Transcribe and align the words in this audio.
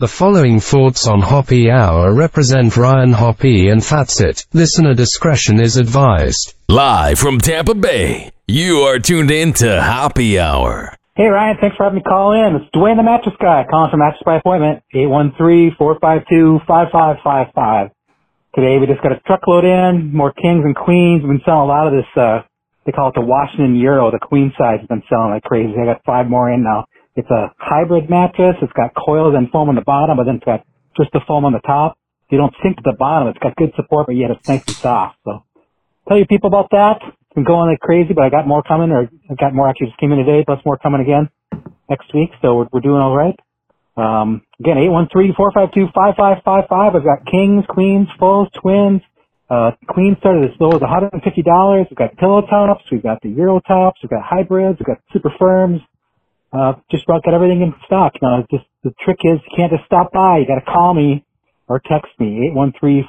The 0.00 0.08
following 0.08 0.60
thoughts 0.60 1.06
on 1.06 1.20
Hoppy 1.20 1.70
Hour 1.70 2.14
represent 2.14 2.74
Ryan 2.74 3.12
Hoppy 3.12 3.68
and 3.68 3.82
that's 3.82 4.22
it. 4.22 4.46
Listener 4.54 4.94
discretion 4.94 5.60
is 5.60 5.76
advised. 5.76 6.54
Live 6.70 7.18
from 7.18 7.36
Tampa 7.36 7.74
Bay, 7.74 8.32
you 8.48 8.78
are 8.88 8.98
tuned 8.98 9.30
in 9.30 9.52
to 9.60 9.82
Hoppy 9.82 10.40
Hour. 10.40 10.96
Hey 11.14 11.26
Ryan, 11.26 11.58
thanks 11.60 11.76
for 11.76 11.84
having 11.84 11.98
me 11.98 12.02
call 12.02 12.32
in. 12.32 12.56
It's 12.56 12.64
Dwayne 12.74 12.96
the 12.96 13.02
Mattress 13.02 13.34
Guy 13.42 13.66
calling 13.68 13.90
from 13.90 14.00
Mattress 14.00 14.22
by 14.24 14.36
Appointment, 14.36 14.82
813-452-5555. 14.94 17.90
Today 18.54 18.78
we 18.78 18.86
just 18.86 19.02
got 19.02 19.12
a 19.12 19.20
truckload 19.26 19.66
in, 19.66 20.16
more 20.16 20.32
kings 20.32 20.64
and 20.64 20.74
queens. 20.74 21.20
We've 21.20 21.32
been 21.32 21.42
selling 21.44 21.60
a 21.60 21.66
lot 21.66 21.88
of 21.88 21.92
this, 21.92 22.06
uh, 22.16 22.40
they 22.86 22.92
call 22.92 23.10
it 23.10 23.16
the 23.16 23.20
Washington 23.20 23.76
Euro, 23.76 24.10
the 24.10 24.18
queen 24.18 24.50
size 24.56 24.78
has 24.80 24.88
been 24.88 25.02
selling 25.10 25.32
like 25.32 25.42
crazy. 25.42 25.74
I 25.78 25.84
got 25.84 26.02
five 26.06 26.26
more 26.26 26.50
in 26.50 26.62
now. 26.62 26.86
It's 27.16 27.30
a 27.30 27.52
hybrid 27.58 28.08
mattress. 28.10 28.56
It's 28.62 28.72
got 28.72 28.94
coils 28.94 29.34
and 29.36 29.50
foam 29.50 29.68
on 29.68 29.74
the 29.74 29.82
bottom, 29.82 30.16
but 30.16 30.24
then 30.24 30.36
it's 30.36 30.44
got 30.44 30.64
just 30.96 31.10
the 31.12 31.20
foam 31.26 31.44
on 31.44 31.52
the 31.52 31.60
top. 31.60 31.98
You 32.30 32.38
don't 32.38 32.54
sink 32.62 32.76
to 32.76 32.82
the 32.84 32.96
bottom. 32.98 33.28
It's 33.28 33.38
got 33.38 33.56
good 33.56 33.72
support, 33.76 34.06
but 34.06 34.16
yet 34.16 34.30
it's 34.30 34.40
nice 34.48 34.62
and 34.66 34.76
soft. 34.76 35.18
So 35.24 35.44
tell 36.08 36.16
your 36.16 36.26
people 36.26 36.48
about 36.48 36.68
that. 36.72 37.00
Been 37.34 37.44
going 37.44 37.70
like 37.70 37.80
crazy, 37.80 38.12
but 38.14 38.24
I 38.24 38.30
got 38.30 38.46
more 38.46 38.62
coming, 38.62 38.90
or 38.90 39.08
I 39.30 39.34
got 39.38 39.54
more 39.54 39.68
actually 39.68 39.88
just 39.88 39.98
came 40.00 40.12
in 40.12 40.18
today, 40.18 40.44
plus 40.46 40.60
more 40.64 40.78
coming 40.78 41.00
again 41.02 41.28
next 41.88 42.12
week. 42.14 42.30
So 42.42 42.56
we're, 42.56 42.66
we're 42.72 42.80
doing 42.80 43.00
all 43.02 43.16
right. 43.16 43.34
Um, 43.96 44.42
again, 44.60 44.76
813-452-5555. 44.78 46.96
I've 46.96 47.04
got 47.04 47.26
kings, 47.30 47.64
queens, 47.68 48.08
fulls, 48.18 48.48
twins. 48.62 49.02
Uh, 49.50 49.72
queen 49.88 50.16
started 50.20 50.44
as 50.50 50.56
low 50.60 50.70
as 50.70 50.80
$150. 50.80 51.90
We've 51.90 51.98
got 51.98 52.16
pillow 52.16 52.40
tops. 52.42 52.84
We've 52.90 53.02
got 53.02 53.20
the 53.22 53.28
Euro 53.30 53.60
tops. 53.66 54.00
We've 54.02 54.10
got 54.10 54.22
hybrids. 54.24 54.78
We've 54.78 54.86
got 54.86 54.98
super 55.12 55.30
firms. 55.38 55.80
Uh, 56.52 56.74
just 56.90 57.04
about 57.04 57.22
got 57.24 57.32
everything 57.34 57.62
in 57.62 57.72
stock. 57.86 58.14
Now, 58.20 58.44
just 58.50 58.64
the 58.82 58.92
trick 59.04 59.18
is 59.22 59.38
you 59.46 59.56
can't 59.56 59.70
just 59.72 59.84
stop 59.86 60.10
by. 60.12 60.38
You 60.38 60.46
got 60.46 60.58
to 60.58 60.66
call 60.66 60.92
me 60.94 61.24
or 61.68 61.78
text 61.78 62.10
me 62.18 62.50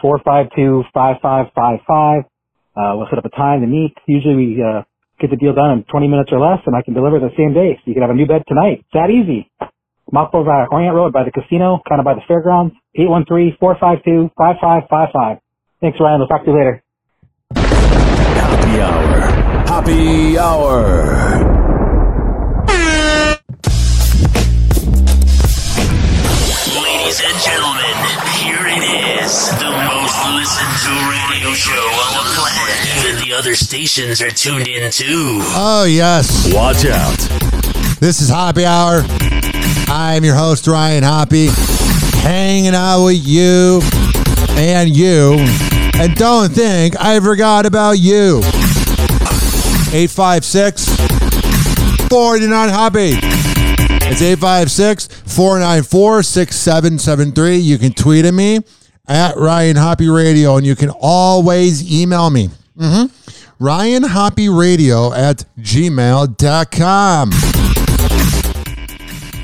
813-452-5555. 0.03 2.25
Uh, 2.73 2.95
we'll 2.95 3.05
set 3.09 3.17
up 3.17 3.25
a 3.25 3.29
time 3.29 3.59
to 3.61 3.67
meet. 3.67 3.93
Usually 4.07 4.35
we 4.35 4.61
uh, 4.61 4.83
get 5.19 5.29
the 5.31 5.35
deal 5.35 5.53
done 5.53 5.71
in 5.71 5.83
20 5.83 6.07
minutes 6.07 6.31
or 6.31 6.39
less, 6.39 6.59
and 6.65 6.73
I 6.75 6.81
can 6.83 6.93
deliver 6.93 7.19
the 7.19 7.31
same 7.35 7.53
day. 7.53 7.75
So 7.77 7.81
you 7.85 7.93
can 7.93 8.01
have 8.03 8.11
a 8.11 8.13
new 8.13 8.27
bed 8.27 8.43
tonight. 8.47 8.85
It's 8.85 8.93
that 8.93 9.09
easy. 9.09 9.49
I'm 9.59 10.17
over 10.33 10.67
Orient 10.71 10.95
Road 10.95 11.11
by 11.13 11.23
the 11.23 11.31
casino, 11.31 11.81
kind 11.87 11.99
of 11.99 12.05
by 12.05 12.13
the 12.13 12.21
fairgrounds. 12.27 12.75
813-452-5555. 12.97 15.39
Thanks, 15.79 15.99
Ryan. 15.99 16.19
We'll 16.19 16.27
talk 16.27 16.43
to 16.45 16.51
you 16.51 16.57
later. 16.57 16.83
Hoppy 17.55 18.81
Hour. 18.81 19.21
Hoppy 19.65 20.37
Hour. 20.37 21.50
Gentlemen, 27.41 27.95
here 28.37 28.67
it 28.67 28.83
is. 29.17 29.49
The 29.57 29.71
most 29.89 30.17
listened 30.37 30.77
to 30.85 30.93
radio 31.09 31.53
show 31.53 31.73
on 31.73 32.13
the 32.13 32.25
planet. 32.37 32.77
Even 32.99 33.27
the 33.27 33.33
other 33.33 33.55
stations 33.55 34.21
are 34.21 34.29
tuned 34.29 34.67
in 34.67 34.91
too. 34.91 35.39
Oh, 35.55 35.85
yes. 35.89 36.53
Watch 36.53 36.85
out. 36.85 37.17
This 37.99 38.21
is 38.21 38.29
Hoppy 38.29 38.63
Hour. 38.63 39.01
I'm 39.87 40.23
your 40.23 40.35
host, 40.35 40.67
Ryan 40.67 41.03
Hoppy, 41.03 41.47
hanging 42.21 42.75
out 42.75 43.05
with 43.05 43.25
you 43.25 43.81
and 44.51 44.95
you. 44.95 45.37
And 45.95 46.15
don't 46.15 46.51
think 46.51 46.95
I 46.99 47.19
forgot 47.19 47.65
about 47.65 47.93
you. 47.93 48.37
856 49.93 50.85
49 52.07 52.69
Hoppy. 52.69 53.50
It's 54.11 54.21
856 54.21 55.07
494 55.07 56.23
6773. 56.23 57.55
You 57.55 57.77
can 57.77 57.93
tweet 57.93 58.25
at 58.25 58.33
me 58.33 58.59
at 59.07 59.37
Ryan 59.37 59.77
Hoppy 59.77 60.09
Radio, 60.09 60.57
and 60.57 60.65
you 60.65 60.75
can 60.75 60.89
always 60.89 61.89
email 61.89 62.29
me. 62.29 62.49
Mm-hmm. 62.77 63.63
Ryan 63.63 64.03
Hoppy 64.03 64.49
Radio 64.49 65.13
at 65.13 65.45
gmail.com. 65.59 67.31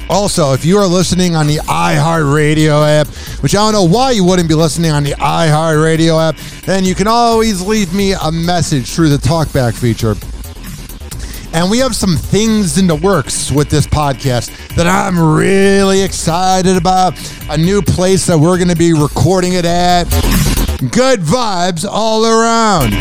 Also, 0.09 0.51
if 0.51 0.65
you 0.65 0.77
are 0.77 0.87
listening 0.87 1.37
on 1.37 1.47
the 1.47 1.59
iHeartRadio 1.59 2.85
app, 3.01 3.07
which 3.41 3.55
I 3.55 3.59
don't 3.59 3.71
know 3.71 3.87
why 3.87 4.11
you 4.11 4.25
wouldn't 4.25 4.49
be 4.49 4.55
listening 4.55 4.91
on 4.91 5.03
the 5.03 5.11
iHeartRadio 5.11 6.29
app, 6.29 6.35
then 6.65 6.83
you 6.83 6.93
can 6.93 7.07
always 7.07 7.61
leave 7.61 7.93
me 7.93 8.15
a 8.21 8.31
message 8.33 8.93
through 8.93 9.09
the 9.09 9.17
talkback 9.17 9.75
feature. 9.75 10.15
And 11.57 11.71
we 11.71 11.79
have 11.79 11.95
some 11.95 12.15
things 12.15 12.77
in 12.77 12.85
the 12.85 12.93
works 12.93 13.51
with 13.51 13.67
this 13.67 13.87
podcast 13.87 14.75
that 14.75 14.85
I'm 14.85 15.19
really 15.19 16.03
excited 16.03 16.77
about. 16.77 17.15
A 17.49 17.57
new 17.57 17.81
place 17.81 18.27
that 18.27 18.37
we're 18.37 18.57
going 18.57 18.69
to 18.69 18.75
be 18.75 18.93
recording 18.93 19.53
it 19.53 19.65
at. 19.65 20.03
Good 20.91 21.21
vibes 21.21 21.83
all 21.83 22.27
around. 22.27 22.91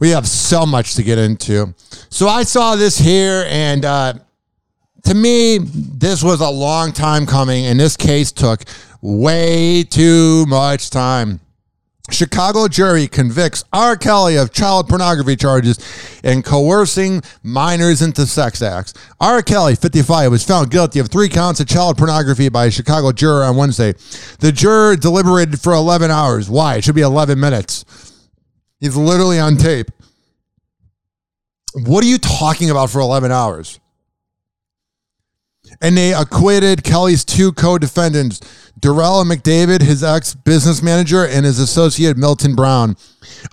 We 0.00 0.08
have 0.12 0.26
so 0.26 0.64
much 0.64 0.94
to 0.94 1.02
get 1.02 1.18
into. 1.18 1.74
So 2.08 2.26
I 2.26 2.44
saw 2.44 2.74
this 2.74 2.96
here, 2.96 3.44
and 3.48 3.84
uh, 3.84 4.14
to 5.02 5.14
me, 5.14 5.58
this 5.58 6.22
was 6.22 6.40
a 6.40 6.48
long 6.48 6.92
time 6.92 7.26
coming, 7.26 7.66
and 7.66 7.78
this 7.78 7.98
case 7.98 8.32
took 8.32 8.62
way 9.02 9.82
too 9.82 10.46
much 10.46 10.88
time. 10.88 11.40
Chicago 12.10 12.68
jury 12.68 13.08
convicts 13.08 13.64
R. 13.72 13.96
Kelly 13.96 14.36
of 14.36 14.52
child 14.52 14.88
pornography 14.88 15.36
charges 15.36 15.78
and 16.22 16.44
coercing 16.44 17.22
minors 17.42 18.02
into 18.02 18.26
sex 18.26 18.60
acts. 18.60 18.92
R. 19.20 19.40
Kelly, 19.40 19.74
55, 19.74 20.30
was 20.30 20.44
found 20.44 20.70
guilty 20.70 20.98
of 20.98 21.08
three 21.08 21.30
counts 21.30 21.60
of 21.60 21.66
child 21.66 21.96
pornography 21.96 22.50
by 22.50 22.66
a 22.66 22.70
Chicago 22.70 23.10
juror 23.10 23.42
on 23.44 23.56
Wednesday. 23.56 23.94
The 24.40 24.52
juror 24.52 24.96
deliberated 24.96 25.60
for 25.60 25.72
11 25.72 26.10
hours. 26.10 26.50
Why? 26.50 26.76
It 26.76 26.84
should 26.84 26.94
be 26.94 27.00
11 27.00 27.40
minutes. 27.40 27.84
He's 28.80 28.96
literally 28.96 29.38
on 29.40 29.56
tape. 29.56 29.90
What 31.86 32.04
are 32.04 32.08
you 32.08 32.18
talking 32.18 32.70
about 32.70 32.90
for 32.90 33.00
11 33.00 33.32
hours? 33.32 33.80
And 35.80 35.96
they 35.96 36.14
acquitted 36.14 36.84
Kelly's 36.84 37.24
two 37.24 37.52
co 37.52 37.78
defendants, 37.78 38.40
Derrel 38.80 39.24
McDavid, 39.24 39.82
his 39.82 40.02
ex 40.02 40.34
business 40.34 40.82
manager, 40.82 41.26
and 41.26 41.44
his 41.44 41.58
associate 41.58 42.16
Milton 42.16 42.54
Brown. 42.54 42.96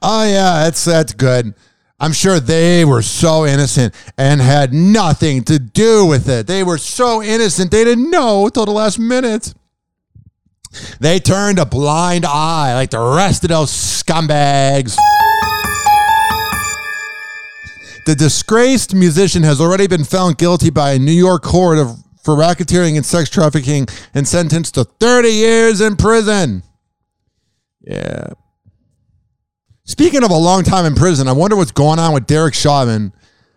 Oh, 0.01 0.23
yeah, 0.23 0.63
that's, 0.63 0.85
that's 0.85 1.13
good. 1.13 1.53
I'm 1.99 2.13
sure 2.13 2.39
they 2.39 2.83
were 2.83 3.03
so 3.03 3.45
innocent 3.45 3.93
and 4.17 4.41
had 4.41 4.73
nothing 4.73 5.43
to 5.43 5.59
do 5.59 6.05
with 6.05 6.27
it. 6.27 6.47
They 6.47 6.63
were 6.63 6.79
so 6.79 7.21
innocent, 7.21 7.69
they 7.69 7.83
didn't 7.83 8.09
know 8.09 8.47
until 8.47 8.65
the 8.65 8.71
last 8.71 8.97
minute. 8.97 9.53
They 10.99 11.19
turned 11.19 11.59
a 11.59 11.65
blind 11.65 12.25
eye 12.25 12.73
like 12.73 12.89
the 12.89 12.99
rest 12.99 13.43
of 13.43 13.49
those 13.49 13.69
scumbags. 13.69 14.97
The 18.07 18.15
disgraced 18.15 18.95
musician 18.95 19.43
has 19.43 19.61
already 19.61 19.85
been 19.85 20.03
found 20.03 20.39
guilty 20.39 20.71
by 20.71 20.93
a 20.93 20.99
New 20.99 21.11
York 21.11 21.43
court 21.43 21.77
of 21.77 21.97
for 22.23 22.35
racketeering 22.35 22.95
and 22.95 23.05
sex 23.05 23.29
trafficking 23.29 23.87
and 24.13 24.27
sentenced 24.27 24.75
to 24.75 24.83
30 24.83 25.29
years 25.29 25.81
in 25.81 25.95
prison. 25.95 26.63
Yeah. 27.81 28.27
Speaking 29.83 30.23
of 30.23 30.31
a 30.31 30.37
long 30.37 30.63
time 30.63 30.85
in 30.85 30.95
prison, 30.95 31.27
I 31.27 31.33
wonder 31.33 31.55
what's 31.55 31.71
going 31.71 31.99
on 31.99 32.13
with 32.13 32.27
Derek 32.27 32.53
Chauvin. 32.53 33.11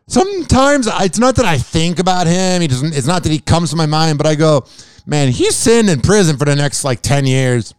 Sometimes 0.06 0.88
it's 0.90 1.18
not 1.18 1.36
that 1.36 1.44
I 1.46 1.58
think 1.58 1.98
about 1.98 2.26
him. 2.26 2.60
He 2.60 2.68
doesn't. 2.68 2.94
It's 2.94 3.06
not 3.06 3.22
that 3.22 3.32
he 3.32 3.38
comes 3.38 3.70
to 3.70 3.76
my 3.76 3.86
mind, 3.86 4.18
but 4.18 4.26
I 4.26 4.34
go, 4.34 4.66
man, 5.06 5.28
he's 5.30 5.56
sitting 5.56 5.90
in 5.90 6.00
prison 6.00 6.36
for 6.36 6.44
the 6.44 6.56
next 6.56 6.84
like 6.84 7.00
ten 7.00 7.24
years. 7.24 7.74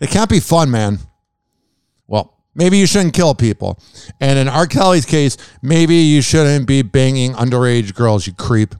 It 0.00 0.10
can't 0.10 0.28
be 0.28 0.40
fun, 0.40 0.70
man. 0.70 0.98
Well, 2.06 2.36
maybe 2.54 2.76
you 2.76 2.86
shouldn't 2.86 3.14
kill 3.14 3.34
people, 3.34 3.78
and 4.20 4.38
in 4.38 4.48
R. 4.48 4.66
Kelly's 4.66 5.06
case, 5.06 5.36
maybe 5.62 5.94
you 5.94 6.20
shouldn't 6.20 6.66
be 6.66 6.82
banging 6.82 7.32
underage 7.34 7.94
girls. 7.94 8.26
You 8.26 8.34
creep. 8.34 8.74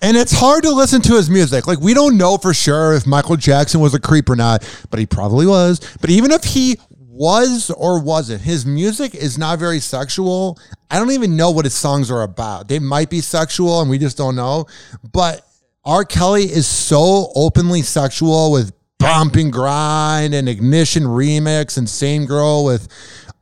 And 0.00 0.16
it's 0.16 0.32
hard 0.32 0.62
to 0.62 0.70
listen 0.70 1.00
to 1.02 1.14
his 1.14 1.28
music. 1.28 1.66
Like, 1.66 1.80
we 1.80 1.92
don't 1.92 2.16
know 2.16 2.38
for 2.38 2.54
sure 2.54 2.94
if 2.94 3.06
Michael 3.06 3.36
Jackson 3.36 3.80
was 3.80 3.94
a 3.94 4.00
creep 4.00 4.30
or 4.30 4.36
not, 4.36 4.68
but 4.90 5.00
he 5.00 5.06
probably 5.06 5.46
was. 5.46 5.80
But 6.00 6.10
even 6.10 6.30
if 6.30 6.44
he 6.44 6.78
was 6.98 7.70
or 7.70 8.00
wasn't, 8.00 8.42
his 8.42 8.64
music 8.64 9.14
is 9.14 9.36
not 9.36 9.58
very 9.58 9.80
sexual. 9.80 10.58
I 10.90 10.98
don't 10.98 11.10
even 11.10 11.36
know 11.36 11.50
what 11.50 11.64
his 11.64 11.74
songs 11.74 12.10
are 12.10 12.22
about. 12.22 12.68
They 12.68 12.78
might 12.78 13.10
be 13.10 13.20
sexual 13.20 13.80
and 13.80 13.90
we 13.90 13.98
just 13.98 14.16
don't 14.16 14.36
know. 14.36 14.66
But 15.12 15.44
R. 15.84 16.04
Kelly 16.04 16.44
is 16.44 16.66
so 16.66 17.32
openly 17.34 17.82
sexual 17.82 18.52
with 18.52 18.72
Bump 18.98 19.34
and 19.36 19.52
Grind 19.52 20.34
and 20.34 20.48
Ignition 20.48 21.04
Remix 21.04 21.78
and 21.78 21.88
Same 21.88 22.26
Girl 22.26 22.64
with 22.64 22.88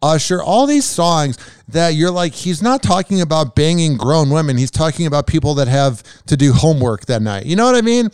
Usher, 0.03 0.43
all 0.43 0.67
these 0.67 0.85
songs 0.85 1.39
that 1.69 1.91
you're 1.91 2.11
like, 2.11 2.33
he's 2.33 2.63
not 2.63 2.83
talking 2.83 3.21
about 3.21 3.55
banging 3.55 3.97
grown 3.97 4.31
women. 4.31 4.57
He's 4.57 4.71
talking 4.71 5.07
about 5.07 5.27
people 5.27 5.55
that 5.55 5.69
have 5.69 6.03
to 6.27 6.37
do 6.37 6.53
homework 6.53 7.07
that 7.07 7.23
night. 7.23 7.47
You 7.47 7.57
know 7.57 7.65
what 7.65 7.75
I 7.75 7.81
mean? 7.81 8.11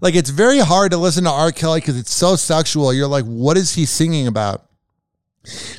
Like, 0.00 0.14
it's 0.14 0.30
very 0.30 0.58
hard 0.58 0.92
to 0.92 0.96
listen 0.96 1.24
to 1.24 1.30
R. 1.30 1.52
Kelly 1.52 1.80
because 1.80 1.98
it's 1.98 2.12
so 2.12 2.36
sexual. 2.36 2.92
You're 2.92 3.08
like, 3.08 3.24
what 3.24 3.56
is 3.56 3.74
he 3.74 3.86
singing 3.86 4.26
about? 4.26 4.64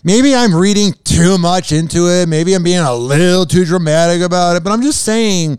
Maybe 0.03 0.35
I'm 0.35 0.53
reading 0.53 0.93
too 1.03 1.37
much 1.37 1.71
into 1.71 2.07
it. 2.07 2.29
Maybe 2.29 2.53
I'm 2.53 2.63
being 2.63 2.79
a 2.79 2.93
little 2.93 3.45
too 3.45 3.65
dramatic 3.65 4.21
about 4.21 4.57
it, 4.57 4.63
but 4.63 4.71
I'm 4.71 4.83
just 4.83 5.03
saying 5.03 5.57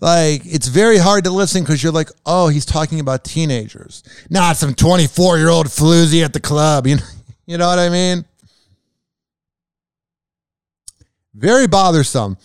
like 0.00 0.42
it's 0.44 0.68
very 0.68 0.98
hard 0.98 1.24
to 1.24 1.30
listen 1.30 1.62
because 1.62 1.82
you're 1.82 1.92
like, 1.92 2.10
oh, 2.24 2.48
he's 2.48 2.64
talking 2.64 3.00
about 3.00 3.24
teenagers, 3.24 4.04
not 4.30 4.56
some 4.56 4.74
24 4.74 5.38
year 5.38 5.48
old 5.48 5.66
floozy 5.66 6.24
at 6.24 6.32
the 6.32 6.40
club. 6.40 6.86
You 6.86 6.96
know, 6.96 7.02
you 7.46 7.58
know 7.58 7.68
what 7.68 7.78
I 7.78 7.88
mean? 7.88 8.24
Very 11.38 11.68
bothersome. 11.68 12.36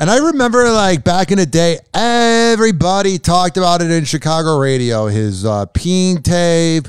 And 0.00 0.10
I 0.10 0.18
remember 0.18 0.68
like 0.72 1.04
back 1.04 1.30
in 1.30 1.38
the 1.38 1.46
day, 1.46 1.78
everybody 1.94 3.16
talked 3.16 3.56
about 3.56 3.82
it 3.82 3.90
in 3.92 4.04
Chicago 4.04 4.58
radio. 4.58 5.06
His 5.06 5.44
uh, 5.44 5.66
peen 5.66 6.22
tape. 6.22 6.88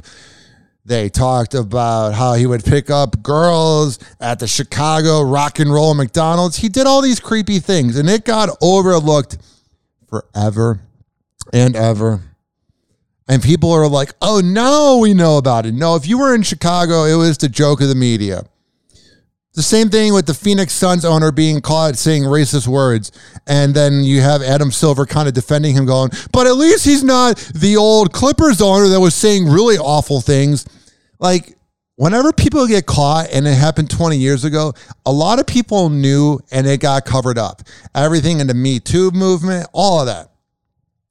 They 0.83 1.09
talked 1.09 1.53
about 1.53 2.15
how 2.15 2.33
he 2.33 2.47
would 2.47 2.65
pick 2.65 2.89
up 2.89 3.21
girls 3.21 3.99
at 4.19 4.39
the 4.39 4.47
Chicago 4.47 5.21
rock 5.21 5.59
and 5.59 5.71
roll 5.71 5.93
McDonald's. 5.93 6.57
He 6.57 6.69
did 6.69 6.87
all 6.87 7.03
these 7.03 7.19
creepy 7.19 7.59
things 7.59 7.97
and 7.97 8.09
it 8.09 8.25
got 8.25 8.49
overlooked 8.59 9.37
forever 10.09 10.81
and 11.53 11.75
ever. 11.75 12.21
And 13.27 13.43
people 13.43 13.71
are 13.71 13.87
like, 13.87 14.13
oh, 14.23 14.41
no, 14.43 14.97
we 15.01 15.13
know 15.13 15.37
about 15.37 15.67
it. 15.67 15.75
No, 15.75 15.95
if 15.95 16.07
you 16.07 16.17
were 16.17 16.33
in 16.33 16.41
Chicago, 16.41 17.03
it 17.03 17.15
was 17.15 17.37
the 17.37 17.47
joke 17.47 17.79
of 17.79 17.89
the 17.89 17.95
media. 17.95 18.43
The 19.55 19.61
same 19.61 19.89
thing 19.89 20.13
with 20.13 20.25
the 20.25 20.33
Phoenix 20.33 20.73
Suns 20.73 21.05
owner 21.05 21.31
being 21.31 21.61
caught 21.61 21.95
saying 21.95 22.23
racist 22.23 22.67
words. 22.67 23.11
And 23.45 23.75
then 23.75 24.03
you 24.03 24.21
have 24.21 24.41
Adam 24.41 24.71
Silver 24.71 25.05
kind 25.05 25.27
of 25.27 25.35
defending 25.35 25.75
him, 25.75 25.85
going, 25.85 26.09
but 26.31 26.47
at 26.47 26.55
least 26.55 26.85
he's 26.85 27.03
not 27.03 27.37
the 27.53 27.77
old 27.77 28.13
Clippers 28.13 28.61
owner 28.61 28.87
that 28.87 28.99
was 28.99 29.13
saying 29.13 29.45
really 29.45 29.77
awful 29.77 30.21
things. 30.21 30.65
Like, 31.19 31.55
whenever 31.97 32.33
people 32.33 32.65
get 32.65 32.87
caught, 32.87 33.29
and 33.31 33.47
it 33.47 33.53
happened 33.53 33.91
20 33.91 34.17
years 34.17 34.43
ago, 34.43 34.73
a 35.05 35.11
lot 35.11 35.39
of 35.39 35.45
people 35.45 35.89
knew 35.89 36.39
and 36.51 36.65
it 36.65 36.79
got 36.79 37.05
covered 37.05 37.37
up. 37.37 37.61
Everything 37.93 38.39
in 38.39 38.47
the 38.47 38.55
Me 38.55 38.79
Too 38.79 39.11
movement, 39.11 39.67
all 39.71 39.99
of 39.99 40.07
that. 40.07 40.31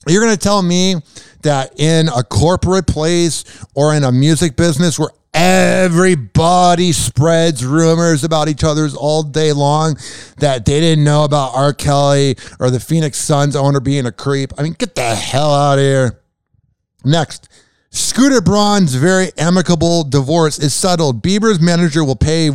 You're 0.08 0.22
going 0.22 0.34
to 0.34 0.42
tell 0.42 0.62
me 0.62 0.96
that 1.42 1.78
in 1.78 2.08
a 2.08 2.24
corporate 2.24 2.88
place 2.88 3.44
or 3.74 3.94
in 3.94 4.02
a 4.02 4.10
music 4.10 4.56
business 4.56 4.98
where 4.98 5.10
everybody 5.34 6.92
spreads 6.92 7.64
rumors 7.64 8.24
about 8.24 8.48
each 8.48 8.64
other's 8.64 8.94
all 8.94 9.22
day 9.22 9.52
long 9.52 9.96
that 10.38 10.64
they 10.64 10.80
didn't 10.80 11.04
know 11.04 11.24
about 11.24 11.54
R. 11.54 11.72
Kelly 11.72 12.36
or 12.60 12.70
the 12.70 12.80
Phoenix 12.80 13.18
Suns 13.18 13.56
owner 13.56 13.80
being 13.80 14.06
a 14.06 14.12
creep. 14.12 14.52
I 14.58 14.62
mean, 14.62 14.74
get 14.74 14.94
the 14.94 15.14
hell 15.14 15.54
out 15.54 15.78
of 15.78 15.84
here. 15.84 16.20
Next, 17.04 17.48
Scooter 17.94 18.40
Braun's 18.40 18.94
very 18.94 19.32
amicable 19.36 20.02
divorce 20.04 20.58
is 20.58 20.72
settled. 20.72 21.22
Bieber's 21.22 21.60
manager 21.60 22.02
will 22.02 22.16
pay 22.16 22.50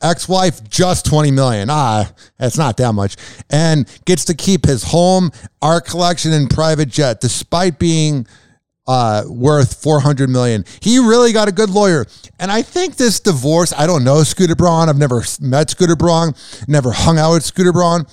ex-wife 0.00 0.66
just 0.66 1.04
20 1.04 1.30
million. 1.30 1.68
Ah, 1.70 2.10
that's 2.38 2.56
not 2.56 2.78
that 2.78 2.94
much. 2.94 3.16
And 3.50 3.86
gets 4.06 4.24
to 4.26 4.34
keep 4.34 4.64
his 4.64 4.84
home, 4.84 5.30
art 5.60 5.84
collection, 5.84 6.32
and 6.32 6.48
private 6.48 6.88
jet, 6.88 7.20
despite 7.20 7.78
being 7.78 8.26
uh, 8.88 9.22
worth 9.28 9.80
400 9.82 10.28
million. 10.30 10.64
He 10.80 10.98
really 10.98 11.32
got 11.32 11.46
a 11.46 11.52
good 11.52 11.70
lawyer. 11.70 12.06
And 12.40 12.50
I 12.50 12.62
think 12.62 12.96
this 12.96 13.20
divorce, 13.20 13.72
I 13.76 13.86
don't 13.86 14.02
know 14.02 14.22
Scooter 14.24 14.56
Braun. 14.56 14.88
I've 14.88 14.96
never 14.96 15.22
met 15.40 15.70
Scooter 15.70 15.94
Braun, 15.94 16.34
never 16.66 16.90
hung 16.90 17.18
out 17.18 17.34
with 17.34 17.44
Scooter 17.44 17.72
Braun. 17.72 18.06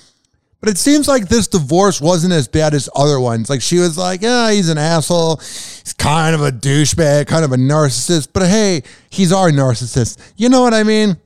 But 0.59 0.69
it 0.69 0.77
seems 0.77 1.07
like 1.07 1.29
this 1.29 1.47
divorce 1.47 2.01
wasn't 2.01 2.33
as 2.33 2.47
bad 2.47 2.73
as 2.73 2.89
other 2.95 3.19
ones. 3.19 3.49
Like 3.49 3.61
she 3.61 3.77
was 3.79 3.97
like, 3.97 4.21
yeah, 4.21 4.51
he's 4.51 4.67
an 4.67 4.77
asshole. 4.77 5.37
He's 5.37 5.93
kind 5.97 6.35
of 6.35 6.41
a 6.41 6.51
douchebag, 6.51 7.27
kind 7.27 7.45
of 7.45 7.51
a 7.51 7.55
narcissist. 7.55 8.29
But 8.33 8.47
hey, 8.47 8.83
he's 9.09 9.31
our 9.31 9.51
narcissist. 9.51 10.17
You 10.35 10.49
know 10.49 10.61
what 10.61 10.73
I 10.73 10.83
mean? 10.83 11.17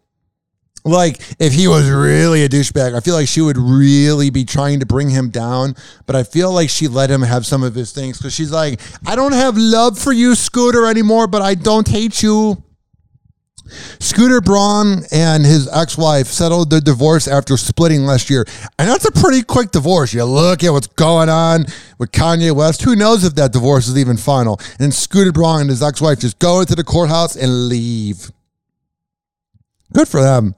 Like 0.90 1.22
if 1.40 1.54
he 1.54 1.68
was 1.68 1.90
really 1.90 2.44
a 2.44 2.50
douchebag, 2.50 2.96
I 2.96 3.00
feel 3.00 3.16
like 3.16 3.28
she 3.28 3.42
would 3.42 3.58
really 3.58 4.30
be 4.30 4.46
trying 4.46 4.80
to 4.80 4.86
bring 4.86 5.10
him 5.10 5.30
down. 5.30 5.76
But 6.06 6.16
I 6.16 6.24
feel 6.24 6.52
like 6.52 6.70
she 6.70 6.88
let 6.88 7.10
him 7.10 7.22
have 7.22 7.46
some 7.46 7.64
of 7.64 7.76
his 7.76 7.92
things 7.92 8.18
because 8.18 8.34
she's 8.34 8.52
like, 8.52 8.80
I 9.06 9.16
don't 9.16 9.34
have 9.34 9.58
love 9.58 9.98
for 9.98 10.12
you, 10.12 10.36
Scooter, 10.36 10.86
anymore, 10.86 11.28
but 11.28 11.42
I 11.42 11.56
don't 11.56 11.88
hate 11.88 12.24
you. 12.24 12.64
Scooter 14.00 14.42
Braun 14.42 15.04
and 15.12 15.46
his 15.46 15.68
ex-wife 15.68 16.26
settled 16.26 16.72
their 16.72 16.82
divorce 16.82 17.28
after 17.28 17.56
splitting 17.56 18.04
last 18.04 18.30
year. 18.30 18.46
And 18.80 18.90
that's 18.90 19.06
a 19.06 19.12
pretty 19.12 19.44
quick 19.44 19.70
divorce. 19.70 20.12
You 20.12 20.24
look 20.24 20.64
at 20.64 20.72
what's 20.72 20.88
going 20.88 21.30
on 21.30 21.66
with 22.00 22.12
Kanye 22.12 22.52
West. 22.52 22.82
Who 22.82 22.96
knows 22.96 23.24
if 23.24 23.36
that 23.36 23.54
divorce 23.54 23.88
is 23.88 23.96
even 23.96 24.18
final? 24.18 24.60
And 24.80 24.92
Scooter 24.92 25.32
Braun 25.32 25.62
and 25.62 25.70
his 25.70 25.84
ex-wife 25.84 26.20
just 26.20 26.40
go 26.40 26.62
into 26.62 26.74
the 26.74 26.84
courthouse 26.84 27.36
and 27.36 27.68
leave. 27.70 28.32
Good 29.94 30.08
for 30.08 30.22
them. 30.22 30.56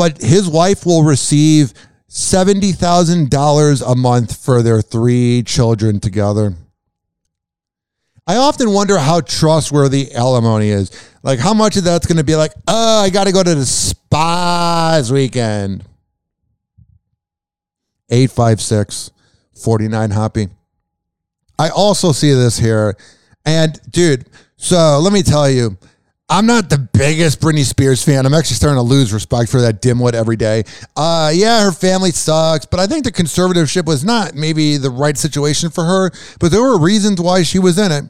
But 0.00 0.22
his 0.22 0.48
wife 0.48 0.86
will 0.86 1.02
receive 1.02 1.74
$70,000 2.08 3.82
a 3.86 3.94
month 3.94 4.42
for 4.42 4.62
their 4.62 4.80
three 4.80 5.42
children 5.42 6.00
together. 6.00 6.54
I 8.26 8.36
often 8.36 8.72
wonder 8.72 8.96
how 8.96 9.20
trustworthy 9.20 10.10
alimony 10.14 10.70
is. 10.70 10.90
Like, 11.22 11.38
how 11.38 11.52
much 11.52 11.76
of 11.76 11.84
that's 11.84 12.06
going 12.06 12.16
to 12.16 12.24
be 12.24 12.34
like, 12.34 12.52
oh, 12.66 13.02
I 13.02 13.10
got 13.10 13.24
to 13.24 13.32
go 13.32 13.42
to 13.42 13.54
the 13.54 13.66
spa 13.66 14.94
this 14.96 15.10
weekend. 15.10 15.84
856 18.08 19.10
49 19.62 20.10
Hoppy. 20.12 20.48
I 21.58 21.68
also 21.68 22.12
see 22.12 22.32
this 22.32 22.56
here. 22.56 22.96
And, 23.44 23.78
dude, 23.90 24.30
so 24.56 24.98
let 24.98 25.12
me 25.12 25.22
tell 25.22 25.50
you, 25.50 25.76
I'm 26.32 26.46
not 26.46 26.70
the 26.70 26.78
biggest 26.78 27.40
Britney 27.40 27.64
Spears 27.64 28.04
fan. 28.04 28.24
I'm 28.24 28.34
actually 28.34 28.54
starting 28.54 28.76
to 28.76 28.82
lose 28.82 29.12
respect 29.12 29.50
for 29.50 29.60
that 29.62 29.82
dimwit 29.82 30.14
every 30.14 30.36
day. 30.36 30.62
Uh, 30.96 31.32
yeah, 31.34 31.64
her 31.64 31.72
family 31.72 32.12
sucks, 32.12 32.64
but 32.64 32.78
I 32.78 32.86
think 32.86 33.02
the 33.02 33.10
conservatorship 33.10 33.84
was 33.84 34.04
not 34.04 34.36
maybe 34.36 34.76
the 34.76 34.90
right 34.90 35.18
situation 35.18 35.70
for 35.70 35.82
her, 35.82 36.12
but 36.38 36.52
there 36.52 36.62
were 36.62 36.78
reasons 36.78 37.20
why 37.20 37.42
she 37.42 37.58
was 37.58 37.78
in 37.78 37.90
it. 37.90 38.04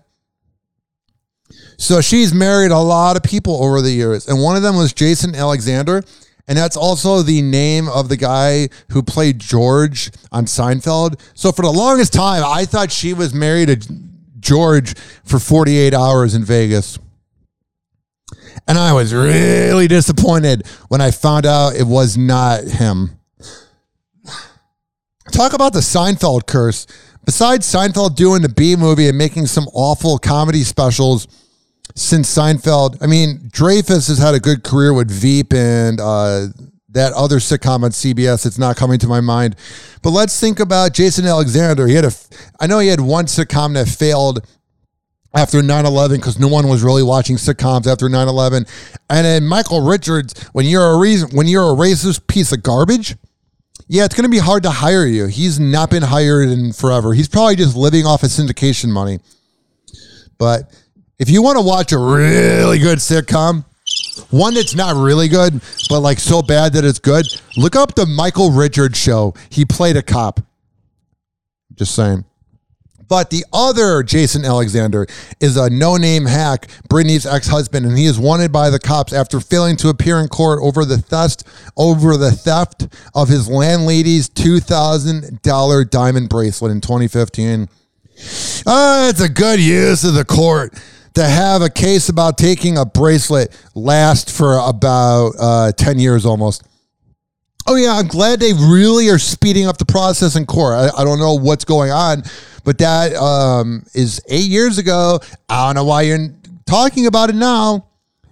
So 1.78 2.02
she's 2.02 2.34
married 2.34 2.72
a 2.72 2.78
lot 2.78 3.16
of 3.16 3.22
people 3.22 3.64
over 3.64 3.80
the 3.80 3.90
years, 3.90 4.28
and 4.28 4.42
one 4.42 4.54
of 4.54 4.62
them 4.62 4.76
was 4.76 4.92
Jason 4.92 5.34
Alexander. 5.34 6.02
And 6.46 6.58
that's 6.58 6.76
also 6.76 7.22
the 7.22 7.40
name 7.40 7.88
of 7.88 8.08
the 8.08 8.16
guy 8.16 8.68
who 8.90 9.02
played 9.02 9.38
George 9.38 10.10
on 10.32 10.44
Seinfeld. 10.44 11.20
So 11.32 11.52
for 11.52 11.62
the 11.62 11.70
longest 11.70 12.12
time, 12.12 12.42
I 12.44 12.64
thought 12.64 12.90
she 12.90 13.14
was 13.14 13.32
married 13.32 13.68
to 13.68 13.94
George 14.40 14.98
for 15.24 15.38
48 15.38 15.94
hours 15.94 16.34
in 16.34 16.44
Vegas. 16.44 16.98
And 18.70 18.78
I 18.78 18.92
was 18.92 19.12
really 19.12 19.88
disappointed 19.88 20.64
when 20.86 21.00
I 21.00 21.10
found 21.10 21.44
out 21.44 21.74
it 21.74 21.88
was 21.88 22.16
not 22.16 22.62
him. 22.62 23.18
Talk 25.32 25.54
about 25.54 25.72
the 25.72 25.80
Seinfeld 25.80 26.46
curse. 26.46 26.86
Besides 27.24 27.66
Seinfeld 27.66 28.14
doing 28.14 28.42
the 28.42 28.48
B 28.48 28.76
movie 28.76 29.08
and 29.08 29.18
making 29.18 29.46
some 29.46 29.66
awful 29.74 30.18
comedy 30.18 30.62
specials, 30.62 31.26
since 31.96 32.32
Seinfeld. 32.32 32.96
I 33.02 33.08
mean, 33.08 33.48
Dreyfus 33.52 34.06
has 34.06 34.18
had 34.18 34.36
a 34.36 34.40
good 34.40 34.62
career 34.62 34.92
with 34.92 35.10
Veep 35.10 35.52
and 35.52 36.00
uh, 36.00 36.46
that 36.90 37.12
other 37.14 37.38
sitcom 37.38 37.82
on 37.82 37.90
CBS. 37.90 38.46
It's 38.46 38.56
not 38.56 38.76
coming 38.76 39.00
to 39.00 39.08
my 39.08 39.20
mind. 39.20 39.56
But 40.00 40.10
let's 40.10 40.38
think 40.38 40.60
about 40.60 40.94
Jason 40.94 41.26
Alexander. 41.26 41.88
He 41.88 41.94
had 41.94 42.04
a, 42.04 42.12
I 42.60 42.68
know 42.68 42.78
he 42.78 42.86
had 42.86 43.00
one 43.00 43.26
sitcom 43.26 43.74
that 43.74 43.88
failed 43.88 44.46
after 45.34 45.60
9-11 45.60 46.16
because 46.16 46.38
no 46.38 46.48
one 46.48 46.68
was 46.68 46.82
really 46.82 47.02
watching 47.02 47.36
sitcoms 47.36 47.86
after 47.86 48.06
9-11 48.08 48.68
and 49.08 49.24
then 49.24 49.46
michael 49.46 49.80
richards 49.80 50.42
when 50.52 50.66
you're 50.66 50.90
a 50.90 50.98
reason 50.98 51.30
when 51.36 51.46
you're 51.46 51.72
a 51.72 51.76
racist 51.76 52.26
piece 52.26 52.52
of 52.52 52.62
garbage 52.62 53.16
yeah 53.86 54.04
it's 54.04 54.14
going 54.14 54.24
to 54.24 54.30
be 54.30 54.38
hard 54.38 54.64
to 54.64 54.70
hire 54.70 55.06
you 55.06 55.26
he's 55.26 55.60
not 55.60 55.88
been 55.90 56.02
hired 56.02 56.48
in 56.48 56.72
forever 56.72 57.12
he's 57.12 57.28
probably 57.28 57.54
just 57.54 57.76
living 57.76 58.04
off 58.04 58.22
of 58.24 58.30
syndication 58.30 58.88
money 58.88 59.20
but 60.40 60.72
if 61.20 61.28
you 61.28 61.42
want 61.42 61.58
to 61.58 61.62
watch 61.62 61.92
a 61.92 61.98
really 61.98 62.78
good 62.78 62.96
sitcom, 62.96 63.66
one 64.30 64.54
that's 64.54 64.74
not 64.74 64.96
really 64.96 65.28
good, 65.28 65.60
but 65.90 66.00
like 66.00 66.18
so 66.18 66.40
bad 66.40 66.72
that 66.72 66.84
it's 66.84 66.98
good, 66.98 67.26
look 67.58 67.76
up 67.76 67.94
the 67.94 68.06
Michael 68.06 68.50
Richards 68.50 68.98
show. 68.98 69.34
He 69.50 69.66
played 69.66 69.98
a 69.98 70.02
cop. 70.02 70.40
Just 71.74 71.94
saying. 71.94 72.24
But 73.10 73.28
the 73.28 73.44
other 73.52 74.04
Jason 74.04 74.44
Alexander 74.44 75.06
is 75.40 75.56
a 75.56 75.68
no 75.68 75.96
name 75.96 76.24
hack, 76.24 76.68
Britney's 76.88 77.26
ex 77.26 77.48
husband, 77.48 77.84
and 77.84 77.98
he 77.98 78.06
is 78.06 78.18
wanted 78.18 78.52
by 78.52 78.70
the 78.70 78.78
cops 78.78 79.12
after 79.12 79.40
failing 79.40 79.76
to 79.78 79.88
appear 79.88 80.20
in 80.20 80.28
court 80.28 80.60
over 80.62 80.84
the 80.84 80.96
theft 80.96 81.44
over 81.76 82.16
the 82.16 82.30
theft 82.30 82.86
of 83.14 83.28
his 83.28 83.48
landlady's 83.48 84.28
two 84.28 84.60
thousand 84.60 85.42
dollar 85.42 85.84
diamond 85.84 86.28
bracelet 86.28 86.70
in 86.70 86.80
2015. 86.80 87.68
Uh, 88.66 89.08
it's 89.10 89.20
a 89.20 89.28
good 89.28 89.58
use 89.58 90.04
of 90.04 90.14
the 90.14 90.24
court 90.24 90.72
to 91.14 91.24
have 91.24 91.62
a 91.62 91.70
case 91.70 92.08
about 92.08 92.38
taking 92.38 92.78
a 92.78 92.84
bracelet 92.84 93.58
last 93.74 94.30
for 94.30 94.58
about 94.58 95.32
uh, 95.40 95.72
10 95.72 95.98
years 95.98 96.24
almost. 96.24 96.62
Oh, 97.66 97.76
yeah, 97.76 97.92
I'm 97.92 98.06
glad 98.06 98.40
they 98.40 98.52
really 98.52 99.08
are 99.08 99.18
speeding 99.18 99.66
up 99.66 99.78
the 99.78 99.84
process 99.84 100.36
in 100.36 100.46
court. 100.46 100.74
I, 100.74 100.88
I 101.00 101.04
don't 101.04 101.18
know 101.18 101.34
what's 101.34 101.64
going 101.64 101.90
on, 101.90 102.22
but 102.64 102.78
that 102.78 103.14
um, 103.14 103.84
is 103.94 104.20
eight 104.28 104.48
years 104.48 104.78
ago. 104.78 105.20
I 105.48 105.66
don't 105.66 105.74
know 105.76 105.84
why 105.84 106.02
you're 106.02 106.28
talking 106.66 107.06
about 107.06 107.30
it 107.30 107.36
now. 107.36 107.86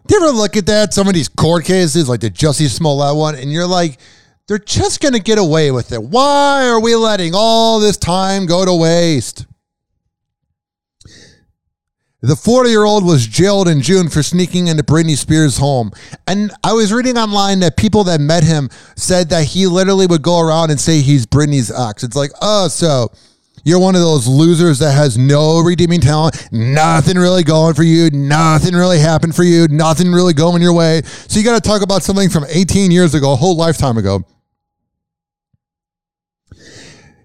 Do 0.07 0.15
you 0.15 0.25
ever 0.25 0.33
look 0.33 0.57
at 0.57 0.67
that? 0.67 0.95
Some 0.95 1.07
of 1.07 1.15
these 1.15 1.29
court 1.29 1.65
cases, 1.65 2.09
like 2.09 2.21
the 2.21 2.31
Jussie 2.31 2.69
Smollett 2.69 3.17
one, 3.17 3.35
and 3.35 3.53
you're 3.53 3.67
like, 3.67 3.99
They're 4.47 4.59
just 4.59 5.01
going 5.01 5.15
to 5.15 5.21
get 5.21 5.39
away 5.39 5.71
with 5.71 5.93
it. 5.93 6.03
Why 6.03 6.67
are 6.69 6.81
we 6.81 6.95
letting 6.95 7.33
all 7.35 7.79
this 7.79 7.97
time 7.97 8.47
go 8.47 8.65
to 8.65 8.75
waste? 8.75 9.47
The 12.21 12.35
40 12.35 12.71
year 12.71 12.83
old 12.83 13.05
was 13.05 13.29
jailed 13.29 13.69
in 13.69 13.81
June 13.81 14.09
for 14.09 14.25
sneaking 14.25 14.67
into 14.67 14.83
Britney 14.83 15.17
Spears' 15.17 15.59
home. 15.59 15.93
And 16.27 16.51
I 16.65 16.73
was 16.73 16.93
reading 16.93 17.17
online 17.17 17.61
that 17.61 17.77
people 17.77 18.03
that 18.05 18.21
met 18.21 18.43
him 18.43 18.71
said 18.97 19.29
that 19.29 19.45
he 19.45 19.69
literally 19.69 20.07
would 20.07 20.23
go 20.23 20.41
around 20.41 20.71
and 20.71 20.81
say 20.81 21.01
he's 21.01 21.27
Britney's 21.27 21.71
ex. 21.71 22.03
It's 22.03 22.17
like, 22.17 22.33
oh, 22.43 22.67
so 22.67 23.13
you're 23.65 23.79
one 23.79 23.95
of 23.95 24.01
those 24.01 24.27
losers 24.27 24.79
that 24.79 24.93
has 24.93 25.19
no 25.19 25.61
redeeming 25.61 26.01
talent, 26.01 26.49
nothing 26.53 27.17
really 27.17 27.43
going 27.43 27.75
for 27.75 27.83
you, 27.83 28.11
nothing 28.11 28.75
really 28.75 28.99
happened 28.99 29.35
for 29.35 29.45
you, 29.45 29.69
nothing 29.69 30.13
really 30.13 30.33
going 30.33 30.63
your 30.63 30.73
way. 30.73 31.03
So 31.05 31.39
you 31.39 31.45
got 31.45 31.63
to 31.63 31.69
talk 31.69 31.83
about 31.83 32.03
something 32.03 32.29
from 32.29 32.45
18 32.49 32.91
years 32.91 33.15
ago, 33.15 33.33
a 33.33 33.37
whole 33.37 33.57
lifetime 33.57 33.99
ago. 33.99 34.25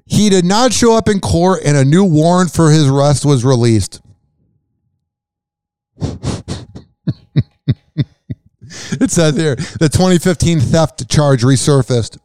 He 0.05 0.29
did 0.29 0.45
not 0.45 0.73
show 0.73 0.95
up 0.95 1.07
in 1.07 1.19
court, 1.19 1.61
and 1.65 1.75
a 1.77 1.85
new 1.85 2.03
warrant 2.03 2.51
for 2.51 2.71
his 2.71 2.87
arrest 2.87 3.25
was 3.25 3.43
released. 3.43 4.01
it 8.99 9.11
says 9.11 9.35
here 9.35 9.55
the 9.55 9.89
2015 9.91 10.59
theft 10.59 11.09
charge 11.09 11.43
resurfaced. 11.43 12.17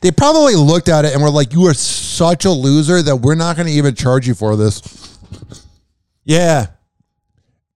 They 0.00 0.10
probably 0.10 0.54
looked 0.54 0.88
at 0.88 1.04
it 1.04 1.12
and 1.14 1.22
were 1.22 1.30
like, 1.30 1.52
You 1.52 1.66
are 1.66 1.74
such 1.74 2.44
a 2.44 2.50
loser 2.50 3.02
that 3.02 3.16
we're 3.16 3.34
not 3.34 3.56
going 3.56 3.66
to 3.66 3.72
even 3.72 3.94
charge 3.94 4.26
you 4.26 4.34
for 4.34 4.56
this. 4.56 5.18
Yeah. 6.24 6.68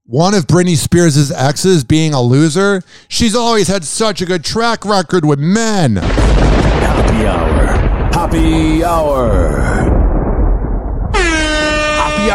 One 0.04 0.34
of 0.34 0.48
Britney 0.48 0.76
Spears' 0.76 1.30
exes 1.30 1.84
being 1.84 2.14
a 2.14 2.20
loser, 2.20 2.82
she's 3.06 3.36
always 3.36 3.68
had 3.68 3.84
such 3.84 4.20
a 4.20 4.26
good 4.26 4.44
track 4.44 4.84
record 4.84 5.24
with 5.24 5.38
men. 5.38 5.96
Hoppy 5.96 7.26
Hour. 7.26 7.66
Hoppy 8.12 8.84
Hour. 8.84 9.89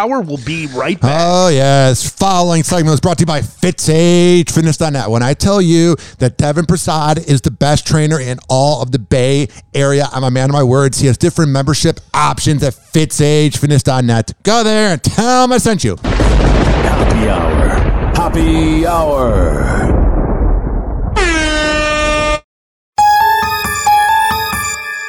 Hoppy 0.06 0.14
Hour 0.14 0.22
will 0.22 0.38
be 0.46 0.68
right 0.68 1.00
back. 1.00 1.20
Oh, 1.20 1.48
yes. 1.50 2.08
Following 2.08 2.62
segment 2.62 2.92
was 2.92 3.02
brought 3.02 3.18
to 3.18 3.24
you 3.24 3.26
by 3.26 3.42
FitzAgeFitness.net. 3.42 5.10
When 5.10 5.24
I 5.24 5.34
tell 5.34 5.60
you 5.60 5.96
that 6.20 6.38
Devin 6.38 6.68
Prasad 6.68 7.18
is 7.28 7.42
the 7.42 7.50
best 7.50 7.88
trainer 7.88 8.20
in 8.20 8.38
all 8.48 8.84
of 8.84 8.92
the 8.92 9.00
Bay 9.00 9.48
Area, 9.74 10.08
I'm 10.12 10.24
a 10.24 10.30
man 10.30 10.52
of 10.52 10.54
my 10.54 10.62
words. 10.62 11.00
He 11.00 11.08
has 11.08 11.18
different 11.18 11.50
membership 11.52 12.00
options 12.14 12.62
at 12.62 12.74
FitzAgeFitness.net. 12.74 14.34
Go 14.44 14.64
there 14.64 14.94
and 14.94 15.04
tell 15.04 15.46
him 15.46 15.52
I 15.52 15.58
sent 15.58 15.84
you. 15.84 15.98
Hoppy 16.04 17.28
Hour. 17.28 17.70
Hoppy 18.14 18.86
Hour. 18.86 19.56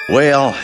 Well, 0.08 0.56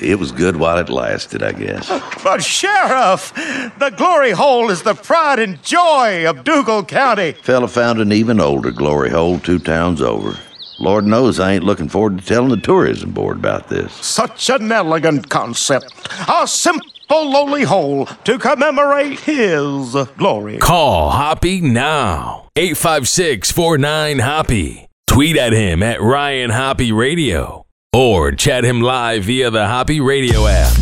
it 0.00 0.18
was 0.18 0.32
good 0.32 0.56
while 0.56 0.78
it 0.78 0.88
lasted, 0.88 1.42
I 1.42 1.52
guess. 1.52 1.90
But, 2.24 2.42
Sheriff, 2.42 3.34
the 3.78 3.90
glory 3.90 4.30
hole 4.30 4.70
is 4.70 4.82
the 4.82 4.94
pride 4.94 5.38
and 5.38 5.62
joy 5.62 6.26
of 6.28 6.42
Dougal 6.42 6.82
County. 6.84 7.32
Fella 7.32 7.68
found 7.68 8.00
an 8.00 8.12
even 8.12 8.40
older 8.40 8.70
glory 8.70 9.10
hole 9.10 9.38
two 9.38 9.58
towns 9.58 10.00
over. 10.00 10.38
Lord 10.80 11.04
knows 11.04 11.38
I 11.38 11.52
ain't 11.52 11.64
looking 11.64 11.88
forward 11.88 12.18
to 12.18 12.24
telling 12.24 12.48
the 12.48 12.56
tourism 12.56 13.10
board 13.12 13.36
about 13.36 13.68
this. 13.68 13.92
Such 13.92 14.48
an 14.50 14.72
elegant 14.72 15.28
concept. 15.28 15.92
A 16.28 16.46
simple, 16.48 16.90
lowly 17.10 17.62
hole 17.64 18.06
to 18.06 18.38
commemorate 18.38 19.20
his 19.20 19.94
glory. 20.16 20.58
Call 20.58 21.10
Hoppy 21.10 21.60
now. 21.60 22.48
856 22.56 23.52
49 23.52 24.18
Hoppy. 24.20 24.88
Tweet 25.06 25.36
at 25.36 25.52
him 25.52 25.82
at 25.82 26.00
Ryan 26.00 26.50
Hoppy 26.50 26.90
Radio. 26.90 27.63
Or 27.94 28.32
chat 28.32 28.64
him 28.64 28.80
live 28.80 29.22
via 29.22 29.50
the 29.50 29.68
Hoppy 29.68 30.00
Radio 30.00 30.48
app. 30.48 30.76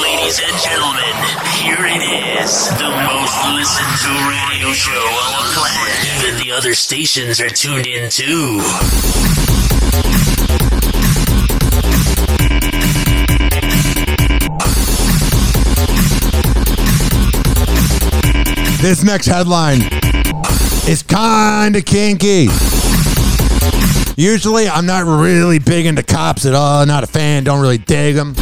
Ladies 0.00 0.40
and 0.40 0.56
gentlemen, 0.62 1.14
here 1.60 1.84
it 1.84 2.00
is. 2.40 2.70
The 2.70 2.88
most 2.88 3.36
listened 3.52 3.94
to 4.00 4.08
radio 4.26 4.72
show 4.72 4.90
on 4.92 5.32
the 5.36 5.52
planet. 5.52 6.24
Even 6.24 6.46
the 6.46 6.52
other 6.52 6.72
stations 6.72 7.42
are 7.42 7.50
tuned 7.50 7.86
in 7.86 8.08
too. 8.08 8.62
This 18.80 19.04
next 19.04 19.26
headline 19.26 19.82
is 20.88 21.02
kind 21.02 21.76
of 21.76 21.84
kinky. 21.84 22.48
Usually, 24.16 24.68
I'm 24.68 24.86
not 24.86 25.04
really 25.06 25.58
big 25.58 25.86
into 25.86 26.02
cops 26.02 26.46
at 26.46 26.54
all. 26.54 26.86
Not 26.86 27.04
a 27.04 27.06
fan. 27.06 27.44
Don't 27.44 27.60
really 27.60 27.78
dig 27.78 28.14
them. 28.14 28.34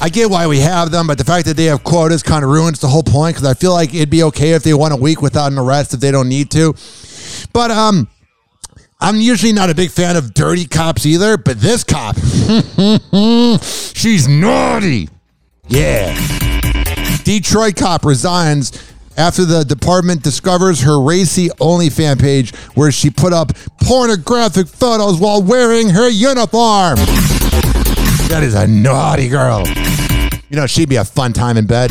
I 0.00 0.08
get 0.10 0.30
why 0.30 0.46
we 0.46 0.60
have 0.60 0.90
them, 0.90 1.06
but 1.06 1.18
the 1.18 1.24
fact 1.24 1.46
that 1.46 1.56
they 1.56 1.64
have 1.64 1.84
quotas 1.84 2.22
kind 2.22 2.44
of 2.44 2.50
ruins 2.50 2.78
the 2.78 2.88
whole 2.88 3.02
point 3.02 3.36
because 3.36 3.48
I 3.48 3.54
feel 3.54 3.72
like 3.72 3.92
it'd 3.92 4.08
be 4.08 4.22
okay 4.24 4.52
if 4.52 4.62
they 4.62 4.72
went 4.72 4.94
a 4.94 4.96
week 4.96 5.20
without 5.20 5.52
an 5.52 5.58
arrest 5.58 5.92
if 5.92 6.00
they 6.00 6.10
don't 6.10 6.28
need 6.28 6.50
to. 6.52 6.74
But 7.52 7.70
um, 7.70 8.08
I'm 9.00 9.16
usually 9.16 9.52
not 9.52 9.68
a 9.68 9.74
big 9.74 9.90
fan 9.90 10.16
of 10.16 10.32
dirty 10.32 10.66
cops 10.66 11.04
either. 11.04 11.36
But 11.36 11.60
this 11.60 11.84
cop, 11.84 12.16
she's 13.94 14.28
naughty. 14.28 15.08
Yeah. 15.68 16.14
Detroit 17.24 17.76
cop 17.76 18.04
resigns 18.04 18.72
after 19.16 19.44
the 19.44 19.64
department 19.64 20.22
discovers 20.22 20.82
her 20.82 21.00
racy 21.00 21.48
OnlyFan 21.60 22.20
page 22.20 22.54
where 22.74 22.92
she 22.92 23.10
put 23.10 23.32
up 23.32 23.52
pornographic 23.82 24.66
photos 24.66 25.18
while 25.18 25.42
wearing 25.42 25.90
her 25.90 26.08
uniform. 26.08 26.96
That 28.28 28.42
is 28.42 28.54
a 28.54 28.66
naughty 28.66 29.28
girl. 29.28 29.66
You 30.48 30.56
know, 30.56 30.66
she'd 30.66 30.88
be 30.88 30.96
a 30.96 31.04
fun 31.04 31.32
time 31.32 31.56
in 31.56 31.66
bed. 31.66 31.90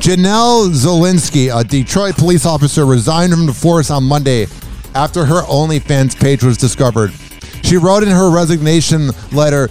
Janelle 0.00 0.70
Zelinsky, 0.70 1.54
a 1.54 1.64
Detroit 1.64 2.16
police 2.16 2.44
officer, 2.44 2.84
resigned 2.84 3.32
from 3.32 3.46
the 3.46 3.54
force 3.54 3.90
on 3.90 4.04
Monday 4.04 4.46
after 4.94 5.24
her 5.24 5.42
OnlyFans 5.42 6.18
page 6.20 6.42
was 6.42 6.56
discovered. 6.56 7.12
She 7.62 7.76
wrote 7.76 8.02
in 8.02 8.10
her 8.10 8.30
resignation 8.30 9.10
letter 9.32 9.68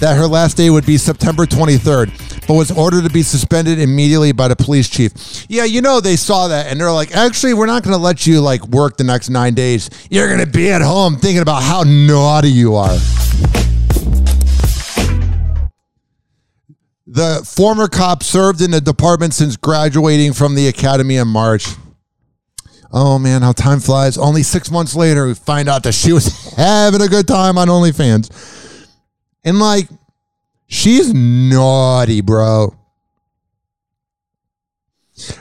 that 0.00 0.16
her 0.16 0.26
last 0.26 0.56
day 0.56 0.70
would 0.70 0.86
be 0.86 0.96
September 0.98 1.46
23rd, 1.46 2.10
but 2.46 2.54
was 2.54 2.70
ordered 2.70 3.04
to 3.04 3.10
be 3.10 3.22
suspended 3.22 3.78
immediately 3.78 4.32
by 4.32 4.48
the 4.48 4.56
police 4.56 4.88
chief. 4.88 5.12
Yeah, 5.48 5.64
you 5.64 5.80
know 5.80 6.00
they 6.00 6.16
saw 6.16 6.48
that 6.48 6.66
and 6.66 6.80
they're 6.80 6.92
like, 6.92 7.14
actually, 7.14 7.54
we're 7.54 7.66
not 7.66 7.82
going 7.82 7.96
to 7.96 8.02
let 8.02 8.26
you 8.26 8.40
like 8.40 8.66
work 8.68 8.96
the 8.96 9.04
next 9.04 9.30
nine 9.30 9.54
days. 9.54 9.90
You're 10.10 10.28
going 10.28 10.44
to 10.44 10.50
be 10.50 10.70
at 10.70 10.82
home 10.82 11.16
thinking 11.16 11.42
about 11.42 11.62
how 11.62 11.82
naughty 11.82 12.50
you 12.50 12.74
are. 12.74 12.96
The 17.08 17.42
former 17.46 17.88
cop 17.88 18.22
served 18.22 18.60
in 18.60 18.72
the 18.72 18.80
department 18.80 19.32
since 19.32 19.56
graduating 19.56 20.32
from 20.32 20.54
the 20.54 20.68
academy 20.68 21.16
in 21.16 21.28
March. 21.28 21.66
Oh 22.92 23.18
man, 23.18 23.42
how 23.42 23.52
time 23.52 23.80
flies. 23.80 24.18
Only 24.18 24.42
six 24.42 24.70
months 24.70 24.94
later, 24.94 25.26
we 25.26 25.34
find 25.34 25.68
out 25.68 25.82
that 25.84 25.92
she 25.92 26.12
was 26.12 26.54
having 26.56 27.00
a 27.02 27.08
good 27.08 27.26
time 27.26 27.58
on 27.58 27.68
OnlyFans. 27.68 28.30
And 29.44 29.58
like, 29.58 29.88
she's 30.66 31.12
naughty, 31.12 32.20
bro. 32.20 32.76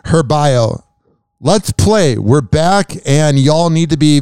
Her 0.06 0.24
bio. 0.24 0.84
Let's 1.40 1.72
play. 1.72 2.18
We're 2.18 2.42
back, 2.42 2.94
and 3.06 3.38
y'all 3.38 3.70
need 3.70 3.90
to 3.90 3.98
be 3.98 4.22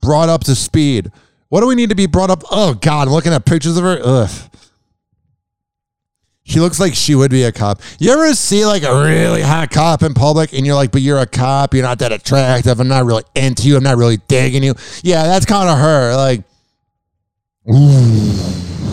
brought 0.00 0.28
up 0.28 0.44
to 0.44 0.54
speed. 0.54 1.10
What 1.48 1.60
do 1.60 1.66
we 1.66 1.74
need 1.74 1.90
to 1.90 1.94
be 1.94 2.06
brought 2.06 2.30
up? 2.30 2.42
Oh 2.50 2.74
God, 2.74 3.08
I'm 3.08 3.12
looking 3.12 3.32
at 3.32 3.44
pictures 3.44 3.76
of 3.76 3.84
her. 3.84 4.00
Ugh. 4.02 4.30
She 6.44 6.60
looks 6.60 6.78
like 6.78 6.94
she 6.94 7.16
would 7.16 7.32
be 7.32 7.42
a 7.42 7.50
cop. 7.50 7.80
You 7.98 8.12
ever 8.12 8.32
see 8.34 8.64
like 8.64 8.84
a 8.84 9.02
really 9.02 9.42
hot 9.42 9.70
cop 9.70 10.04
in 10.04 10.14
public 10.14 10.52
and 10.52 10.64
you're 10.64 10.76
like, 10.76 10.92
but 10.92 11.02
you're 11.02 11.18
a 11.18 11.26
cop, 11.26 11.74
you're 11.74 11.82
not 11.82 11.98
that 11.98 12.12
attractive, 12.12 12.78
I'm 12.78 12.86
not 12.86 13.04
really 13.04 13.24
into 13.34 13.66
you, 13.66 13.76
I'm 13.76 13.82
not 13.82 13.96
really 13.96 14.18
digging 14.28 14.62
you. 14.62 14.74
Yeah, 15.02 15.24
that's 15.24 15.44
kind 15.44 15.68
of 15.68 15.76
her. 15.76 16.14
Like, 16.14 16.44
ooh. 17.68 18.85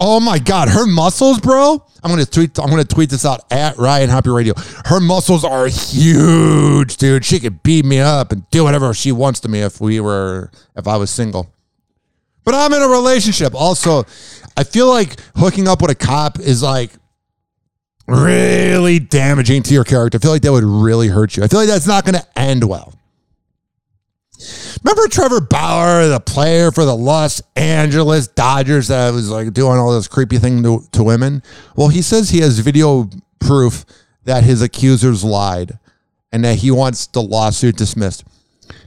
Oh 0.00 0.20
my 0.20 0.38
God, 0.38 0.68
her 0.68 0.86
muscles, 0.86 1.40
bro. 1.40 1.84
I'm 2.02 2.10
gonna 2.10 2.24
tweet. 2.24 2.58
I'm 2.58 2.70
gonna 2.70 2.84
tweet 2.84 3.10
this 3.10 3.24
out 3.24 3.40
at 3.50 3.76
Ryan 3.76 4.10
Hoppy 4.10 4.30
Radio. 4.30 4.54
Her 4.84 5.00
muscles 5.00 5.44
are 5.44 5.66
huge, 5.66 6.96
dude. 6.96 7.24
She 7.24 7.40
could 7.40 7.62
beat 7.64 7.84
me 7.84 7.98
up 7.98 8.30
and 8.30 8.48
do 8.50 8.62
whatever 8.62 8.94
she 8.94 9.10
wants 9.10 9.40
to 9.40 9.48
me 9.48 9.60
if 9.60 9.80
we 9.80 9.98
were, 9.98 10.52
if 10.76 10.86
I 10.86 10.96
was 10.96 11.10
single. 11.10 11.52
But 12.44 12.54
I'm 12.54 12.72
in 12.72 12.80
a 12.80 12.88
relationship. 12.88 13.54
Also, 13.54 14.04
I 14.56 14.64
feel 14.64 14.88
like 14.88 15.20
hooking 15.36 15.66
up 15.66 15.82
with 15.82 15.90
a 15.90 15.94
cop 15.96 16.38
is 16.38 16.62
like 16.62 16.92
really 18.06 19.00
damaging 19.00 19.64
to 19.64 19.74
your 19.74 19.84
character. 19.84 20.18
I 20.18 20.20
feel 20.20 20.30
like 20.30 20.42
that 20.42 20.52
would 20.52 20.64
really 20.64 21.08
hurt 21.08 21.36
you. 21.36 21.42
I 21.42 21.48
feel 21.48 21.60
like 21.60 21.68
that's 21.68 21.86
not 21.86 22.04
to 22.14 22.38
end 22.38 22.64
well. 22.64 22.94
Remember 24.84 25.08
Trevor 25.08 25.40
Bauer, 25.40 26.06
the 26.06 26.20
player 26.20 26.70
for 26.70 26.84
the 26.84 26.96
Los 26.96 27.42
Angeles 27.56 28.28
Dodgers 28.28 28.88
that 28.88 29.12
was 29.12 29.30
like 29.30 29.52
doing 29.52 29.78
all 29.78 29.92
this 29.92 30.08
creepy 30.08 30.38
thing 30.38 30.62
to, 30.62 30.84
to 30.92 31.02
women? 31.02 31.42
Well, 31.76 31.88
he 31.88 32.02
says 32.02 32.30
he 32.30 32.40
has 32.40 32.58
video 32.60 33.10
proof 33.40 33.84
that 34.24 34.44
his 34.44 34.62
accusers 34.62 35.24
lied 35.24 35.78
and 36.30 36.44
that 36.44 36.56
he 36.58 36.70
wants 36.70 37.06
the 37.08 37.22
lawsuit 37.22 37.76
dismissed. 37.76 38.24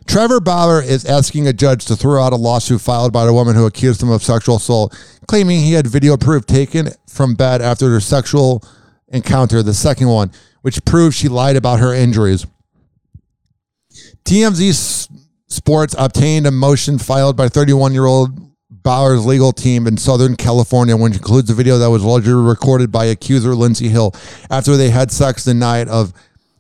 Trevor 0.07 0.39
Bauer 0.39 0.81
is 0.81 1.05
asking 1.05 1.47
a 1.47 1.53
judge 1.53 1.85
to 1.85 1.95
throw 1.95 2.21
out 2.21 2.33
a 2.33 2.37
lawsuit 2.37 2.81
filed 2.81 3.11
by 3.11 3.25
a 3.25 3.33
woman 3.33 3.55
who 3.55 3.65
accused 3.65 4.01
him 4.01 4.09
of 4.09 4.23
sexual 4.23 4.57
assault, 4.57 4.97
claiming 5.27 5.59
he 5.59 5.73
had 5.73 5.87
video 5.87 6.17
proof 6.17 6.45
taken 6.45 6.89
from 7.07 7.35
bed 7.35 7.61
after 7.61 7.89
their 7.89 7.99
sexual 7.99 8.63
encounter, 9.09 9.63
the 9.63 9.73
second 9.73 10.07
one, 10.07 10.31
which 10.61 10.83
proves 10.85 11.15
she 11.15 11.27
lied 11.27 11.55
about 11.55 11.79
her 11.79 11.93
injuries. 11.93 12.45
TMZ 14.23 15.09
Sports 15.51 15.93
obtained 15.97 16.47
a 16.47 16.51
motion 16.51 16.97
filed 16.97 17.35
by 17.35 17.49
31 17.49 17.93
year 17.93 18.05
old 18.05 18.39
Bauer's 18.69 19.25
legal 19.25 19.51
team 19.51 19.85
in 19.85 19.97
Southern 19.97 20.37
California, 20.37 20.95
which 20.95 21.15
includes 21.15 21.49
a 21.49 21.53
video 21.53 21.77
that 21.77 21.89
was 21.89 22.03
allegedly 22.03 22.41
recorded 22.41 22.89
by 22.89 23.05
accuser 23.05 23.53
Lindsey 23.53 23.89
Hill 23.89 24.15
after 24.49 24.77
they 24.77 24.89
had 24.89 25.11
sex 25.11 25.43
the 25.43 25.53
night 25.53 25.89
of 25.89 26.13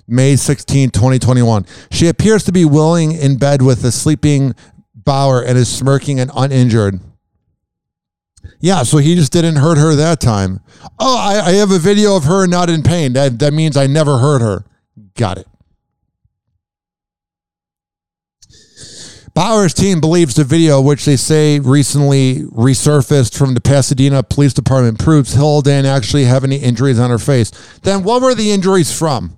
May 0.09 0.35
16, 0.35 0.89
2021. 0.89 1.65
She 1.89 2.07
appears 2.07 2.43
to 2.43 2.51
be 2.51 2.65
willing 2.65 3.13
in 3.13 3.37
bed 3.37 3.61
with 3.61 3.81
the 3.81 3.93
sleeping 3.93 4.53
Bauer 4.93 5.41
and 5.41 5.57
is 5.57 5.69
smirking 5.69 6.19
and 6.19 6.29
uninjured. 6.35 6.99
Yeah, 8.59 8.83
so 8.83 8.97
he 8.97 9.15
just 9.15 9.31
didn't 9.31 9.55
hurt 9.55 9.77
her 9.77 9.95
that 9.95 10.19
time. 10.19 10.59
Oh, 10.99 11.17
I, 11.17 11.47
I 11.47 11.51
have 11.53 11.71
a 11.71 11.79
video 11.79 12.17
of 12.17 12.25
her 12.25 12.45
not 12.45 12.69
in 12.69 12.83
pain. 12.83 13.13
That, 13.13 13.39
that 13.39 13.53
means 13.53 13.77
I 13.77 13.87
never 13.87 14.17
hurt 14.17 14.41
her. 14.41 14.65
Got 15.15 15.37
it. 15.37 15.47
Bauer's 19.33 19.73
team 19.73 20.01
believes 20.01 20.35
the 20.35 20.43
video, 20.43 20.81
which 20.81 21.05
they 21.05 21.15
say 21.15 21.59
recently 21.59 22.39
resurfaced 22.43 23.37
from 23.37 23.53
the 23.53 23.61
Pasadena 23.61 24.23
Police 24.23 24.53
Department, 24.53 24.99
proves 24.99 25.33
Hill 25.33 25.61
didn't 25.61 25.85
actually 25.85 26.25
have 26.25 26.43
any 26.43 26.57
injuries 26.57 26.99
on 26.99 27.09
her 27.09 27.17
face. 27.17 27.51
Then 27.83 28.03
what 28.03 28.21
were 28.21 28.35
the 28.35 28.51
injuries 28.51 28.97
from? 28.97 29.37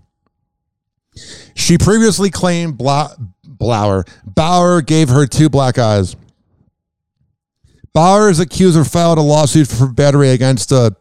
She 1.56 1.78
previously 1.78 2.32
claimed 2.32 2.78
Bla- 2.78 3.16
Blauer. 3.46 4.08
Bauer 4.26 4.82
gave 4.82 5.10
her 5.10 5.28
two 5.28 5.50
black 5.50 5.78
eyes. 5.78 6.16
Bauer's 7.94 8.40
accuser 8.40 8.84
filed 8.84 9.20
a 9.20 9.22
lawsuit 9.22 9.68
for 9.68 9.88
battery 9.88 10.32
against 10.32 10.72
a 10.72 10.96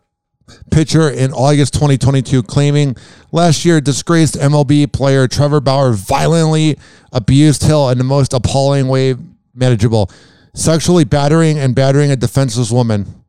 pitcher 0.71 1.09
in 1.09 1.33
August 1.33 1.75
2022, 1.75 2.43
claiming 2.43 2.97
last 3.31 3.65
year 3.65 3.81
disgraced 3.81 4.35
MLB 4.35 4.93
player 4.93 5.29
Trevor 5.29 5.61
Bauer 5.61 5.93
violently 5.93 6.79
abused 7.13 7.63
Hill 7.63 7.89
in 7.91 7.99
the 7.99 8.05
most 8.05 8.33
appalling 8.33 8.89
way 8.89 9.15
manageable, 9.55 10.11
sexually 10.55 11.05
battering 11.05 11.59
and 11.59 11.75
battering 11.75 12.11
a 12.11 12.17
defenseless 12.17 12.71
woman. 12.71 13.23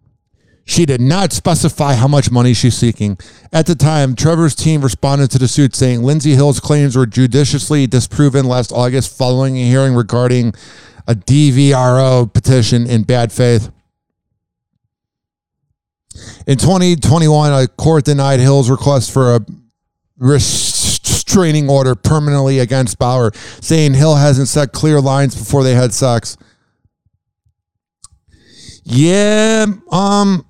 She 0.65 0.85
did 0.85 1.01
not 1.01 1.33
specify 1.33 1.95
how 1.95 2.07
much 2.07 2.31
money 2.31 2.53
she's 2.53 2.77
seeking. 2.77 3.17
At 3.51 3.65
the 3.65 3.75
time, 3.75 4.15
Trevor's 4.15 4.55
team 4.55 4.81
responded 4.81 5.29
to 5.31 5.39
the 5.39 5.47
suit 5.47 5.75
saying 5.75 6.03
Lindsey 6.03 6.35
Hill's 6.35 6.61
claims 6.61 6.95
were 6.95 7.05
judiciously 7.05 7.85
disproven 7.85 8.45
last 8.45 8.71
August 8.71 9.17
following 9.17 9.57
a 9.57 9.65
hearing 9.65 9.93
regarding 9.93 10.53
a 11.05 11.15
DVRO 11.15 12.31
petition 12.33 12.87
in 12.87 13.03
bad 13.03 13.33
faith. 13.33 13.71
In 16.47 16.57
2021, 16.57 17.53
a 17.53 17.67
court 17.67 18.05
denied 18.05 18.39
Hill's 18.39 18.69
request 18.69 19.11
for 19.11 19.35
a 19.35 19.45
restraining 20.17 21.69
order 21.69 21.95
permanently 21.95 22.59
against 22.59 22.99
Bauer, 22.99 23.31
saying 23.61 23.93
Hill 23.95 24.15
hasn't 24.15 24.47
set 24.47 24.71
clear 24.71 25.01
lines 25.01 25.35
before 25.35 25.63
they 25.63 25.73
had 25.73 25.93
sex. 25.93 26.37
Yeah, 28.85 29.65
um, 29.91 30.45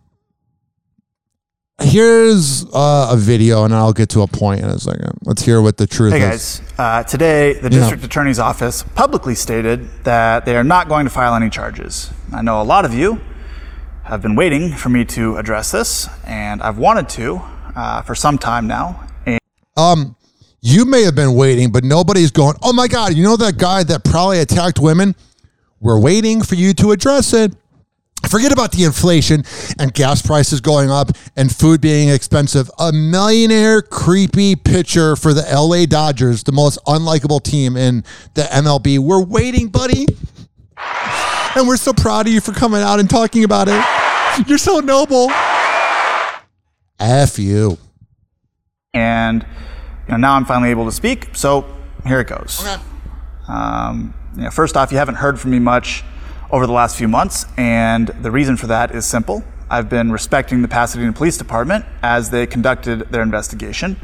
here's 1.82 2.65
uh, 2.74 3.10
a 3.12 3.15
video, 3.17 3.63
and 3.63 3.74
I'll 3.74 3.93
get 3.93 4.10
to 4.10 4.22
a 4.22 4.27
point 4.27 4.62
in 4.62 4.67
a 4.70 4.79
second. 4.79 5.12
Let's 5.24 5.43
hear 5.43 5.62
what 5.62 5.77
the 5.77 5.86
truth 5.86 6.13
is. 6.15 6.20
Hey 6.20 6.29
is. 6.29 6.60
guys, 6.60 6.79
uh, 6.79 7.03
today 7.03 7.53
the 7.53 7.63
Yeah. 7.70 7.79
district 7.79 8.03
attorney's 8.03 8.39
office 8.39 8.84
publicly 8.96 9.36
stated 9.36 9.88
that 10.03 10.46
they 10.46 10.55
are 10.55 10.63
not 10.63 10.89
going 10.89 11.05
to 11.05 11.12
file 11.12 11.36
any 11.36 11.50
charges. 11.50 12.10
I 12.34 12.41
know 12.41 12.60
a 12.60 12.63
lot 12.63 12.86
of 12.86 12.93
you 12.93 13.22
have 14.03 14.22
been 14.22 14.36
waiting 14.36 14.74
for 14.74 14.89
me 14.89 15.05
to 15.05 15.38
address 15.38 15.72
this, 15.72 16.07
and 16.25 16.62
I've 16.62 16.77
wanted 16.77 17.10
to 17.10 17.41
uh, 17.75 18.01
for 18.01 18.15
some 18.15 18.38
time 18.38 18.67
now. 18.67 19.03
And 19.25 19.39
Um, 19.78 20.15
you 20.62 20.86
may 20.86 21.04
have 21.04 21.15
been 21.15 21.34
waiting, 21.36 21.71
but 21.71 21.84
nobody's 21.84 22.32
going, 22.32 22.56
oh 22.62 22.73
my 22.73 22.88
God, 22.88 23.13
you 23.13 23.23
know 23.23 23.38
that 23.38 23.58
guy 23.58 23.84
that 23.84 24.04
probably 24.04 24.39
attacked 24.39 24.80
women? 24.80 25.15
We're 25.80 25.99
waiting 25.99 26.41
for 26.41 26.56
you 26.56 26.73
to 26.75 26.91
address 26.91 27.34
it. 27.34 27.54
Forget 28.30 28.54
about 28.54 28.71
the 28.71 28.86
inflation 28.86 29.43
and 29.78 29.93
gas 29.93 30.21
prices 30.21 30.62
going 30.62 30.89
up 30.89 31.10
and 31.36 31.54
food 31.54 31.82
being 31.82 32.08
expensive. 32.08 32.71
A 32.80 32.93
millionaire 32.93 33.82
creepy 33.82 34.56
pitcher 34.56 35.17
for 35.17 35.34
the 35.34 35.41
LA 35.41 35.86
Dodgers, 35.86 36.43
the 36.43 36.54
most 36.54 36.80
unlikable 36.86 37.43
team 37.43 37.75
in 37.75 38.06
the 38.34 38.43
MLB. 38.43 38.99
We're 38.99 39.23
waiting, 39.23 39.67
buddy. 39.67 40.08
And 41.56 41.68
we're 41.68 41.78
so 41.78 41.94
proud 41.94 42.28
of 42.28 42.34
you 42.34 42.42
for 42.42 42.52
coming 42.52 42.82
out 42.82 43.00
and 43.00 43.10
talking 43.10 43.44
about 43.44 43.68
it. 43.70 44.48
You're 44.48 44.58
so 44.58 44.80
noble. 44.80 45.30
F 47.00 47.38
you. 47.38 47.78
and 48.94 49.46
you 50.08 50.12
know, 50.12 50.18
now 50.18 50.34
I'm 50.34 50.46
finally 50.46 50.70
able 50.72 50.86
to 50.86 50.92
speak. 50.92 51.30
So 51.34 51.66
here 52.06 52.20
it 52.20 52.28
goes. 52.28 52.66
Um, 53.48 54.13
you 54.36 54.44
know, 54.44 54.50
first 54.50 54.76
off, 54.78 54.92
you 54.92 54.98
haven't 54.98 55.16
heard 55.16 55.39
from 55.39 55.52
me 55.52 55.60
much 55.60 56.04
over 56.52 56.66
the 56.66 56.74
last 56.74 56.98
few 56.98 57.08
months, 57.08 57.46
and 57.58 58.08
the 58.08 58.32
reason 58.32 58.58
for 58.58 58.68
that 58.68 58.92
is 58.92 59.06
simple. 59.06 59.44
I've 59.70 59.89
been 59.89 60.12
respecting 60.12 60.62
the 60.62 60.68
Pasadena 60.68 61.13
Police 61.13 61.38
Department 61.38 61.86
as 62.02 62.30
they 62.30 62.46
conducted 62.46 63.12
their 63.12 63.24
investigation, 63.24 64.00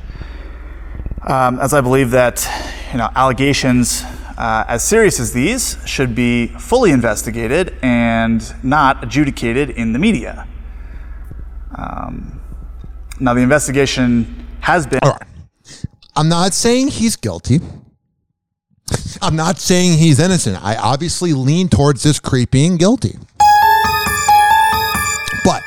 um, 1.27 1.59
as 1.59 1.73
I 1.73 1.81
believe 1.81 2.11
that 2.11 2.47
you 2.91 2.97
know 2.97 3.09
allegations 3.15 4.03
uh, 4.39 4.63
as 4.69 4.83
serious 4.83 5.19
as 5.19 5.33
these 5.33 5.77
should 5.85 6.15
be 6.15 6.47
fully 6.47 6.91
investigated 6.91 7.75
and 7.81 8.55
not 8.63 9.03
adjudicated 9.03 9.69
in 9.69 9.91
the 9.91 9.99
media. 9.99 10.47
Um, 11.75 12.39
now, 13.19 13.33
the 13.33 13.41
investigation 13.41 14.47
has 14.61 14.87
been. 14.87 15.01
Right. 15.03 15.21
I'm 16.15 16.29
not 16.29 16.53
saying 16.53 16.87
he's 16.87 17.17
guilty. 17.17 17.59
I'm 19.21 19.35
not 19.35 19.59
saying 19.59 19.97
he's 19.97 20.19
innocent. 20.19 20.63
I 20.63 20.77
obviously 20.77 21.33
lean 21.33 21.67
towards 21.67 22.01
this 22.01 22.19
creep 22.19 22.49
being 22.49 22.77
guilty. 22.77 23.17
But 25.43 25.63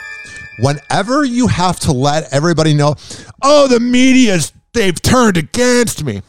whenever 0.60 1.24
you 1.24 1.46
have 1.46 1.78
to 1.80 1.92
let 1.92 2.32
everybody 2.32 2.72
know, 2.72 2.96
oh, 3.42 3.68
the 3.68 3.80
media's 3.80 4.52
they've 4.72 5.00
turned 5.00 5.36
against 5.36 6.02
me. 6.04 6.22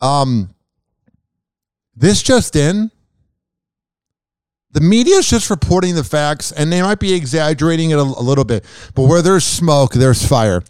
Um 0.00 0.52
this 1.94 2.22
just 2.22 2.56
in 2.56 2.90
the 4.70 4.80
media 4.80 5.16
is 5.16 5.28
just 5.28 5.50
reporting 5.50 5.94
the 5.94 6.04
facts 6.04 6.50
and 6.52 6.72
they 6.72 6.80
might 6.80 6.98
be 6.98 7.12
exaggerating 7.12 7.90
it 7.90 7.98
a, 7.98 8.02
a 8.02 8.24
little 8.24 8.44
bit, 8.44 8.64
but 8.94 9.02
where 9.02 9.20
there's 9.20 9.44
smoke, 9.44 9.92
there's 9.92 10.26
fire 10.26 10.62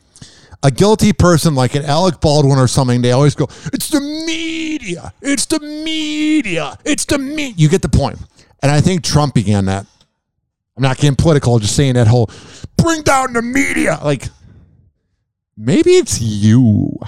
a 0.62 0.70
guilty 0.70 1.12
person 1.12 1.54
like 1.54 1.74
an 1.74 1.84
Alec 1.84 2.20
Baldwin 2.20 2.58
or 2.58 2.68
something, 2.68 3.02
they 3.02 3.12
always 3.12 3.34
go, 3.34 3.48
"It's 3.72 3.88
the 3.88 4.00
media. 4.00 5.12
It's 5.20 5.46
the 5.46 5.58
media. 5.60 6.78
It's 6.84 7.04
the 7.04 7.18
me." 7.18 7.54
You 7.56 7.68
get 7.68 7.82
the 7.82 7.88
point. 7.88 8.18
And 8.62 8.70
I 8.70 8.80
think 8.80 9.02
Trump 9.02 9.34
began 9.34 9.64
that. 9.66 9.86
I'm 10.76 10.82
not 10.82 10.96
getting 10.96 11.16
political, 11.16 11.58
just 11.58 11.74
saying 11.74 11.94
that 11.94 12.06
whole 12.06 12.30
bring 12.76 13.02
down 13.02 13.32
the 13.32 13.42
media. 13.42 13.98
Like 14.02 14.28
maybe 15.56 15.92
it's 15.92 16.20
you. 16.20 16.98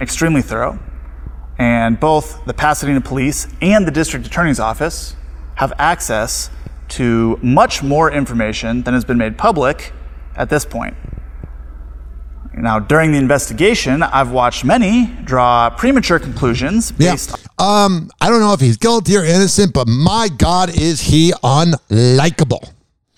extremely 0.00 0.42
thorough, 0.42 0.78
and 1.58 1.98
both 1.98 2.44
the 2.46 2.54
Pasadena 2.54 3.00
Police 3.00 3.46
and 3.60 3.86
the 3.86 3.90
District 3.90 4.26
Attorney's 4.26 4.60
Office 4.60 5.16
have 5.56 5.72
access 5.78 6.50
to 6.88 7.38
much 7.42 7.82
more 7.82 8.10
information 8.10 8.82
than 8.82 8.94
has 8.94 9.04
been 9.04 9.18
made 9.18 9.38
public 9.38 9.92
at 10.36 10.50
this 10.50 10.64
point. 10.64 10.96
Now, 12.54 12.78
during 12.78 13.12
the 13.12 13.18
investigation, 13.18 14.02
I've 14.02 14.30
watched 14.30 14.64
many 14.64 15.06
draw 15.24 15.70
premature 15.70 16.18
conclusions 16.18 16.92
Yeah. 16.98 17.16
Um, 17.58 18.10
I 18.20 18.28
don't 18.28 18.40
know 18.40 18.52
if 18.52 18.60
he's 18.60 18.76
guilty 18.76 19.16
or 19.16 19.24
innocent, 19.24 19.72
but 19.72 19.88
my 19.88 20.28
God, 20.36 20.68
is 20.78 21.00
he 21.00 21.32
unlikable. 21.42 22.70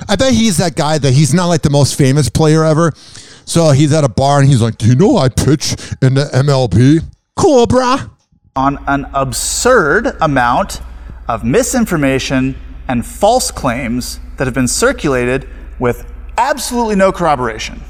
I 0.08 0.16
bet 0.16 0.34
he's 0.34 0.58
that 0.58 0.76
guy 0.76 0.98
that 0.98 1.12
he's 1.12 1.34
not 1.34 1.46
like 1.46 1.62
the 1.62 1.70
most 1.70 1.96
famous 1.96 2.28
player 2.28 2.64
ever. 2.64 2.92
So 3.44 3.70
he's 3.70 3.92
at 3.92 4.04
a 4.04 4.08
bar 4.08 4.40
and 4.40 4.48
he's 4.48 4.62
like, 4.62 4.78
Do 4.78 4.86
you 4.86 4.94
know 4.94 5.16
I 5.16 5.28
pitch 5.28 5.72
in 6.00 6.14
the 6.14 6.30
MLB? 6.32 7.00
Cool, 7.36 7.66
brah. 7.66 8.10
On 8.56 8.78
an 8.86 9.04
absurd 9.14 10.16
amount 10.20 10.80
of 11.26 11.42
misinformation 11.42 12.54
and 12.86 13.04
false 13.04 13.50
claims 13.50 14.20
that 14.36 14.46
have 14.46 14.54
been 14.54 14.68
circulated 14.68 15.48
with 15.80 16.08
absolutely 16.38 16.94
no 16.94 17.10
corroboration. 17.10 17.80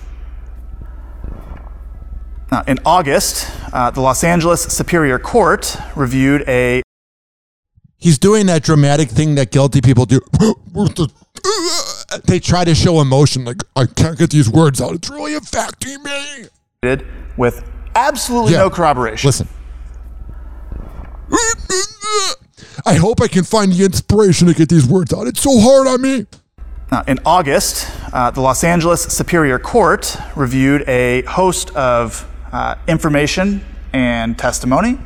Now, 2.51 2.63
in 2.67 2.79
August, 2.87 3.51
uh, 3.75 3.91
the 3.91 4.01
Los 4.01 4.25
Angeles 4.25 4.63
Superior 4.63 5.19
Court 5.19 5.77
reviewed 5.95 6.45
a 6.49 6.83
He's 7.99 8.19
doing 8.19 8.47
that 8.47 8.63
dramatic 8.63 9.09
thing 9.11 9.35
that 9.35 9.51
guilty 9.51 9.81
people 9.83 10.05
do. 10.07 10.21
they 12.25 12.39
try 12.39 12.65
to 12.65 12.75
show 12.75 13.01
emotion, 13.01 13.45
like, 13.45 13.63
I 13.77 13.87
can't 13.87 14.19
get 14.19 14.31
these 14.31 14.49
words 14.49 14.81
out. 14.81 14.93
It's 14.95 15.11
really 15.11 15.35
affecting 15.35 16.03
me. 16.03 16.99
with 17.37 17.63
absolutely 17.95 18.53
Yeah. 18.53 18.59
no 18.61 18.71
corroboration. 18.71 19.29
Listen. 19.29 19.49
I 22.87 22.95
hope 22.95 23.21
I 23.21 23.29
can 23.29 23.45
find 23.45 23.73
the 23.73 23.85
inspiration 23.85 24.47
to 24.49 24.55
get 24.55 24.69
these 24.69 24.87
words 24.87 25.13
out. 25.13 25.27
It's 25.27 25.41
so 25.41 25.59
hard 25.59 25.87
on 25.87 26.03
me. 26.03 26.27
In 27.09 27.19
August, 27.25 27.91
uh, 28.13 28.31
the 28.31 28.41
Los 28.41 28.63
Angeles 28.63 29.03
Superior 29.03 29.59
Court 29.59 30.17
reviewed 30.37 30.89
a 30.89 31.23
host 31.23 31.75
of 31.75 32.29
uh, 32.53 32.77
information 32.87 33.65
and 33.93 34.39
testimony, 34.39 34.99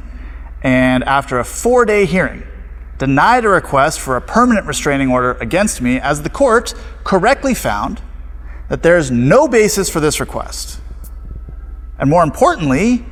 and 0.63 1.03
after 1.05 1.39
a 1.39 1.45
four 1.45 1.87
day 1.87 2.05
hearing, 2.05 2.43
denied 2.99 3.45
a 3.45 3.49
request 3.49 4.01
for 4.01 4.17
a 4.17 4.21
permanent 4.21 4.67
restraining 4.67 5.11
order 5.11 5.33
against 5.35 5.81
me 5.81 5.99
as 5.99 6.23
the 6.23 6.29
court 6.29 6.75
correctly 7.05 7.55
found 7.55 8.03
that 8.69 8.83
there 8.83 8.99
is 8.99 9.11
no 9.11 9.49
basis 9.49 9.89
for 9.89 10.01
this 10.01 10.21
request. 10.21 10.81
And 11.99 12.11
more 12.11 12.23
importantly, 12.23 13.07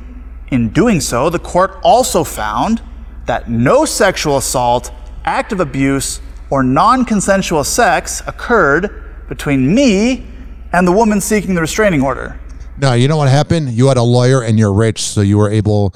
in 0.51 0.69
doing 0.69 1.01
so, 1.01 1.29
the 1.29 1.39
court 1.39 1.79
also 1.81 2.23
found 2.23 2.81
that 3.27 3.49
no 3.49 3.85
sexual 3.85 4.37
assault, 4.37 4.91
act 5.23 5.51
of 5.51 5.59
abuse, 5.59 6.19
or 6.49 6.63
non 6.63 7.05
consensual 7.05 7.63
sex 7.63 8.21
occurred 8.25 9.03
between 9.29 9.73
me 9.73 10.25
and 10.73 10.87
the 10.87 10.91
woman 10.91 11.21
seeking 11.21 11.53
the 11.55 11.61
restraining 11.61 12.01
order. 12.01 12.39
No, 12.79 12.93
you 12.93 13.07
know 13.07 13.17
what 13.17 13.29
happened? 13.29 13.71
You 13.71 13.87
had 13.87 13.97
a 13.97 14.03
lawyer 14.03 14.41
and 14.41 14.57
you're 14.59 14.73
rich, 14.73 15.01
so 15.01 15.21
you 15.21 15.37
were 15.37 15.49
able 15.49 15.95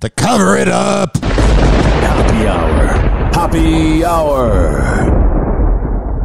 to 0.00 0.10
cover 0.10 0.56
it 0.56 0.68
up. 0.68 1.16
Hoppy 1.22 2.46
Hour. 2.46 2.86
Hoppy 3.34 4.04
Hour. 4.04 4.80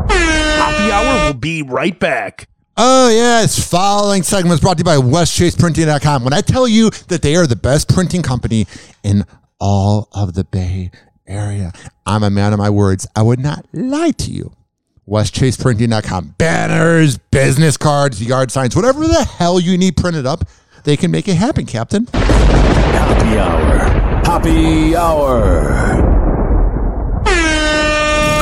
Hoppy 0.09 0.91
Hour 0.91 1.25
will 1.27 1.33
be 1.33 1.61
right 1.61 1.99
back. 1.99 2.47
Oh, 2.77 3.09
yes. 3.09 3.67
Following 3.69 4.23
segment 4.23 4.53
is 4.53 4.59
brought 4.61 4.77
to 4.77 4.81
you 4.81 4.83
by 4.85 4.97
WestChasePrinting.com. 4.97 6.23
When 6.23 6.33
I 6.33 6.41
tell 6.41 6.67
you 6.67 6.89
that 7.07 7.21
they 7.21 7.35
are 7.35 7.47
the 7.47 7.55
best 7.55 7.89
printing 7.89 8.21
company 8.21 8.67
in 9.03 9.25
all 9.59 10.07
of 10.11 10.33
the 10.33 10.43
Bay 10.43 10.91
Area, 11.25 11.73
I'm 12.05 12.23
a 12.23 12.29
man 12.29 12.53
of 12.53 12.59
my 12.59 12.69
words. 12.69 13.07
I 13.15 13.21
would 13.21 13.39
not 13.39 13.65
lie 13.73 14.11
to 14.11 14.31
you. 14.31 14.53
WestChasePrinting.com. 15.07 16.35
Banners, 16.37 17.17
business 17.17 17.77
cards, 17.77 18.23
yard 18.23 18.51
signs, 18.51 18.75
whatever 18.75 19.07
the 19.07 19.23
hell 19.23 19.59
you 19.59 19.77
need 19.77 19.97
printed 19.97 20.25
up, 20.25 20.43
they 20.83 20.97
can 20.97 21.11
make 21.11 21.27
it 21.27 21.35
happen, 21.35 21.65
Captain. 21.65 22.07
Hoppy 22.13 23.37
Hour. 23.37 23.77
Hoppy 24.25 24.95
Hour. 24.95 26.03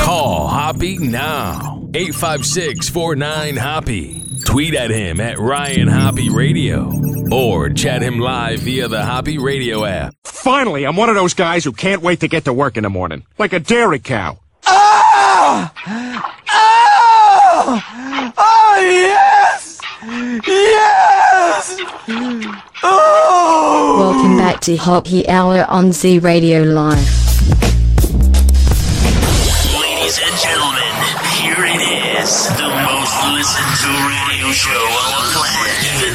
Call 0.04 0.48
Hoppy 0.48 0.98
now. 0.98 1.88
856 1.94 2.88
49 2.88 3.56
Hoppy. 3.56 4.22
Tweet 4.46 4.74
at 4.74 4.90
him 4.90 5.20
at 5.20 5.38
Ryan 5.38 5.88
Hoppy 5.88 6.30
Radio. 6.30 6.90
Or 7.32 7.68
chat 7.68 8.00
him 8.00 8.20
live 8.20 8.60
via 8.60 8.88
the 8.88 9.04
Hoppy 9.04 9.38
Radio 9.38 9.84
app. 9.84 10.14
Finally, 10.24 10.84
I'm 10.86 10.96
one 10.96 11.08
of 11.08 11.16
those 11.16 11.34
guys 11.34 11.64
who 11.64 11.72
can't 11.72 12.00
wait 12.00 12.20
to 12.20 12.28
get 12.28 12.44
to 12.44 12.52
work 12.52 12.76
in 12.76 12.84
the 12.84 12.88
morning, 12.88 13.24
like 13.38 13.52
a 13.52 13.58
dairy 13.58 13.98
cow. 13.98 14.38
Oh! 14.66 15.70
Oh! 16.48 17.82
Oh, 18.38 18.76
yes! 18.80 19.80
Yes! 20.46 21.76
Oh! 22.82 23.96
Welcome 23.98 24.36
back 24.38 24.60
to 24.60 24.76
Hoppy 24.76 25.28
Hour 25.28 25.64
on 25.68 25.92
Z 25.92 26.20
Radio 26.20 26.62
Live. 26.62 26.96
Ladies 29.74 30.20
and 30.22 30.36
gentlemen, 30.40 30.92
here 31.34 31.64
it 31.66 32.20
is. 32.22 32.46
The 32.56 32.68
most 32.68 32.95
listened 33.46 33.76
to 33.76 33.88
radio 34.18 34.50
show 34.50 34.72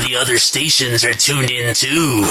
the 0.06 0.18
other 0.18 0.38
stations 0.38 1.06
are 1.06 1.14
tuned 1.14 1.50
in 1.50 1.74
too. 1.74 2.24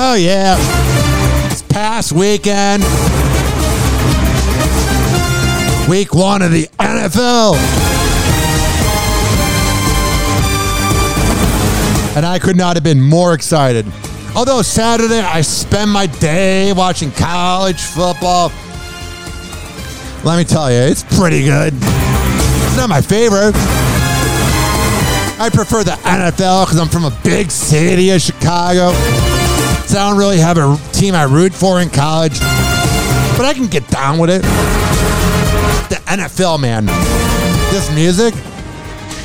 Oh, 0.00 0.14
yeah. 0.14 0.77
Past 2.08 2.18
weekend, 2.18 2.82
week 5.90 6.14
one 6.14 6.40
of 6.40 6.50
the 6.52 6.66
NFL. 6.78 7.54
And 12.16 12.24
I 12.24 12.38
could 12.38 12.56
not 12.56 12.76
have 12.76 12.82
been 12.82 13.00
more 13.00 13.34
excited. 13.34 13.84
Although 14.34 14.62
Saturday, 14.62 15.20
I 15.20 15.42
spend 15.42 15.90
my 15.90 16.06
day 16.06 16.72
watching 16.72 17.10
college 17.12 17.82
football. 17.82 18.52
Let 20.24 20.38
me 20.38 20.44
tell 20.44 20.70
you, 20.70 20.78
it's 20.78 21.02
pretty 21.02 21.44
good. 21.44 21.74
It's 21.74 22.76
not 22.76 22.88
my 22.88 23.02
favorite. 23.02 23.52
I 25.40 25.50
prefer 25.52 25.84
the 25.84 25.98
NFL 26.04 26.64
because 26.64 26.78
I'm 26.78 26.88
from 26.88 27.04
a 27.04 27.16
big 27.22 27.50
city 27.50 28.08
of 28.10 28.22
Chicago. 28.22 28.92
I 29.94 30.08
don't 30.08 30.18
really 30.18 30.38
have 30.38 30.58
a 30.58 30.76
team 30.92 31.14
I 31.14 31.24
root 31.24 31.52
for 31.52 31.80
in 31.80 31.88
college, 31.90 32.38
but 32.40 33.46
I 33.46 33.52
can 33.54 33.66
get 33.66 33.86
down 33.88 34.18
with 34.18 34.30
it. 34.30 34.42
The 35.88 35.96
NFL, 36.06 36.60
man. 36.60 36.86
This 37.70 37.90
music, 37.94 38.34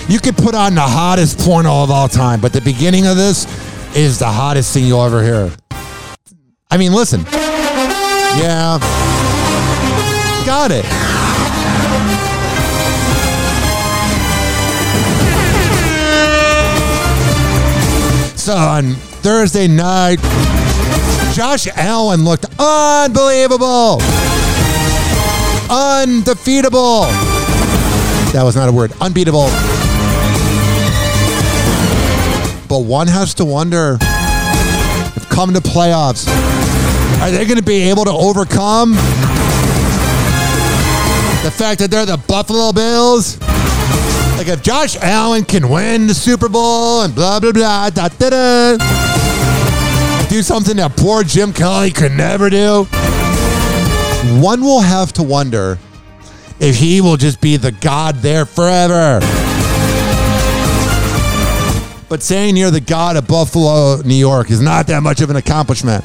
you 0.10 0.20
could 0.20 0.36
put 0.38 0.56
on 0.56 0.76
the 0.76 0.82
hottest 0.82 1.40
porno 1.40 1.84
of 1.84 1.92
all 1.92 2.08
time, 2.08 2.40
but 2.40 2.54
the 2.54 2.62
beginning 2.62 3.08
of 3.08 3.18
this 3.18 3.46
is 3.96 4.20
the 4.20 4.28
hottest 4.28 4.74
thing 4.74 4.86
you'll 4.86 5.04
ever 5.04 5.22
hear. 5.22 5.52
I 6.72 6.78
mean, 6.78 6.94
listen. 6.94 7.26
Yeah. 8.40 8.80
Got 10.46 10.72
it. 10.72 11.13
So 18.44 18.58
on 18.58 18.96
Thursday 19.24 19.70
night, 19.70 20.20
Josh 21.34 21.66
Allen 21.78 22.26
looked 22.26 22.44
unbelievable. 22.60 24.02
Undefeatable. 25.70 27.04
That 28.34 28.42
was 28.44 28.58
not 28.58 28.68
a 28.68 28.74
word. 28.74 28.92
Unbeatable. 29.00 29.46
But 32.68 32.80
one 32.80 33.08
has 33.08 33.34
to 33.36 33.46
wonder 33.46 33.98
if 34.02 35.30
come 35.30 35.54
to 35.54 35.62
playoffs, 35.62 36.28
are 37.22 37.32
they 37.32 37.46
going 37.46 37.56
to 37.56 37.64
be 37.64 37.90
able 37.90 38.04
to 38.04 38.12
overcome 38.12 38.92
the 41.44 41.54
fact 41.56 41.80
that 41.80 41.88
they're 41.90 42.06
the 42.06 42.22
Buffalo 42.28 42.74
Bills? 42.74 43.38
Like 44.44 44.58
if 44.58 44.62
Josh 44.62 44.98
Allen 44.98 45.46
can 45.46 45.70
win 45.70 46.06
the 46.08 46.14
Super 46.14 46.50
Bowl 46.50 47.04
and 47.04 47.16
blah 47.16 47.40
blah 47.40 47.54
blah 47.54 47.90
da 47.90 48.10
da 48.10 48.30
da, 48.30 48.78
do 50.28 50.42
something 50.42 50.76
that 50.76 50.98
poor 50.98 51.24
Jim 51.24 51.54
Kelly 51.54 51.92
could 51.92 52.12
never 52.12 52.50
do. 52.50 52.84
One 54.44 54.60
will 54.60 54.82
have 54.82 55.14
to 55.14 55.24
wonder 55.24 55.80
if 56.60 56.76
he 56.76 57.00
will 57.00 57.16
just 57.16 57.40
be 57.40 57.56
the 57.56 57.72
god 57.72 58.16
there 58.16 58.46
forever. 58.46 59.22
But 62.10 62.22
saying 62.22 62.58
you're 62.58 62.70
the 62.70 62.82
god 62.82 63.16
of 63.16 63.26
Buffalo, 63.26 64.02
New 64.02 64.14
York 64.14 64.52
is 64.52 64.60
not 64.60 64.88
that 64.88 65.02
much 65.02 65.22
of 65.22 65.30
an 65.30 65.38
accomplishment. 65.38 66.04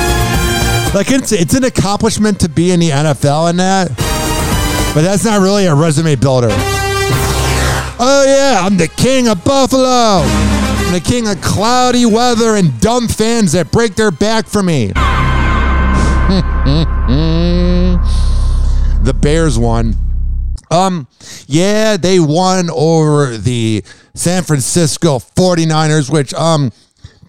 Like 0.95 1.11
it's 1.11 1.33
it's 1.33 1.55
an 1.55 1.65
accomplishment 1.65 2.39
to 2.39 2.49
be 2.49 2.71
in 2.71 2.79
the 2.79 2.91
NFL 2.91 3.51
and 3.51 3.59
that, 3.59 3.89
but 4.95 5.03
that's 5.03 5.25
not 5.25 5.41
really 5.41 5.67
a 5.67 5.75
resume 5.75 6.15
builder. 6.15 6.78
Oh 8.01 8.25
yeah, 8.25 8.61
I'm 8.65 8.77
the 8.77 8.87
king 8.87 9.27
of 9.27 9.43
Buffalo. 9.45 10.23
I'm 10.23 10.93
the 10.93 11.01
king 11.01 11.27
of 11.27 11.41
cloudy 11.41 12.07
weather 12.07 12.55
and 12.55 12.81
dumb 12.81 13.09
fans 13.09 13.53
that 13.53 13.73
break 13.73 13.97
their 13.97 14.13
back 14.13 14.47
for 14.47 14.63
me. 14.63 14.87
the 19.03 19.15
Bears 19.21 19.59
won. 19.59 19.97
Um, 20.71 21.09
yeah, 21.47 21.97
they 21.97 22.21
won 22.21 22.71
over 22.71 23.37
the 23.37 23.83
San 24.15 24.45
Francisco 24.45 25.19
49ers, 25.19 26.09
which 26.09 26.33
um 26.35 26.71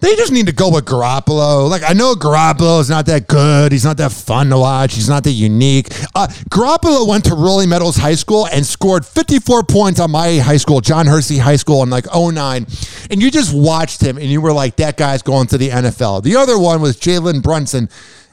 they 0.00 0.16
just 0.16 0.32
need 0.32 0.46
to 0.46 0.52
go 0.52 0.70
with 0.70 0.84
Garoppolo. 0.84 1.68
Like 1.68 1.82
I 1.88 1.92
know 1.92 2.14
Garoppolo 2.14 2.80
is 2.80 2.90
not 2.90 3.06
that 3.06 3.28
good. 3.28 3.72
He's 3.72 3.84
not 3.84 3.96
that 3.98 4.12
fun 4.12 4.50
to 4.50 4.58
watch. 4.58 4.94
He's 4.94 5.08
not 5.08 5.24
that 5.24 5.32
unique. 5.32 5.88
Uh, 6.14 6.26
Garoppolo 6.50 7.06
went 7.06 7.24
to 7.26 7.34
Rolling 7.34 7.68
Meadows 7.68 7.96
High 7.96 8.14
School 8.14 8.46
and 8.48 8.64
scored 8.64 9.04
54 9.04 9.64
points 9.64 10.00
on 10.00 10.10
my 10.10 10.38
high 10.38 10.56
school, 10.56 10.80
John 10.80 11.06
Hersey 11.06 11.38
High 11.38 11.56
School, 11.56 11.82
in 11.82 11.90
like 11.90 12.06
09. 12.14 12.66
And 13.10 13.22
you 13.22 13.30
just 13.30 13.54
watched 13.54 14.00
him 14.00 14.16
and 14.16 14.26
you 14.26 14.40
were 14.40 14.52
like, 14.52 14.76
that 14.76 14.96
guy's 14.96 15.22
going 15.22 15.46
to 15.48 15.58
the 15.58 15.68
NFL. 15.68 16.22
The 16.22 16.36
other 16.36 16.58
one 16.58 16.80
was 16.80 16.96
Jalen 16.96 17.42
Brunson 17.42 17.88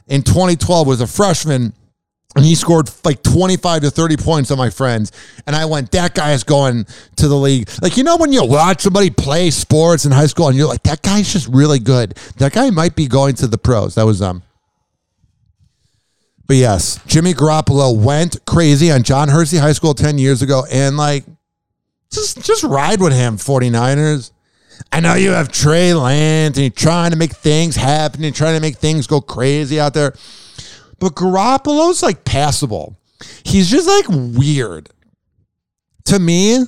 in 0.08 0.22
2012 0.22 0.86
was 0.86 1.00
a 1.00 1.06
freshman 1.06 1.72
and 2.38 2.46
he 2.46 2.54
scored 2.54 2.90
like 3.04 3.22
25 3.22 3.82
to 3.82 3.90
30 3.90 4.16
points 4.16 4.50
on 4.50 4.58
my 4.58 4.70
friends. 4.70 5.12
And 5.46 5.54
I 5.54 5.64
went, 5.64 5.90
that 5.92 6.14
guy 6.14 6.32
is 6.32 6.44
going 6.44 6.86
to 7.16 7.28
the 7.28 7.36
league. 7.36 7.68
Like, 7.82 7.96
you 7.96 8.04
know, 8.04 8.16
when 8.16 8.32
you 8.32 8.44
watch 8.44 8.82
somebody 8.82 9.10
play 9.10 9.50
sports 9.50 10.04
in 10.04 10.12
high 10.12 10.26
school 10.26 10.48
and 10.48 10.56
you're 10.56 10.68
like, 10.68 10.84
that 10.84 11.02
guy's 11.02 11.32
just 11.32 11.48
really 11.48 11.78
good. 11.78 12.12
That 12.38 12.52
guy 12.52 12.70
might 12.70 12.96
be 12.96 13.06
going 13.06 13.34
to 13.36 13.46
the 13.46 13.58
pros. 13.58 13.96
That 13.96 14.04
was 14.06 14.22
um. 14.22 14.42
But 16.46 16.56
yes, 16.56 16.98
Jimmy 17.06 17.34
Garoppolo 17.34 17.94
went 17.94 18.44
crazy 18.46 18.90
on 18.90 19.02
John 19.02 19.28
Hersey 19.28 19.58
High 19.58 19.72
School 19.72 19.92
10 19.92 20.16
years 20.16 20.40
ago. 20.40 20.64
And 20.70 20.96
like, 20.96 21.24
just 22.10 22.42
just 22.42 22.62
ride 22.62 23.00
with 23.00 23.12
him, 23.12 23.36
49ers. 23.36 24.32
I 24.92 25.00
know 25.00 25.14
you 25.14 25.32
have 25.32 25.50
Trey 25.50 25.92
Lance 25.92 26.56
and 26.56 26.64
you're 26.64 26.70
trying 26.70 27.10
to 27.10 27.16
make 27.16 27.32
things 27.32 27.76
happen 27.76 28.24
and 28.24 28.34
trying 28.34 28.54
to 28.54 28.60
make 28.60 28.76
things 28.76 29.06
go 29.06 29.20
crazy 29.20 29.78
out 29.78 29.92
there. 29.92 30.14
But 30.98 31.14
Garoppolo's 31.14 32.02
like 32.02 32.24
passable. 32.24 32.98
He's 33.44 33.70
just 33.70 33.88
like 33.88 34.06
weird. 34.08 34.90
To 36.06 36.18
me, 36.18 36.64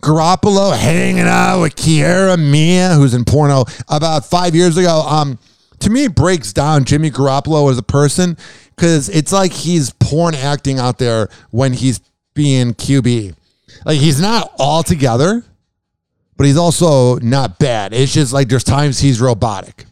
Garoppolo 0.00 0.76
hanging 0.76 1.20
out 1.20 1.60
with 1.60 1.76
Kiara 1.76 2.38
Mia, 2.38 2.94
who's 2.94 3.14
in 3.14 3.24
porno 3.24 3.64
about 3.88 4.24
five 4.24 4.54
years 4.54 4.76
ago. 4.76 5.00
Um, 5.00 5.38
to 5.80 5.90
me, 5.90 6.04
it 6.04 6.14
breaks 6.14 6.52
down 6.52 6.84
Jimmy 6.84 7.10
Garoppolo 7.10 7.70
as 7.70 7.78
a 7.78 7.82
person 7.82 8.36
because 8.74 9.08
it's 9.08 9.32
like 9.32 9.52
he's 9.52 9.90
porn 9.90 10.34
acting 10.34 10.78
out 10.78 10.98
there 10.98 11.28
when 11.50 11.72
he's 11.72 12.00
being 12.34 12.74
QB. 12.74 13.34
Like 13.84 13.98
he's 13.98 14.20
not 14.20 14.52
all 14.58 14.82
together, 14.82 15.44
but 16.36 16.46
he's 16.46 16.56
also 16.56 17.16
not 17.18 17.58
bad. 17.58 17.92
It's 17.92 18.12
just 18.12 18.32
like 18.32 18.48
there's 18.48 18.64
times 18.64 18.98
he's 18.98 19.20
robotic. 19.20 19.86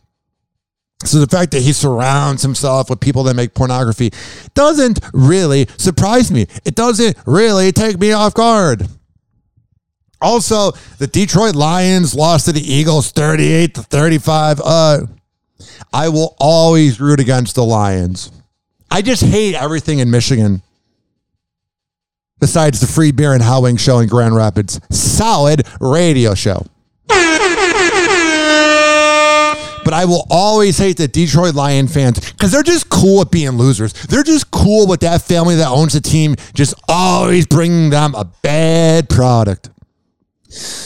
So 1.04 1.18
the 1.18 1.26
fact 1.26 1.52
that 1.52 1.62
he 1.62 1.72
surrounds 1.72 2.42
himself 2.42 2.90
with 2.90 3.00
people 3.00 3.22
that 3.24 3.34
make 3.34 3.54
pornography 3.54 4.10
doesn't 4.54 5.00
really 5.12 5.66
surprise 5.78 6.30
me. 6.30 6.46
It 6.64 6.74
doesn't 6.74 7.16
really 7.26 7.72
take 7.72 7.98
me 7.98 8.12
off 8.12 8.34
guard. 8.34 8.86
Also, 10.20 10.72
the 10.98 11.06
Detroit 11.06 11.54
Lions 11.54 12.14
lost 12.14 12.44
to 12.46 12.52
the 12.52 12.60
Eagles 12.60 13.10
38 13.12 13.74
to 13.76 13.82
35. 13.82 14.60
Uh 14.62 14.98
I 15.92 16.08
will 16.08 16.36
always 16.38 17.00
root 17.00 17.20
against 17.20 17.54
the 17.54 17.64
Lions. 17.64 18.30
I 18.90 19.02
just 19.02 19.22
hate 19.24 19.54
everything 19.54 19.98
in 19.98 20.10
Michigan. 20.10 20.62
Besides 22.38 22.80
the 22.80 22.86
Free 22.86 23.12
Beer 23.12 23.32
and 23.34 23.42
Hot 23.42 23.62
Wings 23.62 23.80
show 23.80 23.98
in 23.98 24.08
Grand 24.08 24.34
Rapids, 24.34 24.80
solid 24.90 25.66
radio 25.80 26.34
show. 26.34 26.66
But 29.90 29.96
I 29.96 30.04
will 30.04 30.24
always 30.30 30.78
hate 30.78 30.98
the 30.98 31.08
Detroit 31.08 31.56
Lion 31.56 31.88
fans 31.88 32.20
because 32.20 32.52
they're 32.52 32.62
just 32.62 32.88
cool 32.90 33.18
with 33.18 33.32
being 33.32 33.50
losers. 33.50 33.92
They're 33.92 34.22
just 34.22 34.52
cool 34.52 34.86
with 34.86 35.00
that 35.00 35.20
family 35.20 35.56
that 35.56 35.66
owns 35.66 35.94
the 35.94 36.00
team 36.00 36.36
just 36.54 36.74
always 36.86 37.44
bringing 37.44 37.90
them 37.90 38.14
a 38.14 38.24
bad 38.24 39.08
product. 39.08 39.68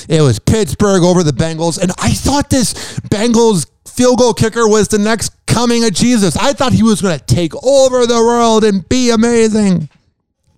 It 0.08 0.22
was 0.22 0.38
Pittsburgh 0.38 1.02
over 1.02 1.22
the 1.22 1.32
Bengals, 1.32 1.78
and 1.78 1.92
I 1.98 2.12
thought 2.12 2.48
this 2.48 2.72
Bengals 3.10 3.66
field 3.86 4.20
goal 4.20 4.32
kicker 4.32 4.66
was 4.66 4.88
the 4.88 4.96
next 4.96 5.32
coming 5.44 5.84
of 5.84 5.92
Jesus. 5.92 6.34
I 6.38 6.54
thought 6.54 6.72
he 6.72 6.82
was 6.82 7.02
going 7.02 7.18
to 7.18 7.26
take 7.26 7.52
over 7.62 8.06
the 8.06 8.14
world 8.14 8.64
and 8.64 8.88
be 8.88 9.10
amazing. 9.10 9.90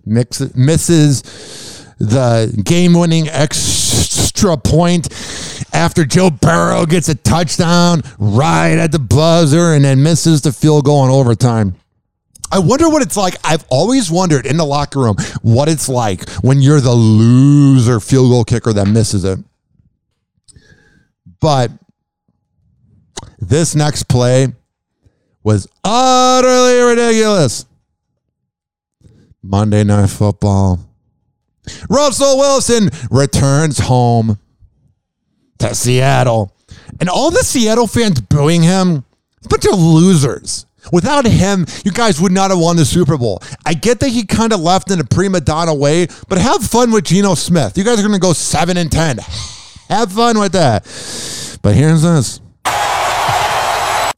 Mix, 0.05 0.39
misses 0.55 1.21
the 1.99 2.61
game 2.63 2.93
winning 2.93 3.27
extra 3.27 4.55
point 4.55 5.09
after 5.77 6.05
Joe 6.05 6.31
Burrow 6.31 6.87
gets 6.87 7.07
a 7.07 7.13
touchdown 7.13 8.01
right 8.17 8.73
at 8.73 8.91
the 8.91 8.97
buzzer 8.97 9.73
and 9.73 9.85
then 9.85 10.01
misses 10.01 10.41
the 10.41 10.51
field 10.51 10.85
goal 10.85 11.05
in 11.05 11.11
overtime. 11.11 11.75
I 12.51 12.57
wonder 12.57 12.89
what 12.89 13.03
it's 13.03 13.15
like. 13.15 13.35
I've 13.43 13.63
always 13.69 14.09
wondered 14.09 14.47
in 14.47 14.57
the 14.57 14.65
locker 14.65 14.99
room 14.99 15.17
what 15.43 15.69
it's 15.69 15.87
like 15.87 16.27
when 16.41 16.61
you're 16.61 16.81
the 16.81 16.93
loser 16.93 17.99
field 17.99 18.31
goal 18.31 18.43
kicker 18.43 18.73
that 18.73 18.87
misses 18.87 19.23
it. 19.23 19.37
But 21.39 21.71
this 23.37 23.75
next 23.75 24.07
play 24.07 24.47
was 25.43 25.67
utterly 25.83 26.79
ridiculous. 26.79 27.67
Monday 29.43 29.83
Night 29.83 30.09
Football. 30.09 30.79
Russell 31.87 32.39
Wilson 32.39 32.89
returns 33.11 33.77
home 33.77 34.39
to 35.59 35.75
Seattle. 35.75 36.53
And 36.99 37.09
all 37.09 37.31
the 37.31 37.43
Seattle 37.43 37.87
fans 37.87 38.21
booing 38.21 38.63
him, 38.63 39.05
a 39.45 39.47
bunch 39.47 39.65
of 39.65 39.79
losers. 39.79 40.65
Without 40.91 41.25
him, 41.25 41.65
you 41.83 41.91
guys 41.91 42.21
would 42.21 42.31
not 42.31 42.49
have 42.49 42.59
won 42.59 42.77
the 42.77 42.85
Super 42.85 43.17
Bowl. 43.17 43.41
I 43.65 43.73
get 43.73 43.99
that 43.99 44.09
he 44.09 44.25
kind 44.25 44.53
of 44.53 44.61
left 44.61 44.89
in 44.89 44.99
a 44.99 45.03
prima 45.03 45.41
donna 45.41 45.73
way, 45.73 46.07
but 46.29 46.37
have 46.37 46.63
fun 46.63 46.91
with 46.91 47.05
Geno 47.05 47.35
Smith. 47.35 47.77
You 47.77 47.83
guys 47.83 47.99
are 47.99 48.03
going 48.03 48.13
to 48.13 48.19
go 48.19 48.33
7 48.33 48.77
and 48.77 48.91
10. 48.91 49.17
Have 49.89 50.11
fun 50.11 50.39
with 50.39 50.53
that. 50.53 50.83
But 51.61 51.75
here's 51.75 52.01
this. 52.01 52.39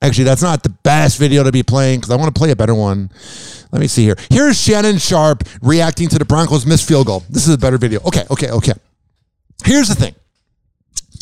Actually, 0.02 0.24
that's 0.24 0.42
not 0.42 0.64
the 0.64 0.70
best 0.70 1.18
video 1.18 1.44
to 1.44 1.52
be 1.52 1.64
playing 1.64 2.00
because 2.00 2.12
I 2.12 2.16
want 2.16 2.34
to 2.34 2.40
play 2.40 2.52
a 2.52 2.56
better 2.56 2.76
one. 2.76 3.12
Let 3.72 3.82
me 3.82 3.88
see 3.88 4.04
here. 4.04 4.16
Here's 4.30 4.60
Shannon 4.60 4.98
Sharpe 4.98 5.44
reacting 5.62 6.08
to 6.10 6.20
the 6.20 6.26
Broncos' 6.26 6.66
missed 6.66 6.88
field 6.88 7.08
goal. 7.08 7.24
This 7.30 7.48
is 7.48 7.54
a 7.54 7.58
better 7.58 7.78
video. 7.78 8.00
Okay, 8.06 8.24
okay, 8.32 8.50
okay. 8.50 8.74
Here's 9.66 9.90
the 9.90 9.96
thing. 9.96 10.16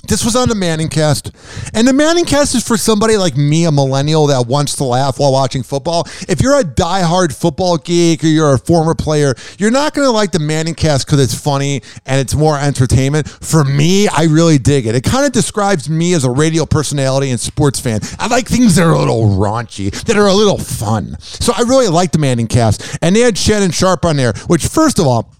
This 0.07 0.23
was 0.23 0.35
on 0.35 0.49
the 0.49 0.55
Manning 0.55 0.89
cast. 0.89 1.31
And 1.73 1.87
the 1.87 1.93
Manning 1.93 2.25
cast 2.25 2.55
is 2.55 2.65
for 2.65 2.77
somebody 2.77 3.17
like 3.17 3.35
me, 3.35 3.65
a 3.65 3.71
millennial 3.71 4.27
that 4.27 4.47
wants 4.47 4.75
to 4.77 4.83
laugh 4.83 5.19
while 5.19 5.31
watching 5.31 5.63
football. 5.63 6.05
If 6.27 6.41
you're 6.41 6.59
a 6.59 6.63
diehard 6.63 7.35
football 7.35 7.77
geek 7.77 8.23
or 8.23 8.27
you're 8.27 8.53
a 8.53 8.57
former 8.57 8.95
player, 8.95 9.35
you're 9.57 9.71
not 9.71 9.93
going 9.93 10.07
to 10.07 10.11
like 10.11 10.31
the 10.31 10.39
Manning 10.39 10.75
cast 10.75 11.05
because 11.05 11.21
it's 11.21 11.39
funny 11.39 11.81
and 12.05 12.19
it's 12.19 12.35
more 12.35 12.57
entertainment. 12.57 13.27
For 13.27 13.63
me, 13.63 14.07
I 14.07 14.23
really 14.23 14.57
dig 14.57 14.85
it. 14.85 14.95
It 14.95 15.03
kind 15.03 15.25
of 15.25 15.31
describes 15.31 15.89
me 15.89 16.13
as 16.13 16.23
a 16.23 16.31
radio 16.31 16.65
personality 16.65 17.29
and 17.29 17.39
sports 17.39 17.79
fan. 17.79 17.99
I 18.19 18.27
like 18.27 18.47
things 18.47 18.75
that 18.75 18.83
are 18.83 18.93
a 18.93 18.99
little 18.99 19.37
raunchy, 19.37 19.91
that 20.05 20.17
are 20.17 20.27
a 20.27 20.33
little 20.33 20.57
fun. 20.57 21.17
So 21.19 21.53
I 21.55 21.61
really 21.61 21.87
like 21.87 22.11
the 22.11 22.19
Manning 22.19 22.47
cast. 22.47 22.97
And 23.01 23.15
they 23.15 23.21
had 23.21 23.37
Shannon 23.37 23.71
Sharpe 23.71 24.05
on 24.05 24.15
there, 24.15 24.33
which, 24.47 24.67
first 24.67 24.99
of 24.99 25.07
all, 25.07 25.33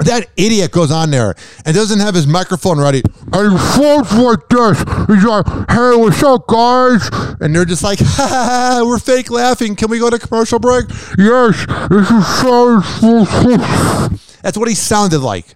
that 0.00 0.28
idiot 0.36 0.72
goes 0.72 0.90
on 0.90 1.10
there 1.10 1.34
and 1.64 1.74
doesn't 1.74 2.00
have 2.00 2.14
his 2.14 2.26
microphone 2.26 2.80
ready. 2.80 3.02
And 3.32 3.52
he 3.52 3.58
floats 3.58 4.12
like 4.12 4.48
this. 4.48 4.78
He's 5.06 5.24
like, 5.24 5.46
hey, 5.70 5.96
what's 5.96 6.22
up, 6.22 6.46
guys? 6.46 7.08
And 7.40 7.54
they're 7.54 7.64
just 7.64 7.84
like, 7.84 7.98
ha, 8.02 8.26
ha, 8.28 8.44
ha, 8.78 8.82
we're 8.84 8.98
fake 8.98 9.30
laughing. 9.30 9.76
Can 9.76 9.90
we 9.90 9.98
go 9.98 10.10
to 10.10 10.18
commercial 10.18 10.58
break? 10.58 10.86
Yes, 11.16 11.66
this 11.88 12.10
is 12.10 12.40
so. 12.40 12.80
That's 14.42 14.58
what 14.58 14.68
he 14.68 14.74
sounded 14.74 15.20
like. 15.20 15.54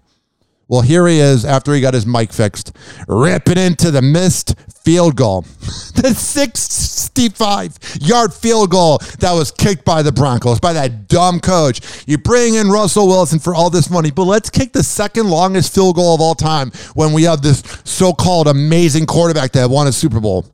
Well, 0.68 0.82
here 0.82 1.06
he 1.08 1.18
is 1.18 1.46
after 1.46 1.72
he 1.72 1.80
got 1.80 1.94
his 1.94 2.06
mic 2.06 2.30
fixed, 2.30 2.76
ripping 3.08 3.56
into 3.56 3.90
the 3.90 4.02
missed 4.02 4.54
field 4.84 5.16
goal. 5.16 5.42
the 5.94 6.12
65 6.14 7.78
yard 8.00 8.34
field 8.34 8.70
goal 8.70 8.98
that 9.20 9.32
was 9.32 9.50
kicked 9.50 9.86
by 9.86 10.02
the 10.02 10.12
Broncos, 10.12 10.60
by 10.60 10.74
that 10.74 11.08
dumb 11.08 11.40
coach. 11.40 12.06
You 12.06 12.18
bring 12.18 12.54
in 12.54 12.68
Russell 12.68 13.08
Wilson 13.08 13.38
for 13.38 13.54
all 13.54 13.70
this 13.70 13.88
money, 13.88 14.10
but 14.10 14.24
let's 14.24 14.50
kick 14.50 14.74
the 14.74 14.82
second 14.82 15.30
longest 15.30 15.74
field 15.74 15.96
goal 15.96 16.14
of 16.14 16.20
all 16.20 16.34
time 16.34 16.70
when 16.94 17.14
we 17.14 17.22
have 17.22 17.40
this 17.40 17.62
so 17.84 18.12
called 18.12 18.46
amazing 18.46 19.06
quarterback 19.06 19.52
that 19.52 19.70
won 19.70 19.86
a 19.86 19.92
Super 19.92 20.20
Bowl. 20.20 20.44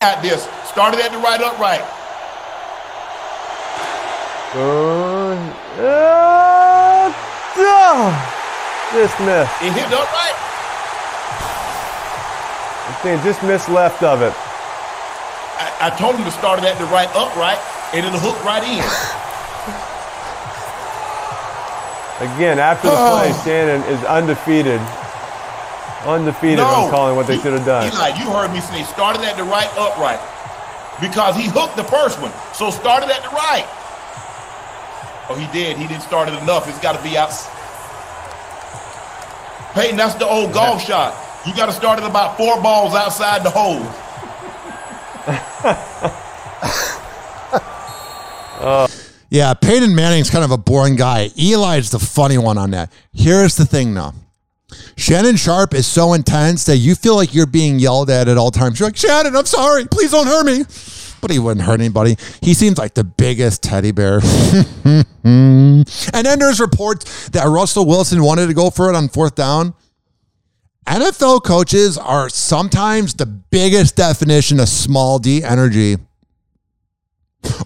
At 0.00 0.22
this, 0.22 0.42
started 0.64 0.98
at 1.00 1.12
the 1.12 1.18
right 1.18 1.40
upright. 1.40 1.82
Uh, 4.52 5.34
uh, 5.78 7.14
uh, 7.56 8.39
just 8.92 9.14
missed. 9.22 9.54
He 9.62 9.68
hit 9.70 9.86
upright. 9.92 10.36
I'm 12.88 12.96
saying 13.02 13.20
just 13.22 13.42
missed 13.42 13.68
left 13.68 14.02
of 14.02 14.22
it. 14.22 14.34
I, 14.34 15.88
I 15.88 15.96
told 15.98 16.16
him 16.16 16.24
to 16.24 16.30
start 16.32 16.58
it 16.58 16.64
at 16.64 16.78
the 16.78 16.86
right 16.86 17.08
upright, 17.14 17.58
and 17.94 18.04
it'll 18.04 18.18
hook 18.18 18.38
right 18.44 18.62
in. 18.64 18.82
Again, 22.20 22.58
after 22.58 22.88
the 22.88 22.96
play, 22.96 23.32
oh. 23.32 23.42
Shannon 23.44 23.80
is 23.88 24.02
undefeated. 24.04 24.80
Undefeated 26.04 26.58
No. 26.60 26.88
on 26.88 26.90
calling 26.90 27.16
what 27.16 27.26
they 27.26 27.38
should 27.40 27.52
have 27.54 27.64
done. 27.64 27.88
Eli, 27.92 28.08
you 28.20 28.28
heard 28.28 28.52
me 28.52 28.60
say 28.60 28.82
started 28.84 29.22
at 29.22 29.36
the 29.36 29.44
right 29.44 29.68
upright 29.76 30.20
because 31.00 31.36
he 31.36 31.48
hooked 31.48 31.76
the 31.76 31.84
first 31.84 32.20
one. 32.20 32.32
So 32.52 32.70
started 32.70 33.08
at 33.08 33.22
the 33.24 33.32
right. 33.32 33.64
Oh, 35.28 35.36
he 35.38 35.46
did. 35.52 35.78
He 35.78 35.86
didn't 35.86 36.02
start 36.02 36.28
it 36.28 36.34
enough. 36.42 36.68
It's 36.68 36.80
got 36.80 36.96
to 36.96 37.02
be 37.02 37.16
out. 37.16 37.32
Peyton, 39.74 39.96
that's 39.96 40.14
the 40.14 40.26
old 40.26 40.52
golf 40.52 40.82
shot. 40.82 41.14
You 41.46 41.54
got 41.54 41.66
to 41.66 41.72
start 41.72 41.98
at 41.98 42.08
about 42.08 42.36
four 42.36 42.60
balls 42.60 42.94
outside 42.94 43.44
the 43.44 43.50
hole. 43.50 43.80
Yeah, 49.30 49.54
Peyton 49.54 49.94
Manning's 49.94 50.28
kind 50.28 50.44
of 50.44 50.50
a 50.50 50.58
boring 50.58 50.96
guy. 50.96 51.30
Eli's 51.38 51.90
the 51.90 52.00
funny 52.00 52.36
one 52.36 52.58
on 52.58 52.72
that. 52.72 52.92
Here's 53.12 53.54
the 53.54 53.64
thing, 53.64 53.94
though. 53.94 54.12
Shannon 54.96 55.36
Sharpe 55.36 55.74
is 55.74 55.86
so 55.86 56.14
intense 56.14 56.64
that 56.66 56.78
you 56.78 56.96
feel 56.96 57.14
like 57.14 57.32
you're 57.32 57.46
being 57.46 57.78
yelled 57.78 58.10
at 58.10 58.26
at 58.26 58.36
all 58.36 58.50
times. 58.50 58.80
You're 58.80 58.88
like, 58.88 58.96
Shannon, 58.96 59.36
I'm 59.36 59.46
sorry. 59.46 59.84
Please 59.86 60.10
don't 60.10 60.26
hurt 60.26 60.46
me. 60.46 60.64
But 61.20 61.30
he 61.30 61.38
wouldn't 61.38 61.64
hurt 61.64 61.80
anybody. 61.80 62.16
He 62.42 62.54
seems 62.54 62.78
like 62.78 62.94
the 62.94 63.04
biggest 63.04 63.62
teddy 63.62 63.92
bear. 63.92 64.20
and 65.24 65.84
then 66.12 66.38
there's 66.38 66.60
reports 66.60 67.28
that 67.30 67.46
Russell 67.46 67.86
Wilson 67.86 68.22
wanted 68.22 68.46
to 68.46 68.54
go 68.54 68.70
for 68.70 68.90
it 68.90 68.96
on 68.96 69.08
fourth 69.08 69.34
down. 69.34 69.74
NFL 70.86 71.44
coaches 71.44 71.98
are 71.98 72.28
sometimes 72.28 73.14
the 73.14 73.26
biggest 73.26 73.96
definition 73.96 74.58
of 74.58 74.68
small 74.68 75.18
D 75.18 75.44
energy. 75.44 75.96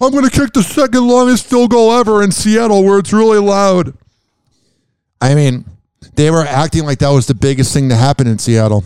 I'm 0.01 0.11
going 0.11 0.23
to 0.23 0.29
kick 0.29 0.53
the 0.53 0.63
second 0.63 1.07
longest 1.07 1.49
field 1.49 1.71
goal 1.71 1.91
ever 1.91 2.23
in 2.23 2.31
Seattle 2.31 2.83
where 2.83 2.99
it's 2.99 3.11
really 3.11 3.39
loud. 3.39 3.93
I 5.19 5.35
mean, 5.35 5.65
they 6.15 6.31
were 6.31 6.43
acting 6.43 6.85
like 6.85 6.99
that 6.99 7.09
was 7.09 7.27
the 7.27 7.35
biggest 7.35 7.73
thing 7.73 7.89
to 7.89 7.95
happen 7.95 8.27
in 8.27 8.37
Seattle. 8.37 8.83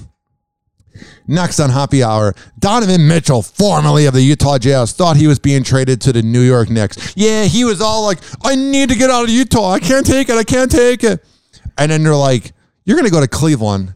Next 1.29 1.59
on 1.59 1.69
Hoppy 1.69 2.01
Hour, 2.03 2.33
Donovan 2.57 3.07
Mitchell, 3.07 3.43
formerly 3.43 4.07
of 4.07 4.15
the 4.15 4.21
Utah 4.21 4.57
Jazz, 4.57 4.93
thought 4.93 5.15
he 5.15 5.27
was 5.27 5.37
being 5.37 5.63
traded 5.63 6.01
to 6.01 6.11
the 6.11 6.23
New 6.23 6.41
York 6.41 6.71
Knicks. 6.71 7.13
Yeah, 7.15 7.43
he 7.43 7.63
was 7.63 7.81
all 7.81 8.03
like, 8.03 8.17
I 8.43 8.55
need 8.55 8.89
to 8.89 8.95
get 8.95 9.11
out 9.11 9.25
of 9.25 9.29
Utah. 9.29 9.73
I 9.73 9.79
can't 9.79 10.03
take 10.03 10.29
it. 10.29 10.35
I 10.35 10.43
can't 10.43 10.71
take 10.71 11.03
it. 11.03 11.23
And 11.77 11.91
then 11.91 12.01
they're 12.01 12.15
like, 12.15 12.51
You're 12.83 12.97
going 12.97 13.05
to 13.05 13.11
go 13.11 13.21
to 13.21 13.27
Cleveland. 13.27 13.93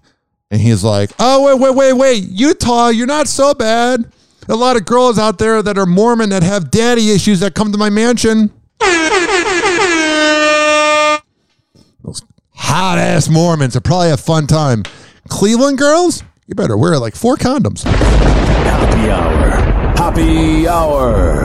And 0.51 0.61
he's 0.61 0.83
like, 0.83 1.09
Oh, 1.17 1.43
wait, 1.43 1.59
wait, 1.59 1.75
wait, 1.75 1.93
wait. 1.93 2.23
Utah, 2.29 2.89
you're 2.89 3.07
not 3.07 3.27
so 3.27 3.55
bad. 3.55 4.13
A 4.47 4.55
lot 4.55 4.75
of 4.77 4.85
girls 4.85 5.17
out 5.17 5.39
there 5.39 5.63
that 5.63 5.75
are 5.75 5.87
Mormon 5.87 6.29
that 6.29 6.43
have 6.43 6.69
daddy 6.69 7.09
issues 7.09 7.39
that 7.39 7.55
come 7.55 7.71
to 7.71 7.79
my 7.79 7.89
mansion. 7.89 8.51
Those 12.03 12.21
hot 12.49 12.99
ass 12.99 13.27
Mormons 13.27 13.75
are 13.75 13.81
probably 13.81 14.11
a 14.11 14.17
fun 14.17 14.45
time. 14.45 14.83
Cleveland 15.29 15.79
girls, 15.79 16.21
you 16.45 16.56
better 16.56 16.77
wear 16.77 16.97
like 16.99 17.15
four 17.15 17.36
condoms. 17.38 17.84
Happy 17.84 19.10
hour. 19.10 19.49
Happy 19.95 20.67
hour. 20.67 21.43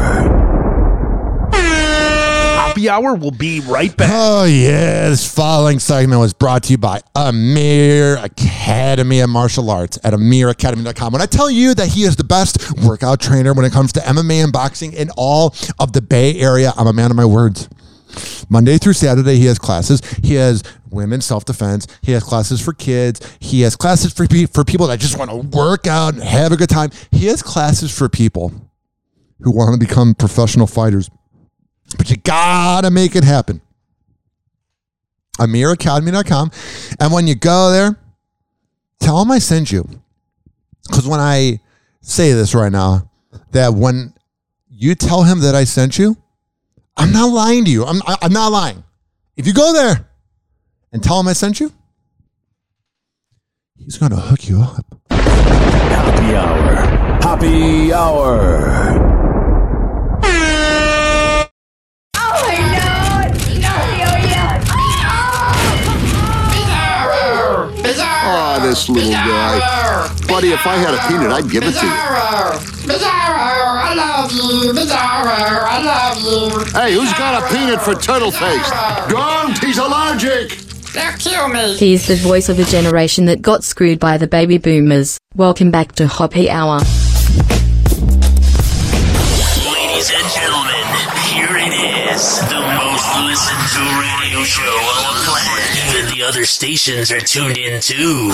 Happy 2.68 2.88
hour 2.88 3.14
will 3.14 3.30
be 3.30 3.60
right 3.60 3.96
back. 3.96 4.10
Oh, 4.12 4.44
yeah. 4.44 5.08
This 5.08 5.32
following 5.32 5.78
segment 5.78 6.20
was 6.20 6.32
brought 6.32 6.64
to 6.64 6.72
you 6.72 6.78
by 6.78 7.00
Amir 7.14 8.16
Academy 8.18 9.20
of 9.20 9.30
Martial 9.30 9.70
Arts 9.70 9.98
at 10.04 10.12
amiracademy.com. 10.12 11.12
When 11.12 11.22
I 11.22 11.26
tell 11.26 11.50
you 11.50 11.74
that 11.74 11.88
he 11.88 12.02
is 12.02 12.16
the 12.16 12.24
best 12.24 12.76
workout 12.84 13.20
trainer 13.20 13.52
when 13.54 13.64
it 13.64 13.72
comes 13.72 13.92
to 13.94 14.00
MMA 14.00 14.44
and 14.44 14.52
boxing 14.52 14.92
in 14.92 15.10
all 15.16 15.54
of 15.78 15.92
the 15.92 16.02
Bay 16.02 16.38
Area, 16.38 16.72
I'm 16.76 16.86
a 16.86 16.92
man 16.92 17.10
of 17.10 17.16
my 17.16 17.24
words. 17.24 17.68
Monday 18.48 18.78
through 18.78 18.94
Saturday, 18.94 19.36
he 19.36 19.46
has 19.46 19.58
classes. 19.58 20.00
He 20.22 20.34
has 20.34 20.62
women's 20.90 21.24
self 21.24 21.44
defense. 21.44 21.86
He 22.02 22.12
has 22.12 22.22
classes 22.22 22.60
for 22.60 22.72
kids. 22.72 23.20
He 23.40 23.62
has 23.62 23.76
classes 23.76 24.12
for, 24.12 24.26
pe- 24.26 24.46
for 24.46 24.64
people 24.64 24.86
that 24.88 25.00
just 25.00 25.18
want 25.18 25.30
to 25.30 25.36
work 25.36 25.86
out 25.86 26.14
and 26.14 26.22
have 26.22 26.52
a 26.52 26.56
good 26.56 26.68
time. 26.68 26.90
He 27.10 27.26
has 27.26 27.42
classes 27.42 27.96
for 27.96 28.08
people 28.08 28.52
who 29.40 29.50
want 29.50 29.78
to 29.78 29.86
become 29.86 30.14
professional 30.14 30.66
fighters. 30.66 31.10
But 31.96 32.10
you 32.10 32.16
gotta 32.16 32.90
make 32.90 33.16
it 33.16 33.24
happen. 33.24 33.60
AmirAcademy.com. 35.38 36.50
And 37.00 37.12
when 37.12 37.26
you 37.26 37.34
go 37.34 37.70
there, 37.70 37.96
tell 39.00 39.18
them 39.20 39.30
I 39.30 39.38
sent 39.38 39.70
you. 39.70 39.88
Because 40.86 41.06
when 41.06 41.20
I 41.20 41.60
say 42.00 42.32
this 42.32 42.54
right 42.54 42.72
now, 42.72 43.10
that 43.52 43.74
when 43.74 44.14
you 44.68 44.94
tell 44.94 45.22
him 45.22 45.40
that 45.40 45.54
I 45.54 45.64
sent 45.64 45.98
you, 45.98 46.16
I'm 46.96 47.12
not 47.12 47.26
lying 47.26 47.64
to 47.64 47.70
you. 47.70 47.84
I'm, 47.84 48.00
I'm 48.06 48.32
not 48.32 48.50
lying. 48.52 48.82
If 49.36 49.46
you 49.46 49.52
go 49.52 49.72
there 49.72 50.07
and 50.92 51.02
tell 51.02 51.18
him 51.20 51.28
I 51.28 51.32
sent 51.32 51.60
you, 51.60 51.72
he's 53.76 53.98
going 53.98 54.10
to 54.10 54.16
hook 54.16 54.48
you 54.48 54.60
up. 54.60 54.84
Happy 55.10 56.34
hour. 56.34 56.74
Happy 57.22 57.92
hour. 57.92 59.04
Oh, 62.16 62.30
I 62.44 62.58
know! 62.72 62.98
Bizarrer! 66.52 67.82
Bizarre! 67.82 68.24
Oh, 68.26 68.60
this 68.62 68.88
little 68.88 69.12
guy. 69.12 69.60
Buddy, 70.26 70.52
if 70.52 70.66
I 70.66 70.76
had 70.76 70.94
a 70.94 70.98
peanut, 71.08 71.32
I'd 71.32 71.50
give 71.50 71.64
it 71.64 71.72
to 71.72 71.86
you. 71.86 71.92
Bizarro, 72.88 73.80
I 73.84 73.94
love 73.94 74.32
you. 74.32 74.72
Bizarro, 74.72 75.62
I 75.64 75.82
love 75.82 76.18
you. 76.18 76.64
Hey, 76.72 76.92
who's 76.94 77.12
got 77.14 77.42
a 77.42 77.46
peanut 77.54 77.80
for 77.82 77.94
turtle 77.94 78.30
face? 78.30 78.70
Don't, 79.08 79.58
he's 79.58 79.78
allergic. 79.78 80.67
They'll 80.98 81.12
kill 81.12 81.48
me. 81.48 81.76
He's 81.76 82.08
the 82.08 82.16
voice 82.16 82.48
of 82.48 82.58
a 82.58 82.64
generation 82.64 83.26
that 83.26 83.40
got 83.40 83.62
screwed 83.62 84.00
by 84.00 84.18
the 84.18 84.26
baby 84.26 84.58
boomers. 84.58 85.16
Welcome 85.36 85.70
back 85.70 85.92
to 85.92 86.08
Hoppy 86.08 86.50
Hour. 86.50 86.78
Ladies 89.78 90.10
and 90.10 90.26
gentlemen, 90.34 90.84
here 91.30 91.54
it 91.54 91.72
is. 92.10 92.40
The 92.40 92.58
most 92.58 93.06
listened 93.22 93.68
to 93.74 93.82
radio 94.02 94.42
show 94.42 94.62
on 94.64 95.14
the 95.14 95.22
planet. 95.22 95.94
Even 95.94 96.18
the 96.18 96.24
other 96.24 96.44
stations 96.44 97.12
are 97.12 97.20
tuned 97.20 97.56
in 97.58 97.80
too. 97.80 98.32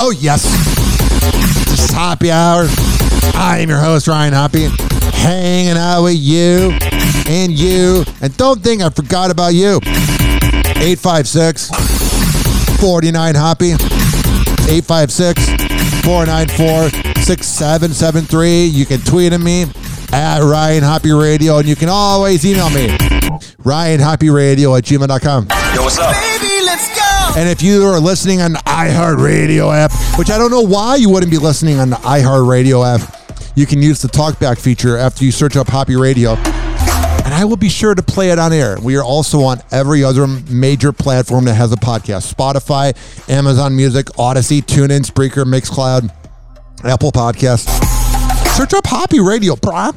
Oh, 0.00 0.12
yes. 0.12 0.77
This 1.98 2.04
is 2.04 2.10
Hoppy 2.10 2.30
Hour. 2.30 2.66
I 3.34 3.58
am 3.60 3.68
your 3.68 3.80
host, 3.80 4.06
Ryan 4.06 4.32
Hoppy, 4.32 4.68
hanging 5.18 5.76
out 5.76 6.04
with 6.04 6.14
you 6.14 6.70
and 7.26 7.52
you. 7.52 8.04
And 8.20 8.36
don't 8.36 8.62
think 8.62 8.82
I 8.82 8.90
forgot 8.90 9.32
about 9.32 9.54
you. 9.54 9.80
856 10.78 11.70
49 12.80 13.34
Hoppy. 13.34 13.72
856 13.72 15.44
494 16.04 16.90
6773. 17.22 18.66
You 18.66 18.86
can 18.86 19.00
tweet 19.00 19.32
at 19.32 19.40
me 19.40 19.64
at 20.12 20.40
Ryan 20.40 20.84
Hoppy 20.84 21.10
Radio, 21.10 21.58
and 21.58 21.66
you 21.68 21.74
can 21.74 21.88
always 21.88 22.46
email 22.46 22.70
me. 22.70 22.86
RyanHoppyRadio 23.66 24.78
at 24.78 24.84
gmail.com. 24.84 25.48
Yo, 25.74 25.82
what's 25.82 25.98
up? 25.98 26.14
Baby, 26.14 26.64
let's 26.64 26.94
go. 26.96 27.17
And 27.36 27.48
if 27.48 27.62
you 27.62 27.84
are 27.84 28.00
listening 28.00 28.40
on 28.40 28.52
the 28.54 28.58
iHeartRadio 28.60 29.72
app, 29.72 29.92
which 30.18 30.30
I 30.30 30.38
don't 30.38 30.50
know 30.50 30.62
why 30.62 30.96
you 30.96 31.08
wouldn't 31.10 31.30
be 31.30 31.38
listening 31.38 31.78
on 31.78 31.90
the 31.90 31.96
iHeartRadio 31.96 32.84
app, 32.84 33.14
you 33.54 33.66
can 33.66 33.82
use 33.82 34.02
the 34.02 34.08
talkback 34.08 34.58
feature 34.58 34.96
after 34.96 35.24
you 35.24 35.32
search 35.32 35.56
up 35.56 35.68
Hoppy 35.68 35.96
Radio. 35.96 36.34
And 36.34 37.34
I 37.34 37.44
will 37.44 37.56
be 37.56 37.68
sure 37.68 37.94
to 37.94 38.02
play 38.02 38.30
it 38.30 38.38
on 38.38 38.52
air. 38.52 38.78
We 38.80 38.96
are 38.96 39.04
also 39.04 39.40
on 39.42 39.60
every 39.70 40.02
other 40.02 40.26
major 40.26 40.92
platform 40.92 41.44
that 41.44 41.54
has 41.54 41.72
a 41.72 41.76
podcast 41.76 42.32
Spotify, 42.32 42.96
Amazon 43.28 43.76
Music, 43.76 44.18
Odyssey, 44.18 44.62
TuneIn, 44.62 45.04
Spreaker, 45.04 45.44
Mixcloud, 45.44 46.10
Apple 46.84 47.12
Podcasts. 47.12 47.68
Search 48.56 48.74
up 48.74 48.86
Hoppy 48.86 49.20
Radio, 49.20 49.54
brah. 49.54 49.92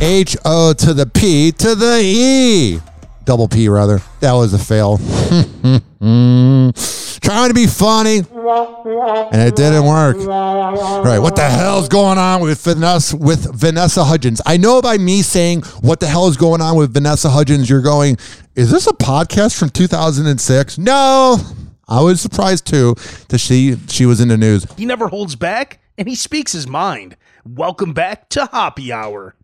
H 0.00 0.36
O 0.44 0.72
to 0.74 0.94
the 0.94 1.06
P 1.06 1.50
to 1.52 1.74
the 1.74 2.00
E. 2.02 2.80
Double 3.28 3.46
P, 3.46 3.68
rather. 3.68 4.00
That 4.20 4.32
was 4.32 4.54
a 4.54 4.58
fail. 4.58 4.96
Trying 7.20 7.48
to 7.48 7.54
be 7.54 7.66
funny, 7.66 8.20
and 8.20 9.42
it 9.42 9.54
didn't 9.54 9.84
work. 9.84 10.16
All 10.16 11.04
right, 11.04 11.18
what 11.18 11.36
the 11.36 11.42
hell's 11.42 11.88
going 11.88 12.16
on 12.16 12.40
with 12.40 12.58
Vanessa 12.62 13.14
with 13.18 13.54
Vanessa 13.54 14.02
Hudgens? 14.02 14.40
I 14.46 14.56
know 14.56 14.80
by 14.80 14.96
me 14.96 15.20
saying 15.20 15.60
what 15.82 16.00
the 16.00 16.06
hell 16.06 16.28
is 16.28 16.38
going 16.38 16.62
on 16.62 16.78
with 16.78 16.94
Vanessa 16.94 17.28
Hudgens, 17.28 17.68
you're 17.68 17.82
going, 17.82 18.16
is 18.54 18.70
this 18.70 18.86
a 18.86 18.94
podcast 18.94 19.58
from 19.58 19.68
2006? 19.68 20.78
No, 20.78 21.36
I 21.86 22.00
was 22.00 22.22
surprised 22.22 22.66
too 22.66 22.94
to 23.28 23.38
see 23.38 23.76
she 23.88 24.06
was 24.06 24.22
in 24.22 24.28
the 24.28 24.38
news. 24.38 24.66
He 24.78 24.86
never 24.86 25.08
holds 25.08 25.36
back 25.36 25.80
and 25.98 26.08
he 26.08 26.14
speaks 26.14 26.52
his 26.52 26.66
mind. 26.66 27.14
Welcome 27.44 27.92
back 27.92 28.30
to 28.30 28.46
Hoppy 28.46 28.90
Hour. 28.90 29.34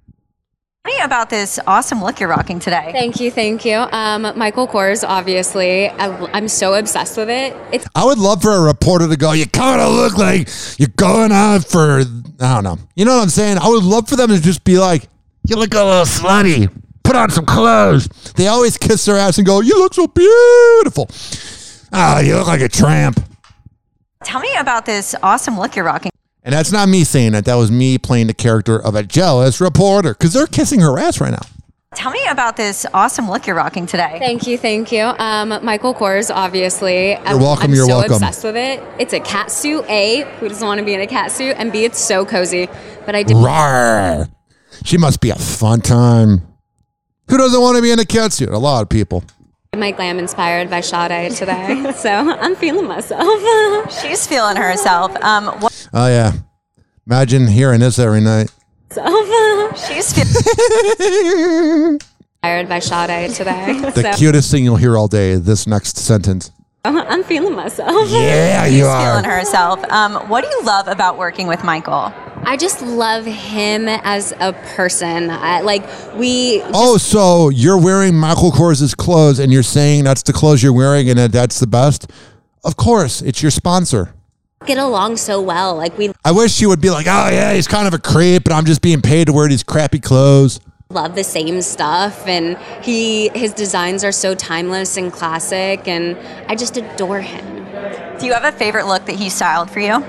Tell 0.85 0.99
me 0.99 1.03
about 1.03 1.31
this 1.31 1.59
awesome 1.67 2.03
look 2.05 2.21
you're 2.21 2.29
rocking 2.29 2.61
today. 2.61 2.91
Thank 2.93 3.19
you, 3.19 3.31
thank 3.31 3.65
you. 3.65 3.77
Um, 3.79 4.31
Michael 4.37 4.69
Kors, 4.69 5.03
obviously, 5.03 5.89
I, 5.89 6.09
I'm 6.35 6.47
so 6.47 6.75
obsessed 6.75 7.17
with 7.17 7.31
it. 7.31 7.57
It's 7.73 7.87
I 7.95 8.05
would 8.05 8.19
love 8.19 8.43
for 8.43 8.51
a 8.51 8.61
reporter 8.61 9.09
to 9.09 9.17
go, 9.17 9.33
you 9.33 9.47
kind 9.47 9.81
of 9.81 9.91
look 9.95 10.19
like 10.19 10.47
you're 10.77 10.91
going 10.97 11.33
out 11.33 11.65
for, 11.65 12.01
I 12.39 12.55
don't 12.55 12.65
know. 12.65 12.77
You 12.97 13.07
know 13.07 13.17
what 13.17 13.23
I'm 13.23 13.31
saying? 13.31 13.57
I 13.57 13.69
would 13.69 13.83
love 13.83 14.11
for 14.11 14.17
them 14.17 14.29
to 14.29 14.39
just 14.39 14.63
be 14.65 14.79
like, 14.79 15.09
you 15.49 15.57
look 15.57 15.73
a 15.73 15.83
little 15.83 16.05
slutty. 16.05 16.71
Put 17.03 17.17
on 17.17 17.31
some 17.31 17.47
clothes. 17.47 18.07
They 18.37 18.49
always 18.49 18.77
kiss 18.77 19.07
their 19.07 19.17
ass 19.17 19.39
and 19.39 19.47
go, 19.47 19.63
you 19.63 19.79
look 19.79 19.95
so 19.95 20.07
beautiful. 20.07 21.09
Ah, 21.95 22.21
you 22.21 22.37
look 22.37 22.47
like 22.47 22.61
a 22.61 22.69
tramp. 22.69 23.25
Tell 24.23 24.41
me 24.41 24.55
about 24.57 24.85
this 24.85 25.15
awesome 25.23 25.59
look 25.59 25.77
you're 25.77 25.87
rocking. 25.87 26.11
And 26.45 26.53
that's 26.53 26.71
not 26.71 26.89
me 26.89 27.05
saying 27.05 27.33
that. 27.33 27.47
That 27.47 27.55
was 27.55 27.71
me 27.71 27.97
playing 27.97 28.27
the 28.27 28.35
character 28.35 28.79
of 28.79 28.95
a 28.95 29.03
jealous 29.03 29.61
reporter 29.61 30.13
because 30.13 30.35
they're 30.35 30.47
kissing 30.47 30.81
her 30.81 30.99
ass 30.99 31.21
right 31.21 31.31
now. 31.33 31.43
Tell 31.95 32.11
me 32.11 32.27
about 32.27 32.57
this 32.57 32.85
awesome 32.93 33.31
look 33.31 33.47
you're 33.47 33.57
rocking 33.57 33.87
today. 33.87 34.17
Thank 34.19 34.47
you, 34.47 34.59
thank 34.59 34.91
you. 34.91 35.05
Um, 35.05 35.51
Michael 35.65 35.95
Kors, 35.95 36.31
obviously. 36.35 37.11
You're 37.13 37.39
welcome, 37.39 37.71
I'm 37.71 37.75
you're 37.75 37.87
so 37.87 37.97
welcome. 37.99 38.15
obsessed 38.15 38.45
with 38.45 38.57
it. 38.57 38.83
It's 38.99 39.13
a 39.13 39.21
cat 39.21 39.51
suit. 39.51 39.85
A, 39.89 40.29
who 40.41 40.49
doesn't 40.49 40.67
want 40.67 40.81
to 40.81 40.85
be 40.85 40.93
in 40.93 41.01
a 41.01 41.07
cat 41.07 41.31
suit? 41.31 41.55
And 41.57 41.73
B, 41.73 41.85
it's 41.85 41.99
so 41.99 42.27
cozy. 42.27 42.69
But 43.07 43.15
I 43.15 43.23
did. 43.23 43.37
Rawr. 43.37 44.29
She 44.85 44.99
must 44.99 45.21
be 45.21 45.31
a 45.31 45.37
fun 45.37 45.81
time. 45.81 46.43
Who 47.31 47.39
doesn't 47.39 47.61
want 47.61 47.77
to 47.77 47.83
be 47.83 47.93
in 47.93 48.01
a 48.01 48.05
cat 48.05 48.33
suit? 48.33 48.51
A 48.51 48.59
lot 48.59 48.83
of 48.83 48.89
people. 48.89 49.25
My 49.77 49.91
glam 49.91 50.19
inspired 50.19 50.71
by 50.71 50.81
Sade 50.81 51.33
today, 51.33 51.93
so 51.97 52.11
I'm 52.11 52.55
feeling 52.57 52.87
myself. 52.87 53.93
She's 54.03 54.27
feeling 54.27 54.57
herself. 54.57 55.15
Um, 55.23 55.47
what? 55.61 55.89
Oh 55.93 56.07
yeah. 56.07 56.33
Imagine 57.07 57.47
hearing 57.49 57.81
this 57.81 57.99
every 57.99 58.21
night. 58.21 58.51
She's 59.87 60.13
feeling. 60.13 61.99
Inspired 62.43 62.69
by 62.69 62.79
Sade 62.79 63.31
today, 63.35 63.81
The 63.95 64.03
so 64.03 64.13
cutest 64.15 64.51
thing 64.51 64.65
you'll 64.65 64.77
hear 64.77 64.97
all 64.97 65.09
day. 65.09 65.35
This 65.37 65.67
next 65.67 65.97
sentence. 65.99 66.51
I'm 66.85 67.25
feeling 67.25 67.55
myself. 67.55 68.11
Yeah, 68.11 68.67
you 68.67 68.79
She's 68.81 68.85
are. 68.85 69.11
feeling 69.13 69.25
herself. 69.25 69.83
Um, 69.91 70.15
what 70.29 70.45
do 70.45 70.51
you 70.51 70.63
love 70.63 70.87
about 70.87 71.17
working 71.19 71.47
with 71.47 71.65
Michael? 71.65 72.13
I 72.47 72.57
just 72.57 72.83
love 72.83 73.25
him 73.25 73.89
as 73.89 74.33
a 74.39 74.53
person. 74.77 75.31
I, 75.31 75.61
like 75.63 75.85
we 76.15 76.63
Oh, 76.73 76.97
so 76.99 77.49
you're 77.49 77.79
wearing 77.81 78.15
Michael 78.15 78.51
Kors' 78.51 78.97
clothes 78.97 79.39
and 79.39 79.53
you're 79.53 79.63
saying 79.63 80.05
that's 80.05 80.23
the 80.23 80.33
clothes 80.33 80.63
you're 80.63 80.73
wearing 80.73 81.09
and 81.11 81.19
that 81.19 81.33
that's 81.33 81.59
the 81.61 81.67
best? 81.67 82.11
Of 82.65 82.77
course, 82.77 83.23
it's 83.23 83.43
your 83.43 83.51
sponsor. 83.51 84.15
get 84.67 84.79
along 84.79 85.17
so 85.17 85.41
well. 85.41 85.77
Like 85.77 85.97
we 85.99 86.13
I 86.25 86.33
wish 86.33 86.61
you 86.61 86.69
would 86.69 86.81
be 86.81 86.91
like, 86.91 87.07
oh 87.07 87.29
yeah, 87.31 87.53
he's 87.55 87.69
kind 87.69 87.87
of 87.87 87.95
a 87.95 87.99
creep, 87.99 88.45
but 88.45 88.53
I'm 88.53 88.65
just 88.65 88.83
being 88.83 89.01
paid 89.03 89.27
to 89.27 89.33
wear 89.33 89.49
these 89.49 89.63
crappy 89.63 89.99
clothes. 90.01 90.61
love 90.91 91.15
the 91.15 91.25
same 91.25 91.61
stuff 91.63 92.27
and 92.27 92.57
he 92.83 93.29
his 93.31 93.53
designs 93.53 94.05
are 94.05 94.13
so 94.13 94.35
timeless 94.35 94.97
and 94.97 95.13
classic 95.13 95.89
and 95.89 96.17
I 96.49 96.55
just 96.55 96.77
adore 96.77 97.21
him. 97.21 97.65
Do 98.19 98.27
you 98.27 98.33
have 98.33 98.45
a 98.45 98.53
favorite 98.53 98.87
look 98.87 99.07
that 99.07 99.17
he 99.17 99.29
styled 99.29 99.71
for 99.71 99.81
you? 99.81 100.03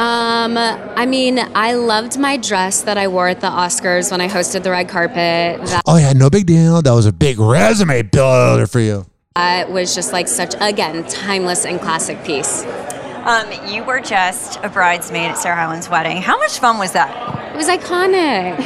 Um, 0.00 0.56
I 0.56 1.04
mean, 1.04 1.38
I 1.54 1.74
loved 1.74 2.18
my 2.18 2.38
dress 2.38 2.84
that 2.84 2.96
I 2.96 3.08
wore 3.08 3.28
at 3.28 3.42
the 3.42 3.48
Oscars 3.48 4.10
when 4.10 4.22
I 4.22 4.28
hosted 4.28 4.62
the 4.62 4.70
red 4.70 4.88
carpet. 4.88 5.60
That 5.60 5.82
Oh 5.86 5.98
yeah, 5.98 6.14
no 6.14 6.30
big 6.30 6.46
deal. 6.46 6.80
That 6.80 6.92
was 6.92 7.04
a 7.04 7.12
big 7.12 7.38
resume 7.38 8.00
builder 8.00 8.66
for 8.66 8.80
you. 8.80 9.04
It 9.36 9.68
was 9.68 9.94
just 9.94 10.10
like 10.10 10.26
such 10.26 10.54
again 10.58 11.06
timeless 11.06 11.66
and 11.66 11.78
classic 11.78 12.24
piece. 12.24 12.64
Um, 12.64 13.52
you 13.68 13.84
were 13.84 14.00
just 14.00 14.58
a 14.62 14.70
bridesmaid 14.70 15.32
at 15.32 15.36
Sarah 15.36 15.56
Hyland's 15.56 15.90
wedding. 15.90 16.22
How 16.22 16.38
much 16.38 16.58
fun 16.58 16.78
was 16.78 16.92
that? 16.92 17.52
It 17.52 17.56
was 17.56 17.68
iconic. 17.68 18.58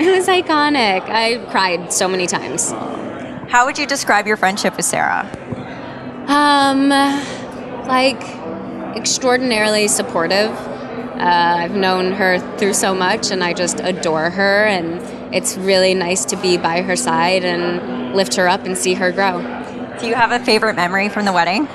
it 0.00 0.16
was 0.16 0.28
iconic. 0.28 1.02
I 1.02 1.44
cried 1.50 1.92
so 1.92 2.08
many 2.08 2.26
times. 2.26 2.70
How 3.50 3.66
would 3.66 3.76
you 3.76 3.86
describe 3.86 4.26
your 4.26 4.38
friendship 4.38 4.78
with 4.78 4.86
Sarah? 4.86 5.28
Um, 6.26 6.88
like 7.86 8.39
extraordinarily 8.96 9.88
supportive. 9.88 10.50
Uh, 10.50 11.56
I've 11.58 11.74
known 11.74 12.12
her 12.12 12.38
through 12.56 12.74
so 12.74 12.94
much, 12.94 13.30
and 13.30 13.44
I 13.44 13.52
just 13.52 13.80
adore 13.80 14.30
her. 14.30 14.64
And 14.64 15.34
it's 15.34 15.56
really 15.56 15.94
nice 15.94 16.24
to 16.26 16.36
be 16.36 16.56
by 16.56 16.82
her 16.82 16.96
side 16.96 17.44
and 17.44 18.14
lift 18.14 18.36
her 18.36 18.48
up 18.48 18.64
and 18.64 18.76
see 18.76 18.94
her 18.94 19.12
grow. 19.12 19.40
Do 20.00 20.06
you 20.06 20.14
have 20.14 20.32
a 20.32 20.44
favorite 20.44 20.76
memory 20.76 21.08
from 21.08 21.26
the 21.26 21.32
wedding? 21.32 21.68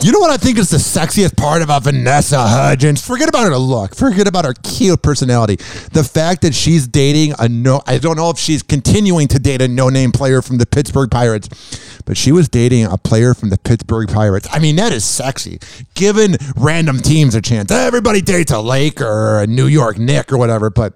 You 0.00 0.12
know 0.12 0.20
what 0.20 0.30
I 0.30 0.36
think 0.36 0.58
is 0.58 0.70
the 0.70 0.76
sexiest 0.76 1.36
part 1.36 1.60
about 1.62 1.82
Vanessa 1.84 2.38
Hudgens? 2.38 3.04
Forget 3.04 3.28
about 3.28 3.46
her 3.46 3.56
look. 3.56 3.94
Forget 3.94 4.26
about 4.26 4.44
her 4.44 4.54
cute 4.62 5.02
personality. 5.02 5.56
The 5.92 6.04
fact 6.04 6.42
that 6.42 6.54
she's 6.54 6.86
dating 6.86 7.34
a 7.38 7.48
no, 7.48 7.82
I 7.86 7.98
don't 7.98 8.16
know 8.16 8.30
if 8.30 8.38
she's 8.38 8.62
continuing 8.62 9.28
to 9.28 9.38
date 9.38 9.60
a 9.60 9.68
no 9.68 9.88
name 9.88 10.12
player 10.12 10.40
from 10.40 10.58
the 10.58 10.66
Pittsburgh 10.66 11.10
Pirates, 11.10 12.00
but 12.06 12.16
she 12.16 12.32
was 12.32 12.48
dating 12.48 12.84
a 12.86 12.96
player 12.96 13.34
from 13.34 13.50
the 13.50 13.58
Pittsburgh 13.58 14.08
Pirates. 14.08 14.48
I 14.50 14.60
mean, 14.60 14.76
that 14.76 14.92
is 14.92 15.04
sexy. 15.04 15.58
Giving 15.94 16.36
random 16.56 16.98
teams 16.98 17.34
a 17.34 17.42
chance. 17.42 17.70
Everybody 17.70 18.22
dates 18.22 18.52
a 18.52 18.60
Lake 18.60 19.00
or 19.00 19.40
a 19.40 19.46
New 19.46 19.66
York 19.66 19.98
Nick 19.98 20.32
or 20.32 20.38
whatever, 20.38 20.70
but 20.70 20.94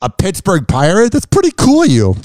a 0.00 0.10
Pittsburgh 0.10 0.68
Pirate, 0.68 1.12
that's 1.12 1.26
pretty 1.26 1.50
cool 1.52 1.86
you. 1.86 2.16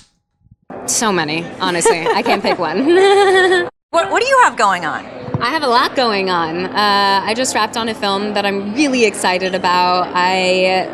So 0.85 1.11
many, 1.11 1.45
honestly. 1.59 2.05
I 2.05 2.21
can't 2.21 2.41
pick 2.41 2.59
one. 2.59 3.67
what, 3.97 4.11
what 4.11 4.21
do 4.21 4.27
you 4.27 4.41
have 4.43 4.55
going 4.55 4.85
on? 4.85 5.05
I 5.41 5.49
have 5.49 5.63
a 5.63 5.67
lot 5.67 5.95
going 5.95 6.29
on. 6.29 6.65
Uh, 6.65 7.21
I 7.23 7.33
just 7.33 7.55
wrapped 7.55 7.77
on 7.77 7.89
a 7.89 7.95
film 7.95 8.33
that 8.33 8.45
I'm 8.45 8.73
really 8.73 9.05
excited 9.05 9.55
about. 9.55 10.11
I 10.13 10.85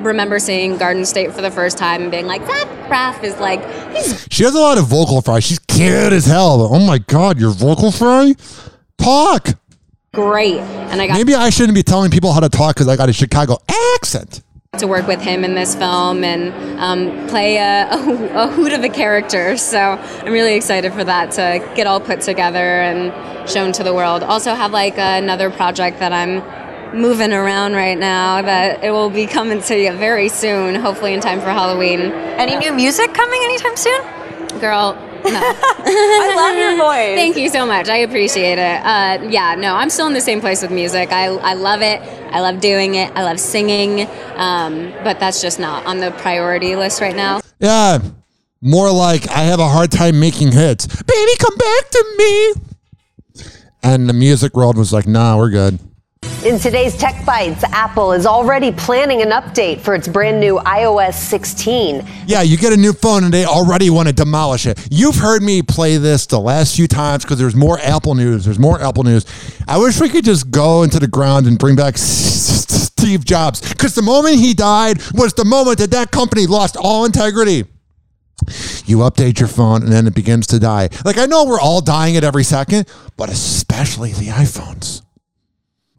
remember 0.00 0.38
seeing 0.38 0.76
Garden 0.76 1.04
State 1.06 1.32
for 1.32 1.40
the 1.42 1.50
first 1.50 1.78
time 1.78 2.02
and 2.02 2.10
being 2.10 2.26
like, 2.26 2.44
Zach 2.44 2.66
Braff 2.88 3.24
is 3.24 3.38
like, 3.38 3.60
he's 3.94 4.26
She 4.30 4.44
has 4.44 4.54
a 4.54 4.60
lot 4.60 4.78
of 4.78 4.86
vocal 4.86 5.22
fry. 5.22 5.40
She's 5.40 5.58
cute 5.58 6.12
as 6.12 6.26
hell. 6.26 6.68
Oh 6.70 6.84
my 6.86 6.98
God, 6.98 7.38
your 7.38 7.50
vocal 7.50 7.90
fry? 7.90 8.34
Talk. 8.98 9.48
great. 10.12 10.58
And 10.58 11.00
I 11.00 11.06
got 11.06 11.14
Maybe 11.14 11.34
I 11.34 11.50
shouldn't 11.50 11.74
be 11.74 11.82
telling 11.82 12.10
people 12.10 12.32
how 12.32 12.40
to 12.40 12.48
talk 12.50 12.74
because 12.74 12.88
I 12.88 12.96
got 12.96 13.08
a 13.08 13.12
Chicago 13.12 13.58
accent. 13.94 14.42
To 14.78 14.86
work 14.86 15.06
with 15.06 15.20
him 15.20 15.44
in 15.44 15.54
this 15.54 15.74
film 15.74 16.24
and 16.24 16.52
um, 16.80 17.28
play 17.28 17.56
a, 17.56 17.88
a, 17.90 18.34
a 18.44 18.48
hoot 18.48 18.72
of 18.72 18.84
a 18.84 18.88
character. 18.88 19.56
So 19.56 19.78
I'm 19.78 20.32
really 20.32 20.54
excited 20.54 20.92
for 20.92 21.04
that 21.04 21.32
to 21.32 21.72
get 21.74 21.86
all 21.86 22.00
put 22.00 22.20
together 22.20 22.58
and 22.58 23.12
shown 23.48 23.72
to 23.72 23.82
the 23.82 23.94
world. 23.94 24.22
Also 24.22 24.54
have 24.54 24.72
like 24.72 24.98
another 24.98 25.50
project 25.50 25.98
that 25.98 26.12
I'm 26.12 26.42
moving 26.94 27.32
around 27.32 27.74
right 27.74 27.98
now 27.98 28.40
that 28.40 28.84
it 28.84 28.90
will 28.90 29.10
be 29.10 29.26
coming 29.26 29.60
to 29.62 29.78
you 29.78 29.92
very 29.92 30.28
soon, 30.28 30.74
hopefully 30.76 31.12
in 31.12 31.20
time 31.20 31.40
for 31.40 31.50
Halloween. 31.50 32.00
Any 32.00 32.56
new 32.56 32.72
music 32.72 33.12
coming 33.12 33.40
anytime 33.42 33.76
soon? 33.76 34.00
Girl, 34.60 34.96
no. 35.24 35.40
I 35.40 36.34
love 36.36 36.56
your 36.56 36.76
voice. 36.76 37.16
Thank 37.16 37.36
you 37.36 37.48
so 37.48 37.66
much. 37.66 37.88
I 37.88 37.98
appreciate 37.98 38.58
it. 38.58 38.84
Uh, 38.84 39.26
yeah, 39.28 39.54
no, 39.54 39.74
I'm 39.74 39.90
still 39.90 40.06
in 40.06 40.12
the 40.12 40.20
same 40.20 40.40
place 40.40 40.62
with 40.62 40.70
music. 40.70 41.12
I, 41.12 41.26
I 41.26 41.54
love 41.54 41.82
it. 41.82 42.00
I 42.32 42.40
love 42.40 42.60
doing 42.60 42.94
it. 42.96 43.12
I 43.14 43.22
love 43.22 43.40
singing. 43.40 44.08
Um, 44.36 44.92
but 45.02 45.20
that's 45.20 45.40
just 45.40 45.58
not 45.58 45.86
on 45.86 45.98
the 45.98 46.10
priority 46.12 46.76
list 46.76 47.00
right 47.00 47.16
now. 47.16 47.40
Yeah. 47.58 47.98
More 48.60 48.90
like 48.90 49.28
I 49.28 49.42
have 49.42 49.60
a 49.60 49.68
hard 49.68 49.92
time 49.92 50.18
making 50.18 50.52
hits. 50.52 50.86
Baby, 50.86 51.32
come 51.38 51.56
back 51.56 51.90
to 51.90 52.04
me. 52.18 52.54
And 53.82 54.08
the 54.08 54.14
music 54.14 54.56
world 54.56 54.78
was 54.78 54.92
like, 54.92 55.06
nah, 55.06 55.36
we're 55.36 55.50
good. 55.50 55.78
In 56.44 56.58
today's 56.58 56.94
Tech 56.94 57.24
Bites, 57.24 57.64
Apple 57.72 58.12
is 58.12 58.26
already 58.26 58.70
planning 58.70 59.22
an 59.22 59.30
update 59.30 59.80
for 59.80 59.94
its 59.94 60.06
brand 60.06 60.38
new 60.38 60.56
iOS 60.58 61.14
16. 61.14 62.06
Yeah, 62.26 62.42
you 62.42 62.58
get 62.58 62.70
a 62.70 62.76
new 62.76 62.92
phone 62.92 63.24
and 63.24 63.32
they 63.32 63.46
already 63.46 63.88
want 63.88 64.08
to 64.08 64.14
demolish 64.14 64.66
it. 64.66 64.78
You've 64.90 65.16
heard 65.16 65.42
me 65.42 65.62
play 65.62 65.96
this 65.96 66.26
the 66.26 66.38
last 66.38 66.76
few 66.76 66.86
times 66.86 67.24
because 67.24 67.38
there's 67.38 67.56
more 67.56 67.78
Apple 67.78 68.14
news. 68.14 68.44
There's 68.44 68.58
more 68.58 68.78
Apple 68.78 69.04
news. 69.04 69.24
I 69.66 69.78
wish 69.78 69.98
we 69.98 70.10
could 70.10 70.26
just 70.26 70.50
go 70.50 70.82
into 70.82 71.00
the 71.00 71.08
ground 71.08 71.46
and 71.46 71.58
bring 71.58 71.76
back 71.76 71.96
Steve 71.98 73.24
Jobs 73.24 73.66
because 73.66 73.94
the 73.94 74.02
moment 74.02 74.36
he 74.36 74.52
died 74.52 74.98
was 75.14 75.32
the 75.32 75.46
moment 75.46 75.78
that 75.78 75.92
that 75.92 76.10
company 76.10 76.46
lost 76.46 76.76
all 76.76 77.06
integrity. 77.06 77.64
You 78.84 78.98
update 78.98 79.40
your 79.40 79.48
phone 79.48 79.82
and 79.82 79.90
then 79.90 80.06
it 80.06 80.14
begins 80.14 80.46
to 80.48 80.58
die. 80.58 80.90
Like, 81.06 81.16
I 81.16 81.24
know 81.24 81.46
we're 81.46 81.58
all 81.58 81.80
dying 81.80 82.18
at 82.18 82.24
every 82.24 82.44
second, 82.44 82.86
but 83.16 83.30
especially 83.30 84.12
the 84.12 84.26
iPhones. 84.26 85.03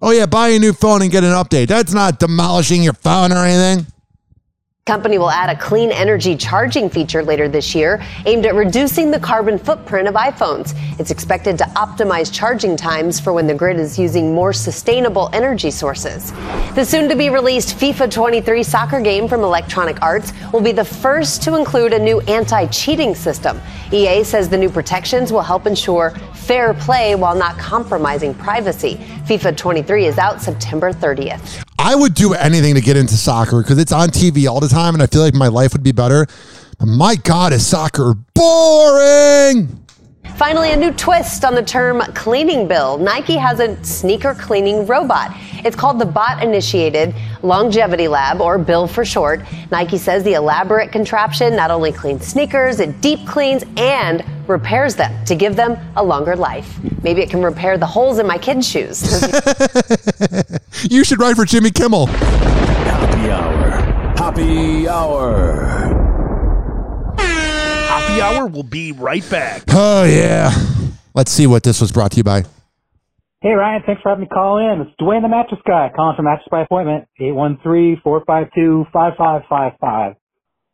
Oh, 0.02 0.12
yeah, 0.12 0.26
buy 0.26 0.50
a 0.50 0.60
new 0.60 0.74
phone 0.74 1.02
and 1.02 1.12
get 1.12 1.24
an 1.24 1.32
update. 1.32 1.68
That's 1.68 1.94
not 1.94 2.20
demolishing 2.20 2.84
your 2.84 2.94
phone 2.94 3.32
or 3.32 3.46
anything. 3.46 3.88
Company 4.88 5.18
will 5.18 5.32
add 5.32 5.50
a 5.50 5.60
clean 5.60 5.92
energy 5.92 6.38
charging 6.38 6.92
feature 6.92 7.24
later 7.24 7.48
this 7.48 7.74
year 7.74 8.04
aimed 8.28 8.46
at 8.46 8.54
reducing 8.54 9.10
the 9.10 9.20
carbon 9.20 9.58
footprint 9.58 10.08
of 10.08 10.14
iPhones. 10.14 10.76
It's 11.00 11.10
expected 11.10 11.58
to 11.58 11.64
optimize 11.76 12.32
charging 12.32 12.78
times 12.78 13.20
for 13.20 13.34
when 13.34 13.48
the 13.48 13.56
grid 13.56 13.80
is 13.80 13.98
using 13.98 14.36
more 14.36 14.54
sustainable 14.54 15.32
energy 15.34 15.72
sources. 15.72 16.32
The 16.76 16.86
soon 16.86 17.10
to 17.10 17.16
be 17.16 17.32
released 17.32 17.80
FIFA 17.80 18.12
23 18.12 18.62
soccer 18.62 19.02
game 19.02 19.28
from 19.28 19.42
Electronic 19.42 20.00
Arts 20.04 20.34
will 20.54 20.62
be 20.62 20.72
the 20.72 20.86
first 20.86 21.42
to 21.42 21.56
include 21.56 21.92
a 21.92 21.98
new 21.98 22.20
anti 22.22 22.68
cheating 22.68 23.16
system. 23.16 23.60
EA 23.92 24.24
says 24.24 24.50
the 24.50 24.58
new 24.58 24.70
protections 24.70 25.34
will 25.34 25.42
help 25.42 25.66
ensure 25.66 26.12
fair 26.36 26.76
play 26.76 27.16
while 27.16 27.34
not 27.34 27.58
compromising 27.58 28.36
privacy. 28.36 28.98
FIFA 29.26 29.58
23 29.58 30.06
is 30.06 30.20
out 30.20 30.44
September 30.44 30.94
30th. 30.94 31.65
I 31.78 31.94
would 31.94 32.14
do 32.14 32.34
anything 32.34 32.76
to 32.76 32.82
get 32.82 32.98
into 32.98 33.16
soccer 33.16 33.62
because 33.62 33.78
it's 33.78 33.92
on 33.92 34.10
TV 34.10 34.50
all 34.50 34.60
the 34.60 34.68
time 34.68 34.94
and 34.94 35.04
I 35.04 35.08
feel 35.08 35.22
like 35.22 35.34
my 35.34 35.48
life 35.48 35.74
would 35.74 35.84
be 35.84 35.92
better. 35.92 36.26
But 36.80 36.88
my 36.88 37.16
God, 37.16 37.54
is 37.54 37.66
soccer 37.66 38.16
boring? 38.34 39.86
Finally, 40.38 40.72
a 40.72 40.76
new 40.76 40.92
twist 40.92 41.46
on 41.46 41.56
the 41.56 41.64
term 41.64 42.02
cleaning 42.14 42.68
bill. 42.68 42.98
Nike 42.98 43.38
has 43.38 43.62
a 43.62 43.82
sneaker 43.86 44.34
cleaning 44.34 44.86
robot. 44.86 45.32
It's 45.64 45.78
called 45.78 45.98
the 45.98 46.06
Bot 46.06 46.44
Initiated 46.44 47.16
Longevity 47.42 48.10
Lab, 48.10 48.42
or 48.42 48.58
BILL 48.58 48.88
for 48.88 49.06
short. 49.06 49.42
Nike 49.72 49.98
says 49.98 50.24
the 50.24 50.34
elaborate 50.34 50.92
contraption 50.92 51.56
not 51.56 51.72
only 51.72 51.94
cleans 51.94 52.28
sneakers, 52.28 52.82
it 52.82 53.00
deep 53.00 53.26
cleans 53.26 53.64
and 53.78 54.26
repairs 54.50 54.96
them 54.96 55.24
to 55.26 55.36
give 55.36 55.56
them 55.56 55.78
a 55.96 56.04
longer 56.04 56.36
life. 56.36 56.80
Maybe 57.02 57.22
it 57.22 57.30
can 57.30 57.42
repair 57.42 57.78
the 57.78 57.86
holes 57.86 58.20
in 58.20 58.28
my 58.28 58.38
kids' 58.38 58.68
shoes. 58.68 59.02
You 60.84 61.04
should 61.04 61.20
write 61.20 61.36
for 61.36 61.46
Jimmy 61.46 61.72
Kimmel. 61.72 62.06
Happy 62.08 63.30
hour. 63.32 63.70
Happy 64.18 64.88
hour. 64.88 65.66
Happy 67.88 68.22
Hour 68.22 68.48
will 68.48 68.64
be 68.64 68.92
right 68.92 69.28
back. 69.30 69.64
Oh, 69.70 70.04
yeah. 70.04 70.52
Let's 71.14 71.32
see 71.32 71.48
what 71.48 71.64
this 71.64 71.82
was 71.82 71.92
brought 71.92 72.12
to 72.12 72.18
you 72.18 72.24
by. 72.24 72.44
Hey 73.42 73.52
Ryan, 73.52 73.84
thanks 73.86 74.02
for 74.02 74.10
having 74.10 74.24
me 74.24 74.28
call 74.28 74.58
in. 74.58 74.82
It's 74.82 74.92
Dwayne 75.00 75.22
the 75.22 75.28
Mattress 75.28 75.60
Guy 75.68 75.92
calling 75.96 76.16
from 76.16 76.26
Mattress 76.26 76.48
by 76.50 76.62
Appointment, 76.62 77.08
813-452-5555. 77.22 80.16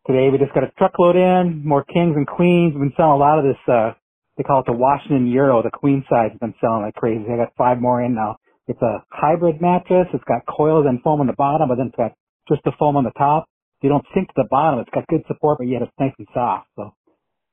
today 0.08 0.30
we 0.32 0.38
just 0.38 0.54
got 0.54 0.64
a 0.64 0.72
truckload 0.78 1.18
in, 1.18 1.64
more 1.66 1.84
kings 1.84 2.16
and 2.16 2.26
queens. 2.26 2.74
We've 2.74 2.84
been 2.84 2.94
selling 2.96 3.12
a 3.12 3.18
lot 3.18 3.40
of 3.40 3.46
this, 3.46 3.58
uh, 3.68 3.92
they 4.38 4.44
call 4.44 4.62
it 4.62 4.68
the 4.68 4.72
Washington 4.74 5.28
Euro, 5.28 5.62
the 5.62 5.70
queen 5.70 6.06
size 6.10 6.32
has 6.32 6.40
been 6.40 6.54
selling 6.62 6.84
like 6.84 6.96
crazy. 6.96 7.26
I 7.30 7.36
got 7.38 7.52
five 7.58 7.82
more 7.82 8.02
in 8.02 8.16
now. 8.16 8.38
It's 8.72 8.82
a 8.82 9.04
hybrid 9.12 9.60
mattress. 9.62 10.08
It's 10.14 10.24
got 10.24 10.48
coils 10.48 10.86
and 10.88 11.04
foam 11.04 11.20
on 11.20 11.28
the 11.28 11.36
bottom, 11.36 11.68
but 11.68 11.76
then 11.76 11.88
it's 11.88 11.98
got 12.00 12.14
just 12.48 12.64
the 12.64 12.72
foam 12.80 12.96
on 12.96 13.04
the 13.04 13.12
top. 13.20 13.50
You 13.84 13.90
don't 13.90 14.06
sink 14.16 14.30
to 14.30 14.34
the 14.38 14.48
bottom. 14.50 14.80
It's 14.80 14.90
got 14.96 15.06
good 15.08 15.24
support, 15.28 15.58
but 15.60 15.68
yet 15.68 15.82
it's 15.82 15.92
nice 16.00 16.14
and 16.18 16.28
soft. 16.34 16.70
So 16.78 16.96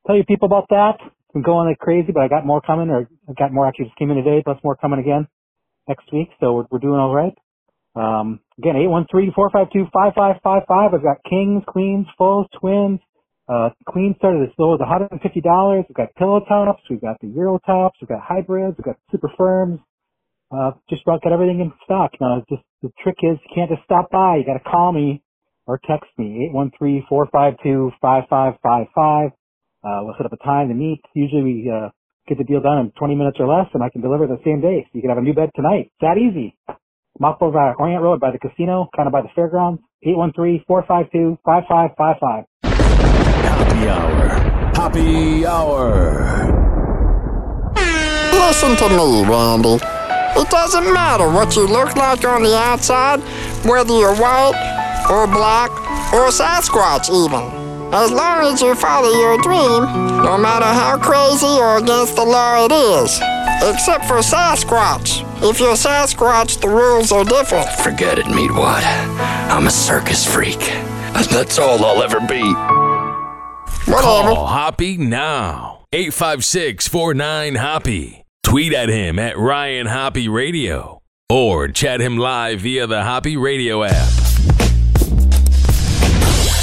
tell 0.06 0.14
your 0.16 0.24
people 0.26 0.46
about 0.46 0.66
that. 0.70 0.98
Been 1.34 1.42
going 1.42 1.68
like 1.68 1.78
crazy, 1.78 2.12
but 2.12 2.22
I 2.22 2.28
got 2.28 2.46
more 2.46 2.60
coming, 2.62 2.88
or 2.90 3.08
I 3.28 3.32
got 3.34 3.52
more 3.52 3.66
actually 3.66 3.86
just 3.86 3.98
came 3.98 4.10
in 4.10 4.16
today, 4.16 4.42
plus 4.44 4.58
more 4.64 4.76
coming 4.76 5.00
again 5.00 5.26
next 5.88 6.10
week. 6.12 6.28
So 6.40 6.52
we're, 6.54 6.66
we're 6.70 6.78
doing 6.78 7.00
all 7.00 7.14
right. 7.14 7.34
Um, 7.96 8.40
again, 8.58 8.74
813-452-5555. 8.76 10.94
I've 10.94 11.02
got 11.02 11.16
kings, 11.28 11.62
queens, 11.66 12.06
fulls, 12.16 12.46
twins. 12.60 13.00
Uh, 13.48 13.70
queens 13.86 14.14
started 14.18 14.42
as 14.44 14.50
low 14.58 14.74
as 14.74 14.80
$150. 14.80 15.88
We've 15.88 15.96
got 15.96 16.14
pillow 16.16 16.40
tops. 16.48 16.82
We've 16.90 17.00
got 17.00 17.16
the 17.20 17.28
Euro 17.28 17.58
tops. 17.66 17.98
We've 18.00 18.08
got 18.08 18.20
hybrids. 18.22 18.76
We've 18.78 18.84
got 18.84 18.96
super 19.10 19.30
firms. 19.36 19.80
Uh, 20.50 20.70
just 20.88 21.02
about 21.02 21.20
got 21.22 21.32
everything 21.32 21.60
in 21.60 21.70
stock. 21.84 22.12
Now, 22.20 22.42
just 22.48 22.62
the 22.82 22.90
trick 23.02 23.16
is 23.22 23.38
you 23.44 23.50
can't 23.54 23.70
just 23.70 23.84
stop 23.84 24.10
by. 24.10 24.36
You 24.36 24.44
got 24.46 24.54
to 24.54 24.64
call 24.64 24.92
me 24.92 25.22
or 25.66 25.78
text 25.86 26.08
me 26.16 26.50
813-452-5555. 27.10 29.32
Uh, 29.84 30.00
we'll 30.02 30.14
set 30.16 30.24
up 30.26 30.32
a 30.32 30.38
time 30.38 30.68
to 30.68 30.74
meet. 30.74 31.02
Usually 31.14 31.42
we, 31.42 31.70
uh, 31.70 31.90
get 32.26 32.38
the 32.38 32.44
deal 32.44 32.60
done 32.60 32.78
in 32.78 32.90
20 32.98 33.14
minutes 33.14 33.38
or 33.40 33.46
less 33.48 33.66
and 33.72 33.82
I 33.82 33.88
can 33.90 34.02
deliver 34.02 34.26
the 34.26 34.38
same 34.44 34.60
day. 34.60 34.84
So 34.84 34.90
you 34.92 35.00
can 35.00 35.08
have 35.10 35.18
a 35.18 35.22
new 35.22 35.34
bed 35.34 35.50
tonight. 35.54 35.92
It's 35.92 36.00
that 36.00 36.18
easy. 36.18 36.56
I'm 36.68 37.24
off 37.24 37.42
of 37.42 37.54
uh, 37.56 37.74
Orient 37.78 38.02
Road 38.02 38.20
by 38.20 38.30
the 38.30 38.38
casino, 38.38 38.88
kind 38.94 39.06
of 39.06 39.12
by 39.12 39.22
the 39.22 39.28
fairgrounds. 39.34 39.80
813-452-5555. 40.06 42.44
Happy 42.64 43.88
hour. 43.88 44.28
Happy 44.74 45.46
hour. 45.46 46.24
Listen 48.32 48.76
to 48.76 48.88
me, 48.88 49.24
Randy. 49.24 49.78
It 50.38 50.48
doesn't 50.50 50.92
matter 50.94 51.28
what 51.28 51.56
you 51.56 51.66
look 51.66 51.96
like 51.96 52.24
on 52.24 52.42
the 52.42 52.56
outside, 52.56 53.20
whether 53.66 53.92
you're 53.92 54.14
white 54.14 54.54
or 55.10 55.26
black 55.26 55.70
or 56.12 56.28
Sasquatch 56.28 57.10
even. 57.10 57.58
As 57.92 58.10
long 58.12 58.52
as 58.52 58.60
you 58.62 58.74
follow 58.74 59.10
your 59.10 59.38
dream, 59.40 59.82
no 60.22 60.36
matter 60.38 60.66
how 60.66 60.98
crazy 60.98 61.46
or 61.46 61.78
against 61.78 62.16
the 62.16 62.24
law 62.24 62.64
it 62.66 62.72
is. 62.72 63.18
Except 63.62 64.04
for 64.04 64.18
Sasquatch. 64.18 65.24
If 65.42 65.58
you're 65.58 65.74
Sasquatch, 65.74 66.60
the 66.60 66.68
rules 66.68 67.10
are 67.10 67.24
different. 67.24 67.66
Forget 67.80 68.18
it, 68.18 68.26
Meatwad. 68.26 68.82
I'm 69.50 69.66
a 69.66 69.70
circus 69.70 70.22
freak. 70.24 70.70
And 70.70 71.24
that's 71.30 71.58
all 71.58 71.82
I'll 71.84 72.02
ever 72.02 72.20
be. 72.20 72.42
Call 73.90 74.44
Hoppy 74.46 74.96
now. 74.98 75.80
856-49-HOPPY. 75.92 78.22
Tweet 78.48 78.72
at 78.72 78.88
him 78.88 79.18
at 79.18 79.36
Ryan 79.36 79.86
Hoppy 79.86 80.26
Radio. 80.26 81.02
Or 81.28 81.68
chat 81.68 82.00
him 82.00 82.16
live 82.16 82.60
via 82.60 82.86
the 82.86 83.02
Hoppy 83.02 83.36
Radio 83.36 83.84
app. 83.84 83.92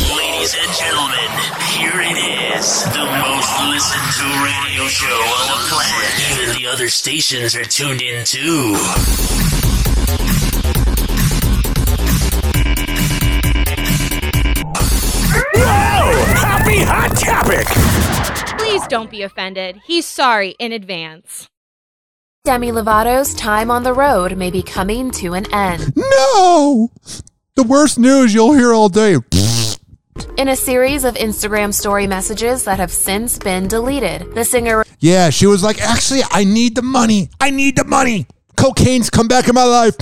Ladies 0.10 0.56
and 0.58 0.74
gentlemen, 0.74 1.30
here 1.78 2.02
it 2.02 2.18
is. 2.58 2.86
The 2.86 3.06
most 3.06 3.54
listened 3.70 4.10
to 4.18 4.26
radio 4.44 4.88
show 4.88 5.14
on 5.14 5.48
the 5.48 5.60
planet. 5.70 6.12
Even 6.32 6.60
the 6.60 6.68
other 6.68 6.90
stations 6.90 7.56
are 7.56 7.64
tuned 7.64 8.02
in 8.02 8.26
too. 8.26 8.74
Happy 16.34 16.80
Hot 16.80 17.16
Topic! 17.16 18.58
Please 18.58 18.82
don't 18.88 19.12
be 19.12 19.22
offended. 19.22 19.82
He's 19.86 20.08
sorry 20.08 20.56
in 20.58 20.72
advance. 20.72 21.48
Demi 22.46 22.72
Lovato's 22.72 23.34
time 23.34 23.72
on 23.72 23.82
the 23.82 23.92
road 23.92 24.38
may 24.38 24.52
be 24.52 24.62
coming 24.62 25.10
to 25.14 25.34
an 25.34 25.52
end. 25.52 25.92
No! 25.96 26.92
The 27.56 27.64
worst 27.64 27.98
news 27.98 28.36
you'll 28.36 28.54
hear 28.54 28.72
all 28.72 28.88
day. 28.88 29.18
In 30.38 30.50
a 30.50 30.56
series 30.56 31.06
of 31.06 31.16
Instagram 31.16 31.74
story 31.74 32.06
messages 32.06 32.64
that 32.66 32.78
have 32.78 32.92
since 32.92 33.40
been 33.40 33.68
deleted, 33.68 34.36
the 34.36 34.46
singer 34.46 34.84
Yeah, 35.00 35.32
she 35.32 35.48
was 35.48 35.64
like, 35.64 35.82
actually, 35.82 36.22
I 36.30 36.44
need 36.44 36.76
the 36.76 36.84
money. 36.84 37.32
I 37.42 37.50
need 37.50 37.78
the 37.78 37.84
money. 37.84 38.28
Cocaine's 38.56 39.10
come 39.10 39.28
back 39.28 39.48
in 39.48 39.56
my 39.56 39.64
life. 39.64 39.96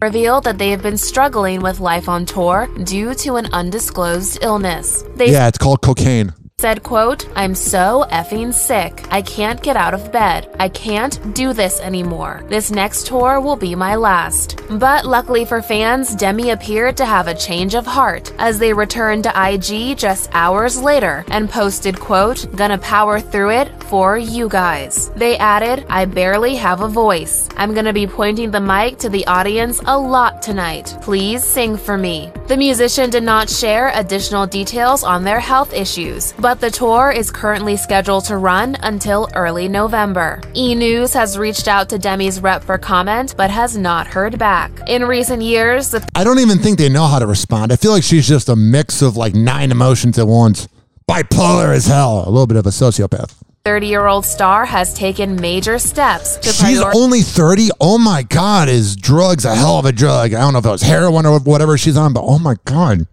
revealed 0.00 0.44
that 0.44 0.58
they 0.58 0.70
have 0.70 0.82
been 0.82 0.98
struggling 0.98 1.62
with 1.62 1.80
life 1.80 2.08
on 2.08 2.24
tour 2.24 2.68
due 2.84 3.12
to 3.14 3.34
an 3.34 3.46
undisclosed 3.52 4.38
illness. 4.40 5.02
They 5.16 5.32
yeah, 5.32 5.48
it's 5.48 5.58
called 5.58 5.82
cocaine. 5.82 6.32
Said, 6.60 6.82
quote, 6.82 7.26
I'm 7.34 7.54
so 7.54 8.04
effing 8.10 8.52
sick. 8.52 9.06
I 9.10 9.22
can't 9.22 9.62
get 9.62 9.76
out 9.76 9.94
of 9.94 10.12
bed. 10.12 10.54
I 10.60 10.68
can't 10.68 11.34
do 11.34 11.54
this 11.54 11.80
anymore. 11.80 12.44
This 12.48 12.70
next 12.70 13.06
tour 13.06 13.40
will 13.40 13.56
be 13.56 13.74
my 13.74 13.94
last. 13.94 14.60
But 14.68 15.06
luckily 15.06 15.46
for 15.46 15.62
fans, 15.62 16.14
Demi 16.14 16.50
appeared 16.50 16.98
to 16.98 17.06
have 17.06 17.28
a 17.28 17.34
change 17.34 17.74
of 17.74 17.86
heart 17.86 18.32
as 18.38 18.58
they 18.58 18.74
returned 18.74 19.24
to 19.24 19.32
IG 19.34 19.96
just 19.96 20.28
hours 20.32 20.80
later 20.80 21.24
and 21.28 21.48
posted, 21.48 21.98
quote, 21.98 22.54
gonna 22.56 22.78
power 22.78 23.20
through 23.20 23.52
it 23.52 23.82
for 23.84 24.18
you 24.18 24.48
guys. 24.48 25.10
They 25.16 25.38
added, 25.38 25.86
I 25.88 26.04
barely 26.04 26.56
have 26.56 26.82
a 26.82 26.88
voice. 26.88 27.48
I'm 27.56 27.72
gonna 27.72 27.92
be 27.92 28.06
pointing 28.06 28.50
the 28.50 28.60
mic 28.60 28.98
to 28.98 29.08
the 29.08 29.26
audience 29.26 29.80
a 29.86 29.98
lot 29.98 30.42
tonight. 30.42 30.96
Please 31.00 31.42
sing 31.42 31.76
for 31.76 31.96
me. 31.96 32.30
The 32.48 32.56
musician 32.56 33.10
did 33.10 33.22
not 33.22 33.48
share 33.48 33.92
additional 33.94 34.46
details 34.46 35.04
on 35.04 35.24
their 35.24 35.40
health 35.40 35.72
issues, 35.72 36.34
but 36.38 36.49
the 36.58 36.70
tour 36.70 37.12
is 37.12 37.30
currently 37.30 37.76
scheduled 37.76 38.24
to 38.24 38.38
run 38.38 38.76
until 38.82 39.28
early 39.34 39.68
November. 39.68 40.40
E 40.56 40.74
News 40.74 41.12
has 41.12 41.38
reached 41.38 41.68
out 41.68 41.88
to 41.90 41.98
Demi's 41.98 42.40
rep 42.40 42.64
for 42.64 42.78
comment, 42.78 43.34
but 43.36 43.50
has 43.50 43.76
not 43.76 44.08
heard 44.08 44.38
back. 44.38 44.72
In 44.88 45.04
recent 45.04 45.42
years, 45.42 45.90
the 45.90 46.04
I 46.16 46.24
don't 46.24 46.38
even 46.40 46.58
think 46.58 46.78
they 46.78 46.88
know 46.88 47.06
how 47.06 47.18
to 47.20 47.26
respond. 47.26 47.72
I 47.72 47.76
feel 47.76 47.92
like 47.92 48.02
she's 48.02 48.26
just 48.26 48.48
a 48.48 48.56
mix 48.56 49.02
of 49.02 49.16
like 49.16 49.34
nine 49.34 49.70
emotions 49.70 50.18
at 50.18 50.26
once. 50.26 50.66
Bipolar 51.08 51.74
as 51.74 51.86
hell. 51.86 52.24
A 52.26 52.30
little 52.30 52.46
bit 52.46 52.56
of 52.56 52.66
a 52.66 52.70
sociopath. 52.70 53.34
30 53.64 53.86
year 53.88 54.06
old 54.06 54.24
star 54.24 54.64
has 54.64 54.94
taken 54.94 55.36
major 55.38 55.78
steps 55.78 56.38
to 56.38 56.48
She's 56.50 56.80
prior- 56.80 56.92
only 56.96 57.20
30. 57.20 57.68
Oh 57.80 57.98
my 57.98 58.22
God, 58.22 58.70
is 58.70 58.96
drugs 58.96 59.44
a 59.44 59.54
hell 59.54 59.78
of 59.78 59.84
a 59.84 59.92
drug? 59.92 60.32
I 60.32 60.40
don't 60.40 60.54
know 60.54 60.58
if 60.60 60.64
it 60.64 60.70
was 60.70 60.82
heroin 60.82 61.26
or 61.26 61.38
whatever 61.40 61.76
she's 61.76 61.96
on, 61.96 62.14
but 62.14 62.22
oh 62.24 62.38
my 62.38 62.54
God. 62.64 63.06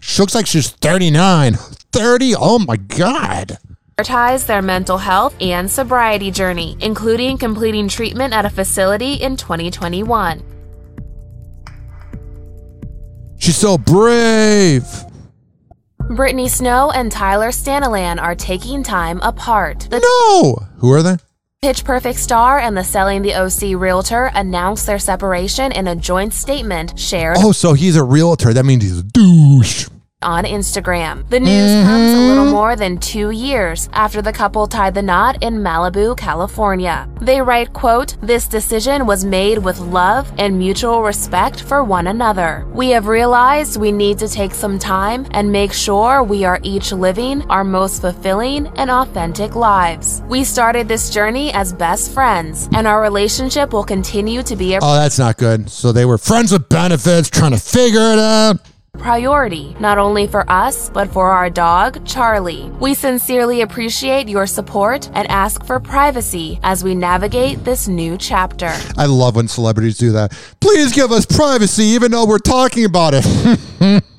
She 0.00 0.20
looks 0.22 0.34
like 0.34 0.46
she's 0.46 0.70
39. 0.70 1.58
30? 1.92 2.34
Oh 2.38 2.58
my 2.58 2.76
God. 2.76 3.58
prioritize 3.96 4.46
their 4.46 4.62
mental 4.62 4.98
health 4.98 5.34
and 5.40 5.70
sobriety 5.70 6.30
journey, 6.30 6.76
including 6.80 7.36
completing 7.38 7.88
treatment 7.88 8.32
at 8.32 8.44
a 8.46 8.50
facility 8.50 9.14
in 9.14 9.36
2021. 9.36 10.42
She's 13.38 13.56
so 13.56 13.78
brave. 13.78 14.84
Brittany 16.10 16.48
Snow 16.48 16.90
and 16.90 17.10
Tyler 17.10 17.50
Stanaland 17.50 18.20
are 18.20 18.34
taking 18.34 18.82
time 18.82 19.20
apart. 19.22 19.86
The 19.90 20.00
No. 20.00 20.66
Who 20.78 20.92
are 20.92 21.02
they? 21.02 21.16
Pitch 21.62 21.84
Perfect 21.84 22.18
star 22.18 22.58
and 22.58 22.74
the 22.76 22.82
Selling 22.82 23.20
the 23.22 23.34
OC 23.34 23.78
realtor 23.78 24.30
announced 24.34 24.86
their 24.86 24.98
separation 24.98 25.72
in 25.72 25.86
a 25.88 25.94
joint 25.94 26.32
statement 26.32 26.98
shared 26.98 27.36
Oh, 27.38 27.52
so 27.52 27.74
he's 27.74 27.96
a 27.96 28.02
realtor. 28.04 28.54
That 28.54 28.64
means 28.64 28.82
he's 28.82 28.98
a 28.98 29.02
douche. 29.02 29.86
On 30.22 30.44
Instagram. 30.44 31.26
The 31.30 31.40
news 31.40 31.82
comes 31.86 32.12
a 32.12 32.18
little 32.18 32.44
mm-hmm. 32.44 32.52
more 32.52 32.76
than 32.76 32.98
two 32.98 33.30
years 33.30 33.88
after 33.94 34.20
the 34.20 34.34
couple 34.34 34.66
tied 34.66 34.92
the 34.92 35.00
knot 35.00 35.42
in 35.42 35.60
Malibu, 35.60 36.14
California. 36.14 37.08
They 37.22 37.40
write, 37.40 37.72
quote, 37.72 38.16
This 38.20 38.46
decision 38.46 39.06
was 39.06 39.24
made 39.24 39.56
with 39.58 39.78
love 39.78 40.30
and 40.38 40.58
mutual 40.58 41.02
respect 41.02 41.62
for 41.62 41.82
one 41.82 42.06
another. 42.06 42.66
We 42.74 42.90
have 42.90 43.06
realized 43.06 43.80
we 43.80 43.92
need 43.92 44.18
to 44.18 44.28
take 44.28 44.52
some 44.52 44.78
time 44.78 45.26
and 45.30 45.50
make 45.50 45.72
sure 45.72 46.22
we 46.22 46.44
are 46.44 46.60
each 46.62 46.92
living 46.92 47.42
our 47.50 47.64
most 47.64 48.02
fulfilling 48.02 48.66
and 48.76 48.90
authentic 48.90 49.54
lives. 49.54 50.22
We 50.28 50.44
started 50.44 50.86
this 50.86 51.08
journey 51.08 51.50
as 51.54 51.72
best 51.72 52.12
friends, 52.12 52.68
and 52.74 52.86
our 52.86 53.00
relationship 53.00 53.72
will 53.72 53.84
continue 53.84 54.42
to 54.42 54.54
be 54.54 54.74
a 54.74 54.80
Oh, 54.82 54.94
that's 54.94 55.18
not 55.18 55.38
good. 55.38 55.70
So 55.70 55.92
they 55.92 56.04
were 56.04 56.18
friends 56.18 56.52
with 56.52 56.68
benefits, 56.68 57.30
trying 57.30 57.52
to 57.52 57.58
figure 57.58 58.12
it 58.12 58.18
out. 58.18 58.69
Priority, 59.00 59.74
not 59.80 59.98
only 59.98 60.26
for 60.26 60.48
us, 60.50 60.90
but 60.90 61.10
for 61.10 61.32
our 61.32 61.50
dog, 61.50 62.06
Charlie. 62.06 62.70
We 62.80 62.94
sincerely 62.94 63.62
appreciate 63.62 64.28
your 64.28 64.46
support 64.46 65.10
and 65.14 65.26
ask 65.28 65.64
for 65.64 65.80
privacy 65.80 66.60
as 66.62 66.84
we 66.84 66.94
navigate 66.94 67.64
this 67.64 67.88
new 67.88 68.16
chapter. 68.16 68.72
I 68.96 69.06
love 69.06 69.36
when 69.36 69.48
celebrities 69.48 69.98
do 69.98 70.12
that. 70.12 70.32
Please 70.60 70.92
give 70.92 71.10
us 71.10 71.26
privacy, 71.26 71.84
even 71.84 72.12
though 72.12 72.26
we're 72.26 72.38
talking 72.38 72.84
about 72.84 73.14
it. 73.16 73.24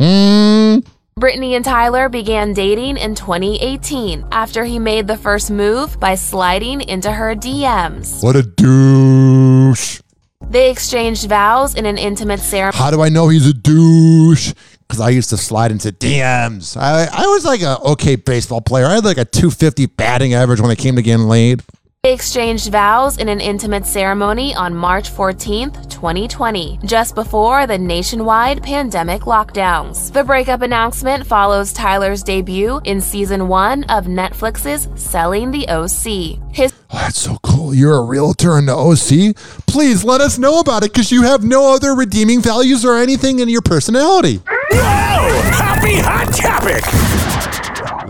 Brittany 1.15 1.55
and 1.55 1.63
Tyler 1.63 2.09
began 2.09 2.51
dating 2.53 2.97
in 2.97 3.13
2018 3.13 4.26
after 4.32 4.65
he 4.65 4.80
made 4.80 5.07
the 5.07 5.17
first 5.17 5.51
move 5.51 5.99
by 5.99 6.15
sliding 6.15 6.82
into 6.82 7.11
her 7.11 7.36
DMs. 7.36 8.24
what 8.24 8.36
a 8.36 8.41
douche. 8.41 10.01
They 10.52 10.70
exchanged 10.70 11.30
vows 11.30 11.76
in 11.76 11.86
an 11.86 11.97
intimate 11.97 12.41
ceremony. 12.41 12.78
How 12.78 12.91
do 12.91 13.02
I 13.02 13.08
know 13.08 13.30
he's 13.30 13.47
a 13.47 13.54
douche? 13.54 14.54
because 14.91 14.99
I 14.99 15.12
used 15.12 15.30
to 15.30 15.38
slide 15.38 15.72
into 15.72 15.93
DMs. 15.93 16.76
I, 16.76 17.08
I 17.10 17.26
was 17.28 17.45
like 17.45 17.62
a 17.62 17.80
okay 17.80 18.18
baseball 18.18 18.60
player. 18.60 18.86
I 18.86 18.95
had 18.95 19.06
like 19.06 19.18
a 19.18 19.24
250 19.24 19.86
batting 19.86 20.34
average 20.34 20.60
when 20.60 20.70
I 20.70 20.76
came 20.76 20.97
to 20.97 21.02
getting 21.02 21.30
laid. 21.30 21.64
They 22.04 22.16
exchanged 22.16 22.72
vows 22.72 23.20
in 23.20 23.30
an 23.30 23.39
intimate 23.39 23.86
ceremony 23.86 24.56
on 24.56 24.74
March 24.74 25.12
14th, 25.12 25.88
2020, 25.88 26.80
just 26.84 27.14
before 27.14 27.68
the 27.68 27.78
nationwide 27.78 28.64
pandemic 28.64 29.22
lockdowns. 29.22 30.12
The 30.12 30.24
breakup 30.24 30.64
announcement 30.64 31.28
follows 31.28 31.72
Tyler's 31.72 32.24
debut 32.24 32.82
in 32.86 33.02
season 33.02 33.47
one 33.47 33.84
of 33.84 34.06
Netflix's 34.06 34.89
Selling 34.99 35.52
the 35.52 35.68
OC. 35.70 36.39
His 36.52 36.74
Oh, 36.89 36.97
that's 36.97 37.20
so 37.20 37.38
cool. 37.43 37.72
You're 37.72 37.97
a 37.97 38.04
realtor 38.04 38.58
in 38.58 38.66
the 38.66 38.76
OC? 38.76 39.36
Please 39.68 40.04
let 40.04 40.22
us 40.22 40.39
know 40.39 40.60
about 40.60 40.84
it 40.84 40.93
because 40.93 41.12
you 41.12 41.22
have 41.22 41.43
no 41.43 41.72
other 41.72 41.93
redeeming 41.93 42.41
values 42.41 42.84
or 42.84 42.97
anything 42.97 43.38
in 43.38 43.47
your 43.47 43.62
personality. 43.62 44.41
No! 44.72 44.80
Happy 45.54 45.97
Hot 45.97 46.34
Topic! 46.34 46.84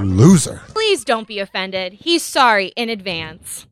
Loser. 0.01 0.61
Please 0.69 1.03
don't 1.03 1.27
be 1.27 1.39
offended. 1.39 1.91
He's 1.91 2.23
sorry 2.23 2.67
in 2.77 2.87
advance. 2.89 3.67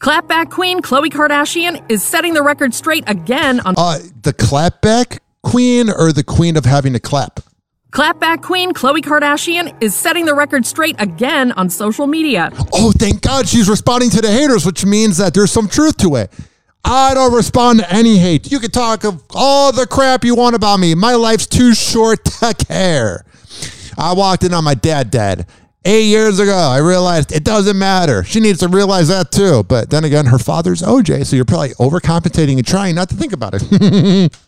Clapback 0.00 0.50
queen 0.50 0.82
Khloe 0.82 1.08
Kardashian 1.10 1.82
is 1.90 2.02
setting 2.02 2.34
the 2.34 2.42
record 2.42 2.74
straight 2.74 3.04
again 3.06 3.60
on 3.60 3.74
Uh, 3.78 3.98
the 4.22 4.32
clapback 4.34 5.18
queen 5.42 5.88
or 5.90 6.12
the 6.12 6.22
queen 6.22 6.56
of 6.56 6.64
having 6.64 6.92
to 6.92 7.00
clap? 7.00 7.40
Clapback 7.92 8.42
queen 8.42 8.74
Khloe 8.74 8.98
Kardashian 9.00 9.74
is 9.82 9.94
setting 9.94 10.26
the 10.26 10.34
record 10.34 10.66
straight 10.66 10.96
again 10.98 11.52
on 11.52 11.70
social 11.70 12.06
media. 12.06 12.50
Oh, 12.74 12.92
thank 12.92 13.22
God 13.22 13.48
she's 13.48 13.70
responding 13.70 14.10
to 14.10 14.20
the 14.20 14.30
haters, 14.30 14.66
which 14.66 14.84
means 14.84 15.16
that 15.16 15.32
there's 15.32 15.50
some 15.50 15.66
truth 15.66 15.96
to 15.98 16.16
it. 16.16 16.30
I 16.84 17.14
don't 17.14 17.32
respond 17.34 17.80
to 17.80 17.90
any 17.92 18.18
hate. 18.18 18.52
You 18.52 18.60
can 18.60 18.70
talk 18.70 19.02
of 19.04 19.22
all 19.30 19.72
the 19.72 19.86
crap 19.86 20.24
you 20.24 20.34
want 20.36 20.54
about 20.54 20.78
me. 20.78 20.94
My 20.94 21.14
life's 21.14 21.46
too 21.46 21.74
short 21.74 22.22
to 22.26 22.54
care. 22.68 23.24
I 23.96 24.12
walked 24.12 24.44
in 24.44 24.52
on 24.52 24.62
my 24.62 24.74
dad 24.74 25.10
dead. 25.10 25.46
Eight 25.88 26.06
years 26.06 26.40
ago, 26.40 26.56
I 26.56 26.78
realized 26.78 27.30
it 27.30 27.44
doesn't 27.44 27.78
matter. 27.78 28.24
She 28.24 28.40
needs 28.40 28.58
to 28.58 28.66
realize 28.66 29.06
that 29.06 29.30
too. 29.30 29.62
But 29.62 29.88
then 29.88 30.02
again, 30.02 30.26
her 30.26 30.38
father's 30.38 30.82
OJ, 30.82 31.24
so 31.24 31.36
you're 31.36 31.44
probably 31.44 31.74
overcompensating 31.74 32.56
and 32.56 32.66
trying 32.66 32.96
not 32.96 33.08
to 33.10 33.14
think 33.14 33.32
about 33.32 33.52
it. 33.54 34.32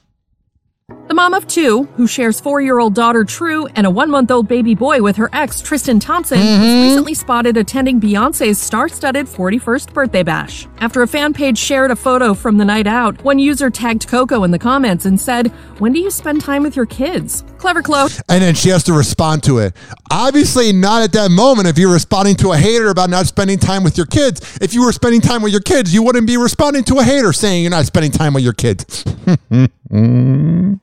The 1.08 1.14
mom 1.14 1.34
of 1.34 1.46
two, 1.46 1.84
who 1.96 2.06
shares 2.06 2.40
four 2.40 2.62
year 2.62 2.78
old 2.78 2.94
daughter 2.94 3.22
True 3.22 3.66
and 3.68 3.86
a 3.86 3.90
one 3.90 4.10
month 4.10 4.30
old 4.30 4.48
baby 4.48 4.74
boy 4.74 5.02
with 5.02 5.16
her 5.16 5.28
ex 5.34 5.60
Tristan 5.60 6.00
Thompson, 6.00 6.38
was 6.38 6.46
mm-hmm. 6.46 6.82
recently 6.82 7.14
spotted 7.14 7.56
attending 7.58 8.00
Beyonce's 8.00 8.58
star 8.58 8.88
studded 8.88 9.26
41st 9.26 9.92
birthday 9.92 10.22
bash. 10.22 10.66
After 10.78 11.02
a 11.02 11.08
fan 11.08 11.34
page 11.34 11.58
shared 11.58 11.90
a 11.90 11.96
photo 11.96 12.32
from 12.32 12.56
the 12.56 12.64
night 12.64 12.86
out, 12.86 13.22
one 13.22 13.38
user 13.38 13.68
tagged 13.68 14.08
Coco 14.08 14.44
in 14.44 14.50
the 14.50 14.58
comments 14.58 15.04
and 15.04 15.20
said, 15.20 15.48
When 15.78 15.92
do 15.92 15.98
you 15.98 16.10
spend 16.10 16.40
time 16.40 16.62
with 16.62 16.76
your 16.76 16.86
kids? 16.86 17.42
Clever 17.58 17.82
Khloe. 17.82 18.20
and 18.28 18.42
then 18.42 18.54
she 18.54 18.68
has 18.70 18.82
to 18.84 18.92
respond 18.92 19.42
to 19.44 19.58
it. 19.58 19.74
Obviously, 20.10 20.72
not 20.72 21.02
at 21.02 21.12
that 21.12 21.30
moment 21.30 21.68
if 21.68 21.78
you're 21.78 21.92
responding 21.92 22.36
to 22.36 22.52
a 22.52 22.56
hater 22.56 22.88
about 22.88 23.10
not 23.10 23.26
spending 23.26 23.58
time 23.58 23.84
with 23.84 23.96
your 23.96 24.06
kids. 24.06 24.58
If 24.60 24.74
you 24.74 24.84
were 24.84 24.92
spending 24.92 25.20
time 25.20 25.42
with 25.42 25.52
your 25.52 25.60
kids, 25.60 25.92
you 25.92 26.02
wouldn't 26.02 26.26
be 26.26 26.36
responding 26.36 26.84
to 26.84 26.98
a 26.98 27.04
hater 27.04 27.32
saying 27.32 27.62
you're 27.62 27.70
not 27.70 27.86
spending 27.86 28.12
time 28.12 28.34
with 28.34 28.44
your 28.44 28.52
kids. 28.52 29.04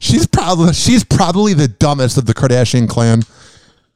she's 0.00 0.26
probably 0.26 0.72
she's 0.72 1.04
probably 1.04 1.54
the 1.54 1.68
dumbest 1.68 2.18
of 2.18 2.26
the 2.26 2.34
Kardashian 2.34 2.88
clan. 2.88 3.22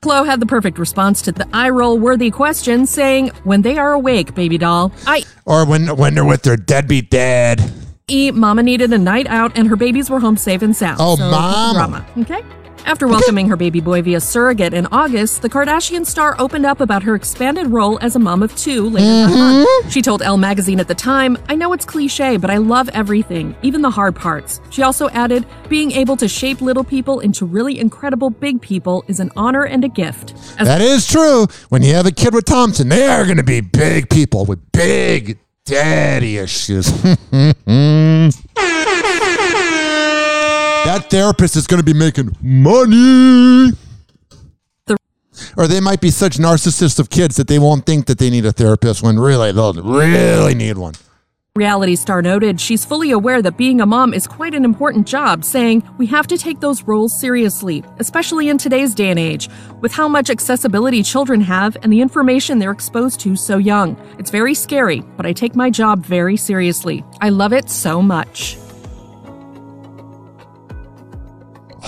Khloe 0.03 0.27
had 0.27 0.41
the 0.41 0.47
perfect 0.47 0.79
response 0.79 1.23
to 1.23 1.33
the 1.33 1.47
eye 1.53 1.70
roll 1.70 1.97
worthy 1.97 2.31
question, 2.31 2.87
saying, 2.87 3.29
When 3.45 3.62
they 3.62 3.79
are 3.79 3.93
awake, 3.93 4.35
baby 4.35 4.59
doll. 4.59 4.93
I. 5.07 5.23
Or 5.47 5.64
when 5.64 5.97
when 5.97 6.14
they're 6.14 6.25
with 6.25 6.43
their 6.43 6.57
deadbeat 6.57 7.09
dad. 7.09 7.73
E, 8.09 8.30
Mama 8.30 8.62
needed 8.62 8.92
a 8.92 8.98
night 8.98 9.26
out 9.28 9.57
and 9.57 9.68
her 9.68 9.76
babies 9.76 10.11
were 10.11 10.20
home 10.20 10.36
safe 10.36 10.62
and 10.62 10.76
sound. 10.76 10.98
Oh, 11.00 11.16
so, 11.16 11.30
Mama. 11.30 11.74
Drama. 11.74 12.07
Okay. 12.18 12.42
After 12.84 13.07
welcoming 13.07 13.48
her 13.48 13.57
baby 13.57 13.80
boy 13.80 14.03
via 14.03 14.20
surrogate 14.20 14.74
in 14.74 14.86
August, 14.86 15.42
the 15.42 15.48
Kardashian 15.48 16.05
star 16.05 16.34
opened 16.40 16.66
up 16.66 16.80
about 16.80 17.03
her 17.05 17.14
expanded 17.14 17.68
role 17.68 17.98
as 18.03 18.16
a 18.16 18.18
mom 18.18 18.42
of 18.42 18.55
two 18.57 18.88
later 18.90 19.07
that 19.07 19.28
month. 19.28 19.68
Mm-hmm. 19.68 19.88
She 19.88 20.03
told 20.03 20.20
Elle 20.20 20.36
magazine 20.36 20.80
at 20.80 20.88
the 20.88 20.94
time, 20.94 21.38
I 21.48 21.55
know 21.55 21.72
it's 21.72 21.84
cliche, 21.84 22.36
but 22.36 22.50
I 22.50 22.57
love 22.57 22.88
everything, 22.90 23.55
even 23.62 23.82
the 23.82 23.90
hard 23.90 24.16
parts. 24.16 24.61
She 24.70 24.82
also 24.82 25.09
added, 25.11 25.46
being 25.68 25.92
able 25.92 26.16
to 26.16 26.26
shape 26.26 26.61
little 26.61 26.84
people 26.84 27.20
into 27.20 27.44
really 27.44 27.78
incredible 27.78 28.30
big 28.30 28.61
people 28.61 29.05
is 29.07 29.20
an 29.20 29.30
honor 29.36 29.64
and 29.64 29.84
a 29.84 29.88
gift. 29.88 30.34
As 30.59 30.66
That 30.66 30.80
is 30.80 31.07
true. 31.07 31.46
When 31.68 31.82
you 31.82 31.94
have 31.94 32.07
a 32.07 32.12
kid 32.12 32.34
with 32.34 32.46
Thompson, 32.46 32.88
they 32.88 33.07
are 33.07 33.24
going 33.24 33.36
to 33.36 33.44
be 33.44 33.61
big 33.61 34.11
people 34.11 34.44
with 34.44 34.72
big 34.72 35.38
daddy 35.64 36.38
issues. 36.38 36.88
therapist 41.12 41.56
is 41.56 41.66
going 41.66 41.78
to 41.78 41.84
be 41.84 41.92
making 41.92 42.34
money. 42.40 43.72
or 45.58 45.66
they 45.66 45.78
might 45.78 46.00
be 46.00 46.10
such 46.10 46.38
narcissists 46.38 46.98
of 46.98 47.10
kids 47.10 47.36
that 47.36 47.48
they 47.48 47.58
won't 47.58 47.84
think 47.84 48.06
that 48.06 48.16
they 48.18 48.30
need 48.30 48.46
a 48.46 48.52
therapist 48.52 49.02
when 49.02 49.18
really 49.18 49.52
they'll 49.52 49.74
really 49.74 50.54
need 50.54 50.78
one. 50.78 50.94
Reality 51.54 51.96
star 51.96 52.22
noted 52.22 52.58
she's 52.58 52.86
fully 52.86 53.10
aware 53.10 53.42
that 53.42 53.58
being 53.58 53.82
a 53.82 53.84
mom 53.84 54.14
is 54.14 54.26
quite 54.26 54.54
an 54.54 54.64
important 54.64 55.06
job, 55.06 55.44
saying, 55.44 55.86
We 55.98 56.06
have 56.06 56.26
to 56.28 56.38
take 56.38 56.60
those 56.60 56.82
roles 56.84 57.20
seriously, 57.20 57.84
especially 57.98 58.48
in 58.48 58.56
today's 58.56 58.94
day 58.94 59.10
and 59.10 59.18
age, 59.18 59.50
with 59.82 59.92
how 59.92 60.08
much 60.08 60.30
accessibility 60.30 61.02
children 61.02 61.42
have 61.42 61.76
and 61.82 61.92
the 61.92 62.00
information 62.00 62.58
they're 62.58 62.70
exposed 62.70 63.20
to 63.20 63.36
so 63.36 63.58
young. 63.58 63.98
It's 64.18 64.30
very 64.30 64.54
scary, 64.54 65.02
but 65.18 65.26
I 65.26 65.34
take 65.34 65.54
my 65.54 65.68
job 65.68 66.06
very 66.06 66.38
seriously. 66.38 67.04
I 67.20 67.28
love 67.28 67.52
it 67.52 67.68
so 67.68 68.00
much. 68.00 68.56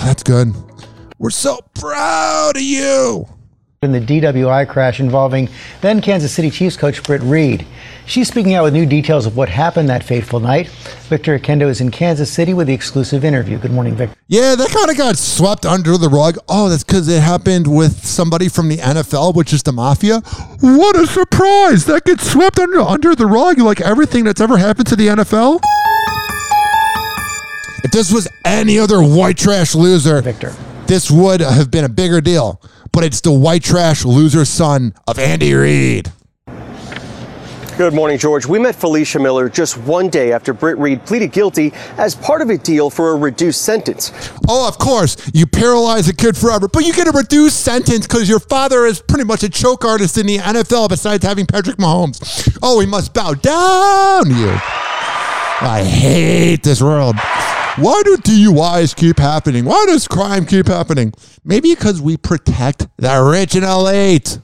That's 0.05 0.21
good. 0.21 0.53
We're 1.17 1.31
so 1.31 1.61
proud 1.73 2.57
of 2.57 2.61
you. 2.61 3.27
In 3.81 3.91
the 3.91 3.99
DWI 3.99 4.69
crash 4.69 4.99
involving 4.99 5.49
then 5.81 5.99
Kansas 5.99 6.31
City 6.31 6.51
Chiefs 6.51 6.77
coach 6.77 7.01
Britt 7.01 7.23
Reid. 7.23 7.65
She's 8.05 8.27
speaking 8.27 8.53
out 8.53 8.65
with 8.65 8.73
new 8.73 8.85
details 8.85 9.25
of 9.25 9.35
what 9.35 9.49
happened 9.49 9.89
that 9.89 10.03
fateful 10.03 10.39
night. 10.39 10.67
Victor 11.09 11.39
Oquendo 11.39 11.67
is 11.69 11.81
in 11.81 11.89
Kansas 11.89 12.31
City 12.31 12.53
with 12.53 12.67
the 12.67 12.73
exclusive 12.73 13.25
interview. 13.25 13.57
Good 13.57 13.71
morning, 13.71 13.95
Victor. 13.95 14.15
Yeah, 14.27 14.53
that 14.53 14.69
kind 14.69 14.91
of 14.91 14.97
got 14.97 15.17
swept 15.17 15.65
under 15.65 15.97
the 15.97 16.09
rug. 16.09 16.37
Oh, 16.47 16.69
that's 16.69 16.83
because 16.83 17.07
it 17.07 17.23
happened 17.23 17.65
with 17.65 18.05
somebody 18.05 18.47
from 18.47 18.69
the 18.69 18.77
NFL, 18.77 19.33
which 19.33 19.53
is 19.53 19.63
the 19.63 19.71
mafia. 19.71 20.19
What 20.59 20.95
a 20.95 21.07
surprise! 21.07 21.85
That 21.85 22.05
gets 22.05 22.31
swept 22.31 22.59
under 22.59 22.79
under 22.79 23.15
the 23.15 23.25
rug 23.25 23.57
like 23.57 23.81
everything 23.81 24.23
that's 24.23 24.41
ever 24.41 24.57
happened 24.57 24.85
to 24.87 24.95
the 24.95 25.07
NFL. 25.07 25.61
If 27.85 27.91
this 27.91 28.11
was 28.11 28.27
any 28.43 28.79
other 28.79 28.99
white 28.99 29.37
trash 29.37 29.75
loser, 29.75 30.19
Victor, 30.19 30.55
this 30.87 31.11
would 31.11 31.39
have 31.39 31.69
been 31.69 31.85
a 31.85 31.89
bigger 31.89 32.19
deal. 32.19 32.59
But 32.91 33.03
it's 33.03 33.21
the 33.21 33.31
white 33.31 33.61
trash 33.61 34.03
loser 34.03 34.43
son 34.43 34.95
of 35.07 35.19
Andy 35.19 35.53
Reid. 35.53 36.11
Good 37.77 37.93
morning, 37.93 38.17
George. 38.17 38.47
We 38.47 38.57
met 38.57 38.73
Felicia 38.73 39.19
Miller 39.19 39.49
just 39.49 39.77
one 39.77 40.09
day 40.09 40.31
after 40.31 40.51
Britt 40.51 40.79
Reid 40.79 41.05
pleaded 41.05 41.31
guilty 41.31 41.73
as 41.99 42.15
part 42.15 42.41
of 42.41 42.49
a 42.49 42.57
deal 42.57 42.89
for 42.89 43.11
a 43.11 43.15
reduced 43.15 43.61
sentence. 43.61 44.11
Oh, 44.47 44.67
of 44.67 44.79
course, 44.79 45.15
you 45.35 45.45
paralyze 45.45 46.09
a 46.09 46.15
kid 46.15 46.35
forever, 46.35 46.67
but 46.67 46.87
you 46.87 46.91
get 46.91 47.07
a 47.07 47.11
reduced 47.11 47.61
sentence 47.61 48.07
because 48.07 48.27
your 48.27 48.39
father 48.39 48.87
is 48.87 48.99
pretty 48.99 49.25
much 49.25 49.43
a 49.43 49.49
choke 49.49 49.85
artist 49.85 50.17
in 50.17 50.25
the 50.25 50.39
NFL 50.39 50.89
besides 50.89 51.23
having 51.23 51.45
Patrick 51.45 51.77
Mahomes. 51.77 52.57
Oh, 52.63 52.79
we 52.79 52.87
must 52.87 53.13
bow 53.13 53.35
down 53.35 54.25
to 54.25 54.33
you. 54.33 54.53
I 55.61 55.83
hate 55.83 56.63
this 56.63 56.81
world. 56.81 57.15
Why 57.77 58.03
do 58.05 58.15
DUIs 58.15 58.95
keep 58.95 59.19
happening? 59.19 59.65
Why 59.65 59.83
does 59.85 60.07
crime 60.07 60.45
keep 60.45 60.67
happening? 60.67 61.11
Maybe 61.43 61.75
because 61.75 62.01
we 62.01 62.15
protect 62.15 62.87
the 62.95 63.21
rich 63.21 63.53
and 63.53 63.65
elite. 63.65 64.39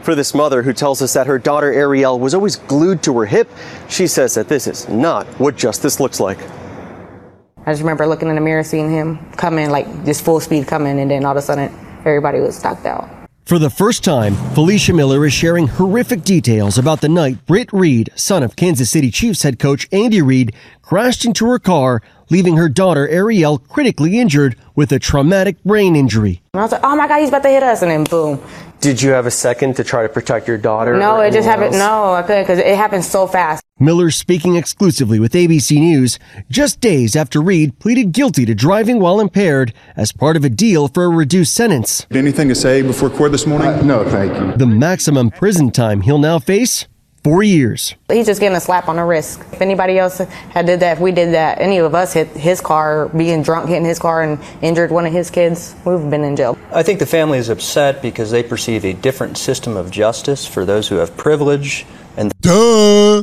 For 0.00 0.14
this 0.14 0.32
mother 0.32 0.62
who 0.62 0.72
tells 0.72 1.02
us 1.02 1.12
that 1.12 1.26
her 1.26 1.38
daughter 1.38 1.70
Ariel 1.70 2.18
was 2.18 2.32
always 2.32 2.56
glued 2.56 3.02
to 3.02 3.18
her 3.18 3.26
hip, 3.26 3.50
she 3.90 4.06
says 4.06 4.34
that 4.36 4.48
this 4.48 4.66
is 4.66 4.88
not 4.88 5.26
what 5.38 5.58
justice 5.58 6.00
looks 6.00 6.18
like. 6.18 6.38
I 7.66 7.72
just 7.72 7.82
remember 7.82 8.06
looking 8.06 8.30
in 8.30 8.36
the 8.36 8.40
mirror, 8.40 8.64
seeing 8.64 8.90
him 8.90 9.18
coming, 9.32 9.68
like 9.68 10.06
just 10.06 10.24
full 10.24 10.40
speed 10.40 10.66
coming, 10.66 10.98
and 10.98 11.10
then 11.10 11.26
all 11.26 11.32
of 11.32 11.36
a 11.36 11.42
sudden, 11.42 11.70
everybody 12.06 12.40
was 12.40 12.64
knocked 12.64 12.86
out. 12.86 13.20
For 13.50 13.58
the 13.58 13.68
first 13.68 14.04
time, 14.04 14.36
Felicia 14.54 14.92
Miller 14.92 15.26
is 15.26 15.32
sharing 15.32 15.66
horrific 15.66 16.22
details 16.22 16.78
about 16.78 17.00
the 17.00 17.08
night 17.08 17.46
Britt 17.46 17.72
Reid, 17.72 18.10
son 18.14 18.44
of 18.44 18.54
Kansas 18.54 18.88
City 18.88 19.10
Chiefs 19.10 19.42
head 19.42 19.58
coach 19.58 19.88
Andy 19.90 20.22
Reid, 20.22 20.54
crashed 20.90 21.24
into 21.24 21.46
her 21.46 21.60
car, 21.60 22.02
leaving 22.30 22.56
her 22.56 22.68
daughter 22.68 23.08
Ariel 23.08 23.58
critically 23.58 24.18
injured 24.18 24.56
with 24.74 24.90
a 24.90 24.98
traumatic 24.98 25.62
brain 25.62 25.94
injury. 25.94 26.42
And 26.52 26.60
I 26.60 26.64
was 26.64 26.72
like, 26.72 26.80
oh 26.82 26.96
my 26.96 27.06
God, 27.06 27.20
he's 27.20 27.28
about 27.28 27.44
to 27.44 27.48
hit 27.48 27.62
us, 27.62 27.82
and 27.82 27.92
then 27.92 28.02
boom. 28.02 28.42
Did 28.80 29.00
you 29.00 29.10
have 29.10 29.24
a 29.24 29.30
second 29.30 29.76
to 29.76 29.84
try 29.84 30.02
to 30.02 30.08
protect 30.08 30.48
your 30.48 30.58
daughter? 30.58 30.96
No, 30.96 31.20
it 31.20 31.30
just 31.30 31.46
happened. 31.46 31.74
else? 31.74 31.76
No, 31.76 32.14
I 32.14 32.22
couldn't 32.22 32.42
because 32.42 32.58
it 32.58 32.74
happened 32.74 33.04
so 33.04 33.28
fast. 33.28 33.62
Miller 33.78 34.10
speaking 34.10 34.56
exclusively 34.56 35.20
with 35.20 35.32
ABC 35.32 35.78
News 35.78 36.18
just 36.50 36.80
days 36.80 37.14
after 37.14 37.40
Reid 37.40 37.78
pleaded 37.78 38.10
guilty 38.10 38.44
to 38.46 38.54
driving 38.54 38.98
while 38.98 39.20
impaired 39.20 39.72
as 39.94 40.10
part 40.10 40.36
of 40.36 40.44
a 40.44 40.48
deal 40.48 40.88
for 40.88 41.04
a 41.04 41.08
reduced 41.08 41.54
sentence. 41.54 42.04
Anything 42.10 42.48
to 42.48 42.54
say 42.56 42.82
before 42.82 43.10
court 43.10 43.30
this 43.30 43.46
morning? 43.46 43.68
Uh, 43.68 43.82
no, 43.82 44.10
thank 44.10 44.36
you. 44.36 44.56
The 44.56 44.66
maximum 44.66 45.30
prison 45.30 45.70
time 45.70 46.00
he'll 46.00 46.18
now 46.18 46.40
face 46.40 46.86
four 47.22 47.42
years. 47.42 47.94
He's 48.10 48.26
just 48.26 48.40
getting 48.40 48.56
a 48.56 48.60
slap 48.60 48.88
on 48.88 48.96
the 48.96 49.04
wrist. 49.04 49.40
If 49.52 49.60
anybody 49.60 49.98
else 49.98 50.18
had 50.18 50.66
did 50.66 50.80
that, 50.80 50.96
if 50.96 51.00
we 51.00 51.12
did 51.12 51.34
that, 51.34 51.60
any 51.60 51.78
of 51.78 51.94
us 51.94 52.12
hit 52.12 52.28
his 52.28 52.60
car, 52.60 53.08
being 53.08 53.42
drunk, 53.42 53.68
hitting 53.68 53.84
his 53.84 53.98
car, 53.98 54.22
and 54.22 54.38
injured 54.62 54.90
one 54.90 55.06
of 55.06 55.12
his 55.12 55.30
kids, 55.30 55.74
we've 55.84 56.08
been 56.10 56.24
in 56.24 56.36
jail. 56.36 56.56
I 56.72 56.82
think 56.82 56.98
the 56.98 57.06
family 57.06 57.38
is 57.38 57.48
upset 57.48 58.00
because 58.02 58.30
they 58.30 58.42
perceive 58.42 58.84
a 58.84 58.92
different 58.94 59.36
system 59.38 59.76
of 59.76 59.90
justice 59.90 60.46
for 60.46 60.64
those 60.64 60.88
who 60.88 60.96
have 60.96 61.16
privilege 61.16 61.86
and 62.16 62.32
Duh. 62.40 63.18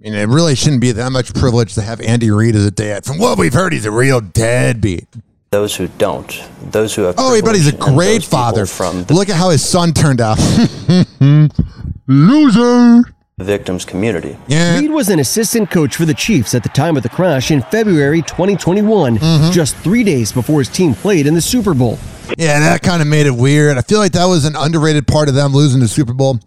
mean, 0.00 0.14
it 0.14 0.26
really 0.28 0.56
shouldn't 0.56 0.80
be 0.80 0.90
that 0.92 1.12
much 1.12 1.32
privilege 1.34 1.74
to 1.74 1.82
have 1.82 2.00
Andy 2.00 2.30
Reid 2.30 2.56
as 2.56 2.66
a 2.66 2.72
dad. 2.72 3.04
From 3.04 3.18
what 3.18 3.38
we've 3.38 3.52
heard, 3.54 3.72
he's 3.72 3.86
a 3.86 3.90
real 3.92 4.20
deadbeat. 4.20 5.06
those 5.50 5.76
who 5.76 5.86
don't. 5.86 6.42
Those 6.72 6.94
who 6.94 7.02
have 7.02 7.14
Oh, 7.18 7.40
but 7.44 7.54
he's 7.54 7.68
a 7.68 7.76
great 7.76 8.24
father. 8.24 8.66
from 8.66 9.04
Look 9.10 9.28
at 9.28 9.36
how 9.36 9.50
his 9.50 9.64
son 9.64 9.92
turned 9.92 10.20
out. 10.20 10.38
Loser. 12.12 13.02
the 13.38 13.44
victim's 13.44 13.84
community. 13.84 14.36
Yeah. 14.46 14.78
Reid 14.78 14.90
was 14.90 15.08
an 15.08 15.18
assistant 15.18 15.70
coach 15.70 15.96
for 15.96 16.04
the 16.04 16.14
Chiefs 16.14 16.54
at 16.54 16.62
the 16.62 16.68
time 16.68 16.96
of 16.96 17.02
the 17.02 17.08
crash 17.08 17.50
in 17.50 17.62
February 17.62 18.20
2021, 18.22 19.18
Mm-hmm. 19.18 19.50
just 19.52 19.74
three 19.78 20.04
days 20.04 20.30
before 20.32 20.60
his 20.60 20.68
team 20.68 20.94
played 20.94 21.26
in 21.26 21.34
the 21.34 21.40
Super 21.40 21.74
Bowl. 21.74 21.98
Yeah, 22.38 22.60
that 22.60 22.82
kind 22.82 23.00
of 23.02 23.08
made 23.08 23.26
it 23.26 23.34
weird. 23.34 23.78
I 23.78 23.82
feel 23.82 23.98
like 23.98 24.12
that 24.12 24.26
was 24.26 24.44
an 24.44 24.54
underrated 24.56 25.06
part 25.06 25.28
of 25.28 25.34
them 25.34 25.52
losing 25.52 25.80
the 25.80 25.88
Super 25.88 26.12
Bowl. 26.14 26.38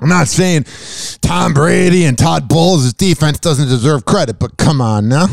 I'm 0.00 0.08
not 0.08 0.26
saying 0.26 0.64
Tom 1.20 1.54
Brady 1.54 2.06
and 2.06 2.18
Todd 2.18 2.48
Bowles' 2.48 2.92
defense 2.92 3.38
doesn't 3.38 3.68
deserve 3.68 4.04
credit, 4.04 4.38
but 4.40 4.56
come 4.56 4.80
on 4.80 5.08
now. 5.08 5.26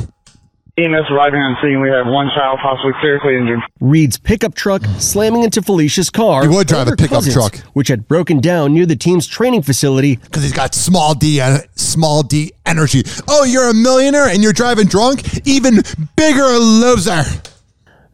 EMS 0.78 1.11
arriving 1.11 1.39
on 1.39 1.57
scene. 1.61 1.82
We 1.82 1.89
have 1.89 2.05
one 2.07 2.30
child 2.36 2.59
possibly 2.61 2.93
seriously 3.01 3.36
injured. 3.36 3.59
Reid's 3.82 4.17
pickup 4.17 4.55
truck 4.55 4.84
slamming 4.97 5.43
into 5.43 5.61
Felicia's 5.61 6.09
car. 6.09 6.43
He 6.43 6.47
would 6.47 6.67
drive 6.67 6.88
a 6.88 6.95
pickup 6.95 7.17
cousin's, 7.24 7.34
truck. 7.34 7.57
which 7.74 7.89
had 7.89 8.07
broken 8.07 8.39
down 8.39 8.74
near 8.74 8.86
the 8.86 8.95
team's 8.95 9.28
training 9.28 9.63
facility. 9.63 10.15
Because 10.17 10.43
he's 10.43 10.53
got 10.53 10.74
small 10.74 11.13
D, 11.15 11.41
small 11.76 12.24
D 12.24 12.53
energy. 12.65 13.03
Oh, 13.28 13.43
you're 13.43 13.70
a 13.70 13.74
millionaire 13.74 14.28
and 14.30 14.41
you're 14.41 14.53
driving 14.53 14.88
drunk? 14.88 15.45
Even 15.45 15.82
bigger 16.15 16.43
loser. 16.57 17.24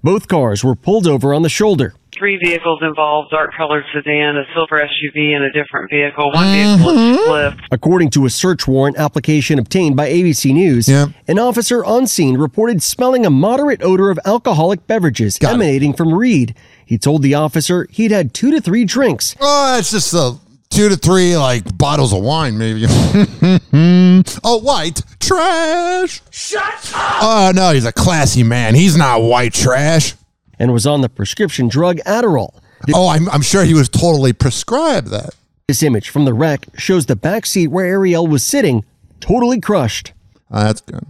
Both 0.04 0.28
cars 0.28 0.64
were 0.64 0.76
pulled 0.76 1.08
over 1.08 1.34
on 1.34 1.42
the 1.42 1.50
shoulder. 1.50 1.94
Three 2.18 2.38
vehicles 2.38 2.80
involved 2.82 3.32
dark 3.32 3.52
colored 3.58 3.84
sedan, 3.94 4.38
a 4.38 4.44
silver 4.54 4.78
SUV, 4.78 5.36
and 5.36 5.44
a 5.44 5.52
different 5.52 5.90
vehicle. 5.90 6.32
One 6.32 6.46
vehicle 6.48 6.90
is 6.90 6.98
mm-hmm. 6.98 7.26
flipped. 7.26 7.68
According 7.72 8.12
to 8.12 8.26
a 8.26 8.30
search 8.30 8.68
warrant 8.68 8.98
application 8.98 9.60
obtained 9.60 9.98
by 9.98 10.10
ABC 10.10 10.54
News, 10.54 10.88
an 10.88 11.40
officer 11.40 11.84
on 11.84 12.08
scene 12.08 12.38
reported 12.38 12.82
smelling 12.82 13.26
a 13.26 13.30
moderate 13.30 13.84
odor 13.84 14.10
of 14.10 14.20
alcoholic 14.24 14.88
beverages 14.88 15.38
emanating 15.42 15.94
from 15.94 16.14
Reid. 16.14 16.56
He 16.86 16.98
told 16.98 17.22
the 17.22 17.34
officer 17.34 17.88
he'd 17.90 18.12
had 18.12 18.34
two 18.34 18.52
to 18.52 18.62
three 18.62 18.86
drinks. 18.86 19.36
Oh, 19.42 19.78
it's 19.78 19.92
just 19.92 20.14
a 20.14 20.38
two 20.70 20.88
to 20.88 20.96
three 20.96 21.36
like 21.36 21.78
bottles 21.78 22.14
of 22.14 22.22
wine, 22.22 22.58
maybe. 22.58 22.86
oh, 24.44 24.58
white 24.60 25.02
trash. 25.20 26.22
Shut 26.32 26.94
up. 26.96 27.24
Oh 27.24 27.52
no, 27.54 27.74
he's 27.74 27.86
a 27.86 27.94
classy 27.94 28.44
man. 28.44 28.76
He's 28.76 28.96
not 28.96 29.22
white 29.22 29.54
trash. 29.54 30.14
And 30.60 30.74
was 30.74 30.88
on 30.88 31.02
the 31.02 31.10
prescription 31.10 31.68
drug 31.68 31.98
Adderall. 32.06 32.54
Oh, 32.94 33.10
I'm, 33.10 33.30
I'm 33.30 33.42
sure 33.42 33.64
he 33.64 33.74
was 33.74 33.90
totally 33.90 34.34
prescribed 34.34 35.08
that. 35.08 35.32
This 35.68 35.82
image 35.82 36.10
from 36.10 36.26
the 36.26 36.34
wreck 36.34 36.68
shows 36.78 37.08
the 37.08 37.16
back 37.16 37.46
seat 37.46 37.70
where 37.70 37.86
Ariel 37.86 38.28
was 38.28 38.44
sitting, 38.44 38.86
totally 39.20 39.60
crushed. 39.60 40.14
Oh, 40.52 40.64
that's 40.64 40.82
good. 40.82 41.06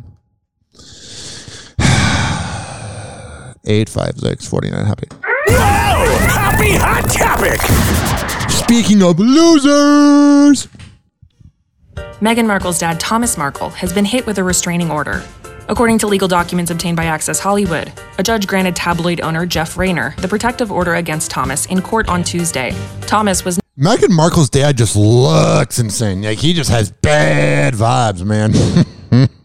856 3.68 4.48
49 4.48 4.86
Hoppy. 4.86 5.08
Happy 5.48 6.74
Hot 6.76 7.10
Topic! 7.10 7.60
Speaking 8.50 9.04
of 9.04 9.20
losers. 9.20 10.68
Meghan 12.22 12.48
Markle's 12.48 12.80
dad, 12.80 13.00
Thomas 13.00 13.38
Markle, 13.38 13.72
has 13.72 13.92
been 13.92 14.06
hit 14.06 14.26
with 14.26 14.38
a 14.38 14.44
restraining 14.44 14.90
order. 14.90 15.24
According 15.68 15.98
to 16.00 16.08
legal 16.08 16.28
documents 16.28 16.70
obtained 16.70 16.96
by 16.96 17.06
Access 17.06 17.40
Hollywood, 17.40 17.92
a 18.20 18.24
judge 18.24 18.46
granted 18.46 18.76
tabloid 18.76 19.22
owner 19.22 19.46
Jeff 19.46 19.78
Rayner 19.78 20.14
the 20.18 20.28
protective 20.28 20.72
order 20.72 20.96
against 20.96 21.32
Thomas 21.32 21.66
in 21.68 21.82
court 21.82 22.08
on 22.08 22.24
Tuesday. 22.24 22.76
Thomas 23.02 23.44
was 23.44 23.60
Meghan 23.78 24.10
Markle's 24.10 24.50
dad 24.50 24.78
just 24.78 24.96
looks 24.96 25.80
insane. 25.80 26.22
Like 26.22 26.38
he 26.38 26.54
just 26.54 26.70
has 26.70 26.92
bad 26.92 27.74
vibes, 27.74 28.24
man. 28.24 28.52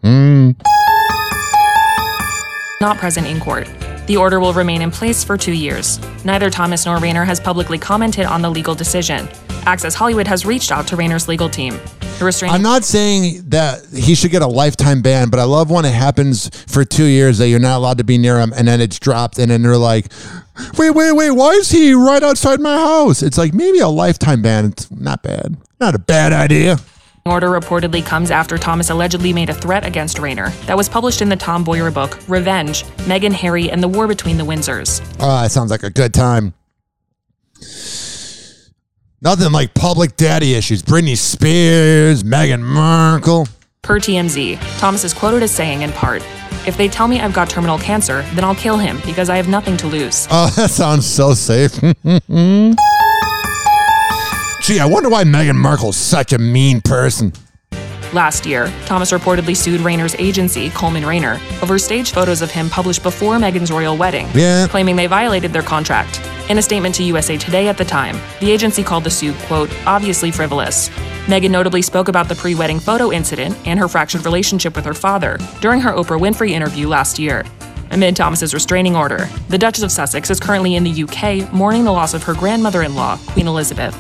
not 2.81 2.97
present 2.99 3.27
in 3.27 3.41
court. 3.41 3.69
The 4.07 4.17
order 4.17 4.41
will 4.41 4.53
remain 4.53 4.83
in 4.83 4.91
place 4.91 5.23
for 5.23 5.37
two 5.37 5.53
years. 5.53 6.01
Neither 6.25 6.51
Thomas 6.51 6.87
nor 6.87 6.99
Rayner 6.99 7.25
has 7.25 7.39
publicly 7.39 7.79
commented 7.79 8.27
on 8.27 8.43
the 8.43 8.51
legal 8.51 8.75
decision. 8.75 9.29
Access 9.67 9.95
Hollywood 9.95 10.27
has 10.27 10.45
reached 10.45 10.73
out 10.73 10.87
to 10.89 10.97
Rayner's 10.97 11.29
legal 11.29 11.49
team. 11.49 11.79
I'm 12.53 12.61
not 12.63 12.85
saying 12.85 13.49
that 13.49 13.87
he 13.95 14.15
should 14.15 14.31
get 14.31 14.43
a 14.43 14.47
lifetime 14.47 15.01
ban, 15.01 15.31
but 15.31 15.41
I 15.41 15.45
love 15.45 15.71
when 15.71 15.87
it 15.87 15.95
happens 15.95 16.51
for 16.67 16.85
two 16.85 17.05
years 17.05 17.39
that 17.39 17.49
you're 17.49 17.59
not 17.59 17.79
allowed 17.79 17.97
to 17.99 18.05
be 18.05 18.19
near 18.19 18.39
him, 18.39 18.53
and 18.55 18.69
then 18.69 18.81
it's 18.81 18.99
dropped, 18.99 19.39
and 19.39 19.51
then 19.51 19.63
they're 19.63 19.79
like, 19.79 20.13
"Wait, 20.77 20.91
wait, 20.91 21.13
wait! 21.13 21.31
Why 21.31 21.53
is 21.53 21.71
he 21.71 21.95
right 21.95 22.23
outside 22.23 22.61
my 22.61 22.77
house?" 22.77 23.23
It's 23.23 23.39
like 23.39 23.55
maybe 23.55 23.79
a 23.79 23.89
lifetime 23.89 24.43
ban. 24.43 24.67
It's 24.67 24.91
not 24.91 25.23
bad. 25.23 25.57
Not 25.81 25.95
a 25.95 25.99
bad 25.99 26.35
idea. 26.35 26.79
Order 27.31 27.51
reportedly 27.51 28.05
comes 28.05 28.33
after 28.33 28.59
Thomas 28.59 28.91
allegedly 28.91 29.33
made 29.33 29.51
a 29.51 29.55
threat 29.55 29.87
against 29.87 30.19
Rayner 30.19 30.49
that 30.67 30.77
was 30.77 30.89
published 30.89 31.23
in 31.23 31.29
the 31.29 31.37
Tom 31.37 31.63
Bower 31.63 31.93
book 31.93 32.19
Revenge 32.27 32.83
Meghan, 33.07 33.33
Harry, 33.33 33.71
and 33.71 33.81
the 33.81 33.87
War 33.87 34.09
Between 34.09 34.37
the 34.37 34.43
Windsors. 34.43 35.01
Ah, 35.21 35.43
that 35.43 35.53
sounds 35.53 35.71
like 35.71 35.85
a 35.85 35.91
good 35.91 36.13
time. 36.13 36.55
Nothing 39.23 39.53
like 39.53 39.75
public 39.75 40.17
daddy 40.17 40.55
issues. 40.55 40.83
Britney 40.83 41.17
Spears, 41.17 42.25
Meghan 42.25 42.63
Markle. 42.63 43.47
Per 43.83 44.01
TMZ, 44.01 44.59
Thomas 44.81 45.05
is 45.05 45.15
quoted 45.15 45.45
as 45.45 45.53
saying 45.53 45.83
in 45.83 45.93
part, 45.93 46.23
If 46.67 46.77
they 46.77 46.89
tell 46.89 47.07
me 47.07 47.21
I've 47.21 47.33
got 47.33 47.49
terminal 47.49 47.79
cancer, 47.79 48.23
then 48.35 48.43
I'll 48.43 48.57
kill 48.57 48.77
him 48.77 49.01
because 49.07 49.31
I 49.31 49.37
have 49.37 49.47
nothing 49.49 49.77
to 49.77 49.87
lose. 49.87 50.27
Oh, 50.33 50.51
that 50.57 50.71
sounds 50.71 51.07
so 51.07 51.35
safe. 51.35 51.79
Gee, 54.71 54.79
I 54.79 54.87
wonder 54.87 55.09
why 55.09 55.25
Meghan 55.25 55.57
Markle's 55.57 55.97
such 55.97 56.33
a 56.33 56.39
mean 56.39 56.81
person. 56.81 57.33
Last 58.13 58.47
year, 58.47 58.73
Thomas 58.87 59.11
reportedly 59.11 59.57
sued 59.57 59.81
Rayner's 59.81 60.15
agency, 60.15 60.71
Coleman 60.71 61.05
Rayner, 61.05 61.41
over 61.61 61.77
staged 61.77 62.15
photos 62.15 62.41
of 62.41 62.53
him 62.53 62.71
published 62.71 63.03
before 63.03 63.35
Meghan's 63.35 63.73
royal 63.73 63.97
wedding, 63.97 64.29
Yeah. 64.33 64.69
claiming 64.69 64.95
they 64.95 65.09
violated 65.09 65.53
their 65.53 65.65
contract. 65.65 66.21
In 66.49 66.57
a 66.57 66.63
statement 66.63 66.95
to 66.95 67.03
USA 67.03 67.37
Today 67.37 67.67
at 67.67 67.79
the 67.79 67.85
time, 67.85 68.17
the 68.39 68.53
agency 68.53 68.85
called 68.85 69.03
the 69.03 69.11
suit, 69.11 69.35
quote, 69.49 69.71
obviously 69.87 70.31
frivolous. 70.31 70.89
Meghan 71.27 71.51
notably 71.51 71.83
spoke 71.83 72.07
about 72.07 72.29
the 72.29 72.37
pre 72.37 72.55
wedding 72.55 72.79
photo 72.79 73.11
incident 73.11 73.57
and 73.67 73.77
her 73.77 73.89
fractured 73.89 74.25
relationship 74.25 74.77
with 74.77 74.85
her 74.85 74.95
father 74.95 75.37
during 75.61 75.81
her 75.81 75.91
Oprah 75.91 76.21
Winfrey 76.21 76.51
interview 76.51 76.87
last 76.87 77.19
year. 77.19 77.45
Amid 77.91 78.15
Thomas's 78.15 78.55
restraining 78.55 78.95
order, 78.95 79.29
the 79.49 79.59
Duchess 79.59 79.83
of 79.83 79.91
Sussex 79.91 80.31
is 80.31 80.39
currently 80.39 80.77
in 80.77 80.85
the 80.85 81.03
UK 81.03 81.53
mourning 81.53 81.83
the 81.83 81.91
loss 81.91 82.15
of 82.15 82.23
her 82.23 82.35
grandmother 82.35 82.83
in 82.85 82.95
law, 82.95 83.17
Queen 83.33 83.49
Elizabeth. 83.49 83.97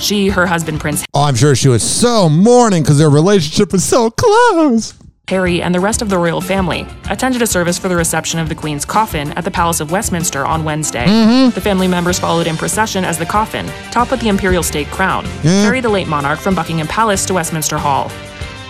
She, 0.00 0.28
her 0.28 0.46
husband, 0.46 0.80
Prince 0.80 1.04
Oh, 1.14 1.22
I'm 1.24 1.34
sure 1.34 1.54
she 1.54 1.68
was 1.68 1.82
so 1.82 2.28
mourning 2.28 2.82
because 2.82 2.98
their 2.98 3.10
relationship 3.10 3.72
was 3.72 3.84
so 3.84 4.10
close. 4.10 4.94
Harry, 5.28 5.62
and 5.62 5.72
the 5.74 5.80
rest 5.80 6.02
of 6.02 6.08
the 6.08 6.18
royal 6.18 6.40
family 6.40 6.84
attended 7.08 7.40
a 7.42 7.46
service 7.46 7.78
for 7.78 7.88
the 7.88 7.94
reception 7.96 8.40
of 8.40 8.48
the 8.48 8.54
Queen's 8.54 8.84
coffin 8.84 9.30
at 9.32 9.44
the 9.44 9.50
Palace 9.50 9.80
of 9.80 9.90
Westminster 9.92 10.44
on 10.44 10.64
Wednesday. 10.64 11.06
Mhm. 11.06 11.54
The 11.54 11.60
family 11.60 11.86
members 11.88 12.18
followed 12.18 12.46
in 12.48 12.56
procession 12.56 13.04
as 13.04 13.18
the 13.18 13.24
coffin, 13.26 13.70
topped 13.92 14.10
with 14.10 14.20
the 14.20 14.28
imperial 14.28 14.62
state 14.64 14.90
crown, 14.90 15.24
Yeah. 15.44 15.62
carried 15.62 15.84
the 15.84 15.88
late 15.90 16.08
monarch 16.08 16.40
from 16.40 16.54
Buckingham 16.56 16.88
Palace 16.88 17.24
to 17.26 17.34
Westminster 17.34 17.78
Hall. 17.78 18.10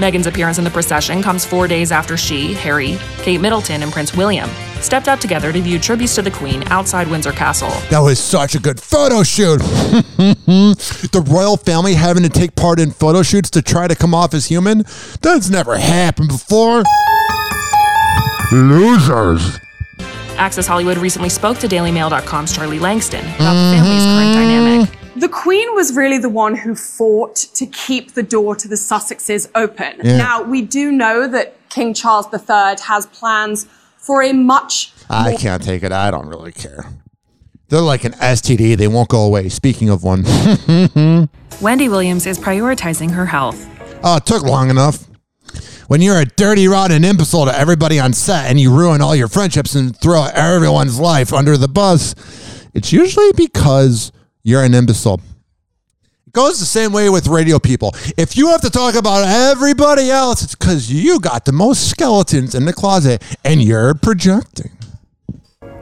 Meghan's 0.03 0.27
appearance 0.27 0.59
in 0.59 0.65
the 0.65 0.71
procession 0.71 1.23
comes 1.23 1.45
four 1.45 1.69
days 1.69 1.93
after 1.93 2.17
she, 2.17 2.55
Harry, 2.55 2.99
Kate 3.19 3.41
Middleton, 3.41 3.85
and 3.85 3.93
Prince 3.93 4.17
William 4.17 4.51
stepped 4.81 5.07
out 5.07 5.21
together 5.21 5.53
to 5.53 5.61
view 5.61 5.79
tributes 5.79 6.17
to 6.17 6.23
the 6.23 6.31
Queen 6.31 6.65
outside 6.73 7.07
Windsor 7.07 7.31
Castle. 7.31 7.71
That 7.89 8.01
was 8.01 8.19
such 8.19 8.57
a 8.57 8.59
good 8.59 8.81
photo 8.81 9.23
shoot. 9.23 9.59
the 10.17 11.25
royal 11.29 11.57
family 11.57 11.95
having 11.95 12.25
to 12.25 12.29
take 12.29 12.57
part 12.57 12.81
in 12.81 12.91
photo 12.91 13.23
shoots 13.23 13.49
to 13.51 13.63
try 13.63 13.87
to 13.87 13.95
come 13.95 14.13
off 14.13 14.35
as 14.35 14.47
human? 14.47 14.85
That's 15.21 15.49
never 15.49 15.79
happened 15.79 16.31
before. 16.31 16.83
Losers. 18.51 19.61
Access 20.37 20.67
Hollywood 20.67 20.99
recently 20.99 21.29
spoke 21.29 21.59
to 21.59 21.69
DailyMail.com's 21.69 22.53
Charlie 22.53 22.81
Lankston 22.81 23.23
about 23.37 23.55
the 23.55 23.77
family's 23.77 24.03
current 24.03 24.35
dynamic. 24.35 25.02
The 25.23 25.29
Queen 25.29 25.73
was 25.77 25.95
really 25.95 26.19
the 26.19 26.29
one 26.29 26.57
who 26.57 26.75
fought 26.75 27.37
to 27.37 27.65
keep 27.65 28.15
the 28.15 28.25
door 28.25 28.57
to 28.57 28.67
the 28.67 28.75
Sussexes 28.75 29.49
open. 29.55 30.01
Yeah. 30.03 30.17
Now, 30.17 30.43
we 30.43 30.63
do 30.63 30.91
know 30.91 31.29
that 31.29 31.55
King 31.71 31.95
Charles 31.95 32.27
III 32.33 32.85
has 32.89 33.07
plans 33.07 33.67
for 33.99 34.21
a 34.21 34.33
much 34.33 34.93
I 35.09 35.37
can't 35.37 35.63
take 35.63 35.85
it. 35.85 35.93
I 35.93 36.11
don't 36.11 36.27
really 36.27 36.51
care. 36.51 36.87
They're 37.69 37.81
like 37.81 38.03
an 38.03 38.15
STD. 38.15 38.77
They 38.77 38.89
won't 38.89 39.09
go 39.09 39.25
away. 39.25 39.49
Speaking 39.49 39.91
of 39.91 40.03
one. 40.03 40.25
Wendy 41.61 41.89
Williams 41.89 42.27
is 42.27 42.37
prioritizing 42.37 43.13
her 43.13 43.27
health. 43.27 43.65
Oh, 44.03 44.17
it 44.17 44.27
took 44.27 44.43
long 44.43 44.71
enough. 44.71 45.07
When 45.87 46.01
you're 46.01 46.19
a 46.19 46.25
dirty, 46.25 46.67
rotten 46.67 47.05
imbecile 47.05 47.45
to 47.45 47.57
everybody 47.57 48.01
on 48.01 48.13
set 48.13 48.51
and 48.51 48.59
you 48.59 48.77
ruin 48.77 49.01
all 49.01 49.15
your 49.15 49.29
friendships 49.29 49.77
and 49.77 49.97
throw 49.97 50.25
everyone's 50.35 50.99
life 50.99 51.33
under 51.33 51.57
the 51.57 51.69
bus, 51.69 52.17
it's 52.75 52.93
usually 52.93 53.31
because 53.37 54.11
you're 54.43 54.63
an 54.63 54.75
imbecile. 54.75 55.21
It 56.27 56.33
goes 56.33 56.59
the 56.59 56.67
same 56.67 56.93
way 56.93 57.11
with 57.11 57.27
radio 57.27 57.59
people. 57.59 57.95
If 58.17 58.37
you 58.37 58.49
have 58.49 58.61
to 58.63 58.71
talk 58.71 58.95
about 58.95 59.27
everybody 59.29 60.11
else, 60.11 60.43
it's 60.43 60.55
because 60.55 60.91
you 60.91 61.21
got 61.21 61.45
the 61.45 61.53
most 61.53 61.91
skeletons 61.91 62.55
in 62.55 62.65
the 62.65 62.73
closet 62.73 63.23
and 63.45 63.63
you're 63.63 63.95
projecting. 63.95 64.71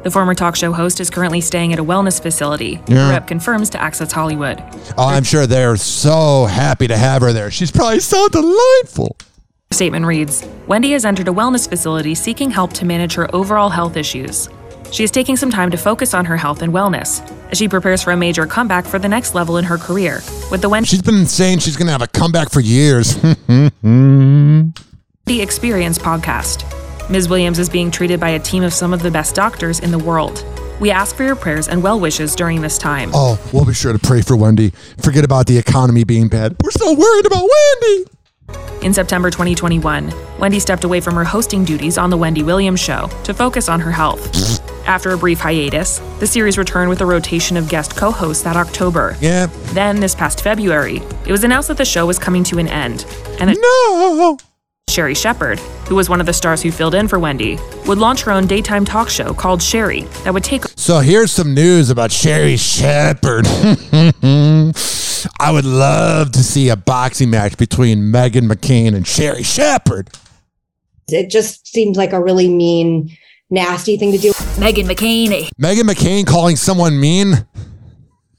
The 0.02 0.11
former 0.11 0.34
talk 0.34 0.56
show 0.56 0.72
host 0.72 0.98
is 0.98 1.11
currently 1.11 1.42
staying 1.42 1.74
at 1.74 1.78
a 1.78 1.84
wellness 1.84 2.22
facility. 2.22 2.80
Yeah. 2.88 3.11
Rep 3.11 3.26
confirms 3.26 3.68
to 3.70 3.82
Access 3.82 4.11
Hollywood. 4.12 4.58
Oh, 4.96 5.08
I'm 5.08 5.24
sure 5.24 5.46
they're 5.46 5.76
so 5.76 6.46
happy 6.46 6.88
to 6.88 6.96
have 6.96 7.20
her 7.20 7.34
there. 7.34 7.50
She's 7.50 7.70
probably 7.70 8.00
so 8.00 8.26
delightful. 8.28 9.16
Statement 9.72 10.06
reads 10.06 10.44
Wendy 10.66 10.92
has 10.92 11.04
entered 11.04 11.28
a 11.28 11.32
wellness 11.32 11.68
facility 11.68 12.14
seeking 12.14 12.50
help 12.50 12.72
to 12.72 12.86
manage 12.86 13.14
her 13.14 13.32
overall 13.34 13.68
health 13.68 13.96
issues. 13.96 14.48
She 14.93 15.05
is 15.05 15.11
taking 15.11 15.36
some 15.36 15.51
time 15.51 15.70
to 15.70 15.76
focus 15.76 16.14
on 16.14 16.24
her 16.24 16.36
health 16.36 16.62
and 16.62 16.72
wellness 16.72 17.20
as 17.51 17.59
she 17.59 17.68
prepares 17.68 18.03
for 18.03 18.11
a 18.12 18.16
major 18.16 18.47
comeback 18.47 18.84
for 18.84 18.99
the 18.99 19.09
next 19.09 19.34
level 19.34 19.57
in 19.57 19.64
her 19.64 19.78
career 19.78 20.20
with 20.51 20.62
the 20.62 20.68
Wendy 20.68 20.88
She's 20.88 21.03
been 21.03 21.26
saying 21.26 21.61
she's 21.61 21.76
going 21.76 21.86
to 21.86 21.93
have 21.93 22.03
a 22.03 22.09
comeback 22.09 22.51
for 22.51 22.61
years. 22.61 23.16
The 25.26 25.41
Experience 25.43 25.97
podcast. 25.97 26.64
Ms. 27.09 27.28
Williams 27.28 27.61
is 27.61 27.68
being 27.68 27.91
treated 27.93 28.18
by 28.18 28.30
a 28.30 28.38
team 28.41 28.64
of 28.64 28.72
some 28.72 28.93
of 28.93 29.01
the 29.01 29.11
best 29.12 29.36
doctors 29.36 29.78
in 29.78 29.93
the 29.93 29.99
world. 29.99 30.45
We 30.80 30.91
ask 30.91 31.14
for 31.14 31.22
your 31.22 31.36
prayers 31.36 31.68
and 31.68 31.82
well 31.84 32.01
wishes 32.01 32.34
during 32.34 32.61
this 32.62 32.78
time. 32.78 33.11
oh, 33.14 33.38
we'll 33.53 33.64
be 33.64 33.74
sure 33.74 33.93
to 33.93 33.99
pray 33.99 34.22
for 34.22 34.36
Wendy. 34.36 34.72
Forget 34.99 35.24
about 35.24 35.47
the 35.47 35.57
economy 35.57 36.03
being 36.03 36.28
bad. 36.28 36.57
We're 36.64 36.70
so 36.72 36.95
worried 36.95 37.26
about 37.26 37.45
Wendy. 37.49 38.05
In 38.82 38.93
September 38.95 39.30
2021, 39.30 40.12
Wendy 40.41 40.59
stepped 40.59 40.82
away 40.84 41.01
from 41.01 41.14
her 41.14 41.22
hosting 41.24 41.64
duties 41.64 41.97
on 41.99 42.11
The 42.11 42.16
Wendy 42.16 42.43
Williams 42.43 42.80
Show 42.80 43.09
to 43.24 43.32
focus 43.34 43.68
on 43.68 43.78
her 43.78 43.93
health. 43.93 44.59
After 44.91 45.12
a 45.12 45.16
brief 45.16 45.38
hiatus, 45.38 46.01
the 46.18 46.26
series 46.26 46.59
returned 46.59 46.91
with 46.91 47.01
a 47.01 47.07
rotation 47.07 47.57
of 47.57 47.68
guest 47.68 47.97
co 47.97 48.11
hosts 48.11 48.43
that 48.43 48.57
October. 48.57 49.16
Yeah. 49.20 49.47
Then, 49.72 50.01
this 50.01 50.16
past 50.16 50.43
February, 50.43 50.97
it 51.24 51.30
was 51.30 51.45
announced 51.45 51.68
that 51.68 51.76
the 51.76 51.84
show 51.84 52.07
was 52.07 52.18
coming 52.18 52.43
to 52.43 52.59
an 52.59 52.66
end. 52.66 53.07
And 53.38 53.51
that 53.51 53.57
no! 53.61 54.36
Sherri 54.88 55.14
Shepherd, 55.14 55.61
who 55.86 55.95
was 55.95 56.09
one 56.09 56.18
of 56.18 56.26
the 56.26 56.32
stars 56.32 56.61
who 56.61 56.72
filled 56.72 56.97
in 56.97 57.07
for 57.07 57.20
Wendy, 57.20 57.57
would 57.86 57.99
launch 57.99 58.22
her 58.22 58.32
own 58.32 58.49
daytime 58.49 58.84
talk 58.84 59.09
show 59.09 59.32
called 59.32 59.62
Sherri 59.62 60.01
that 60.24 60.34
would 60.34 60.43
take 60.43 60.64
So 60.74 60.99
here's 60.99 61.30
some 61.30 61.55
news 61.55 61.91
about 61.91 62.11
Sherri 62.11 62.57
Shepherd. 62.57 63.47
I 65.38 65.53
would 65.53 65.66
love 65.66 66.32
to 66.32 66.43
see 66.43 66.68
a 66.68 66.74
boxing 66.74 67.30
match 67.30 67.57
between 67.57 68.01
Meghan 68.12 68.51
McCain 68.51 68.97
and 68.97 69.07
Sherri 69.07 69.45
Shepherd. 69.45 70.11
It 71.07 71.30
just 71.30 71.68
seems 71.68 71.97
like 71.97 72.12
a 72.12 72.20
really 72.20 72.49
mean, 72.49 73.16
nasty 73.51 73.96
thing 73.96 74.12
to 74.12 74.18
do. 74.18 74.32
Meghan 74.59 74.84
McCain. 74.90 75.48
Meghan 75.61 75.82
McCain 75.82 76.26
calling 76.26 76.57
someone 76.57 76.98
mean. 76.98 77.46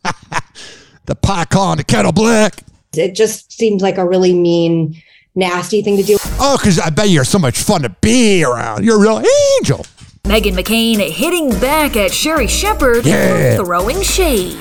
the 1.05 1.15
pot 1.15 1.49
calling 1.49 1.77
the 1.77 1.83
kettle 1.83 2.11
black. 2.11 2.63
It 2.95 3.15
just 3.15 3.51
seems 3.53 3.81
like 3.81 3.97
a 3.97 4.05
really 4.07 4.33
mean, 4.33 5.01
nasty 5.35 5.81
thing 5.81 5.97
to 5.97 6.03
do. 6.03 6.17
Oh, 6.39 6.57
because 6.59 6.79
I 6.79 6.89
bet 6.89 7.09
you're 7.09 7.23
so 7.23 7.39
much 7.39 7.59
fun 7.61 7.83
to 7.83 7.89
be 8.01 8.43
around. 8.43 8.83
You're 8.83 8.97
a 8.97 8.99
real 8.99 9.23
angel. 9.59 9.85
Meghan 10.23 10.53
McCain 10.55 10.99
hitting 11.09 11.49
back 11.59 11.95
at 11.95 12.11
Sherri 12.11 12.47
Shepherd 12.47 13.05
Yeah. 13.05 13.57
for 13.57 13.65
throwing 13.65 14.01
shade. 14.01 14.57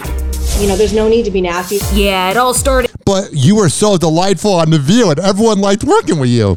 You 0.58 0.68
know, 0.68 0.76
there's 0.76 0.92
no 0.92 1.08
need 1.08 1.24
to 1.24 1.30
be 1.30 1.40
nasty. 1.40 1.78
Yeah, 1.92 2.30
it 2.30 2.36
all 2.36 2.52
started 2.54 2.90
But 3.04 3.32
you 3.32 3.56
were 3.56 3.68
so 3.68 3.96
delightful 3.96 4.54
on 4.54 4.70
The 4.70 4.78
View, 4.78 5.10
and 5.10 5.18
everyone 5.18 5.60
liked 5.60 5.84
working 5.84 6.18
with 6.18 6.30
you. 6.30 6.54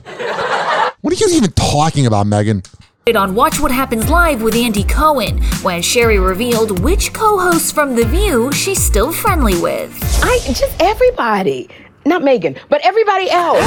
What 1.02 1.14
are 1.14 1.16
you 1.16 1.28
even 1.36 1.52
talking 1.52 2.06
about, 2.06 2.26
Meghan? 2.28 2.66
On 3.12 3.36
Watch 3.36 3.60
What 3.60 3.70
Happens 3.70 4.10
Live 4.10 4.42
with 4.42 4.56
Andy 4.56 4.86
Cohen 4.86 5.44
when 5.62 5.82
Sherri 5.82 6.20
revealed 6.20 6.80
which 6.80 7.12
co-hosts 7.12 7.70
from 7.70 7.96
The 7.98 8.06
View 8.06 8.50
she's 8.54 8.82
still 8.82 9.12
friendly 9.12 9.60
with. 9.62 9.92
I 10.24 10.40
just 10.46 10.74
everybody, 10.82 11.68
not 12.06 12.22
Meghan, 12.22 12.58
but 12.70 12.80
everybody 12.82 13.30
else. 13.30 13.60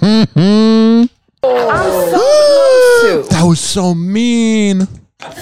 I'm 0.00 1.08
so 1.44 2.18
close 2.18 3.02
to. 3.02 3.28
That 3.30 3.44
was 3.46 3.60
so 3.60 3.94
mean. 3.94 4.88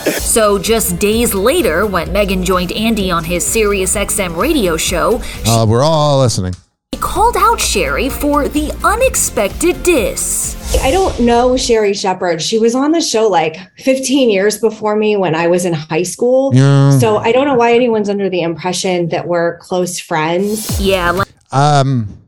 So 0.08 0.58
just 0.58 0.98
days 0.98 1.32
later, 1.32 1.86
when 1.86 2.08
Meghan 2.08 2.44
joined 2.44 2.72
Andy 2.72 3.12
on 3.12 3.22
his 3.22 3.44
SiriusXM 3.44 4.36
radio 4.36 4.76
show, 4.76 5.22
Uh, 5.46 5.64
we're 5.68 5.84
all 5.84 6.18
listening. 6.18 6.54
He 6.96 7.02
called 7.02 7.36
out 7.36 7.60
Sherri 7.60 8.08
for 8.08 8.48
the 8.48 8.72
unexpected 8.82 9.82
diss. 9.82 10.56
I 10.82 10.90
don't 10.90 11.20
know 11.20 11.54
Sherri 11.54 11.92
Shepherd. 11.92 12.40
She 12.40 12.58
was 12.58 12.74
on 12.74 12.92
the 12.92 13.02
show 13.02 13.28
like 13.28 13.58
15 13.80 14.30
years 14.30 14.58
before 14.58 14.96
me 14.96 15.14
when 15.14 15.34
I 15.34 15.46
was 15.46 15.66
in 15.66 15.74
high 15.74 16.04
school. 16.04 16.54
Yeah. 16.54 16.98
So 16.98 17.18
I 17.18 17.32
don't 17.32 17.46
know 17.46 17.54
why 17.54 17.74
anyone's 17.74 18.08
under 18.08 18.30
the 18.30 18.40
impression 18.40 19.10
that 19.10 19.28
we're 19.28 19.58
close 19.58 20.00
friends. 20.00 20.80
Yeah. 20.80 21.22
Um, 21.52 22.22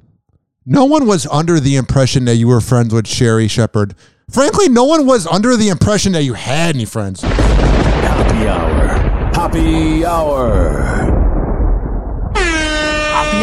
no 0.67 0.85
one 0.85 1.07
was 1.07 1.27
under 1.29 1.61
the 1.61 1.77
impression 1.77 2.27
that 2.27 2.37
you 2.37 2.49
were 2.49 2.61
friends 2.61 2.93
with 2.93 3.07
Sherri 3.07 3.49
Shepherd. 3.49 3.95
Frankly, 4.31 4.69
no 4.69 4.85
one 4.85 5.07
was 5.07 5.27
under 5.27 5.57
the 5.57 5.71
impression 5.71 6.13
that 6.13 6.25
you 6.25 6.35
had 6.35 6.75
any 6.75 6.85
friends. 6.85 7.23
Happy 7.23 8.47
hour. 8.47 8.87
Happy 9.33 10.05
hour. 10.05 11.18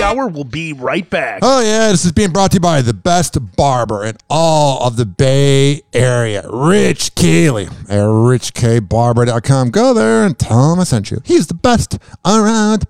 Happy 0.05 0.19
Hour 0.19 0.27
will 0.27 0.43
be 0.43 0.71
right 0.71 1.09
back. 1.09 1.39
Oh, 1.41 1.61
yeah, 1.61 1.89
this 1.89 2.05
is 2.05 2.11
being 2.11 2.29
brought 2.29 2.51
to 2.51 2.57
you 2.57 2.59
by 2.59 2.83
the 2.83 2.93
best 2.93 3.39
barber 3.55 4.05
in 4.05 4.15
all 4.29 4.85
of 4.85 4.97
the 4.97 5.05
Bay 5.05 5.81
Area, 5.93 6.47
Rich 6.47 7.15
Keeley 7.15 7.65
at 7.65 8.05
richkbarber.com. 8.05 9.71
Go 9.71 9.95
there 9.95 10.23
and 10.23 10.37
tell 10.37 10.73
him 10.73 10.79
I 10.79 10.83
sent 10.83 11.09
you. 11.09 11.21
He's 11.25 11.47
the 11.47 11.55
best 11.55 11.97
around. 12.23 12.85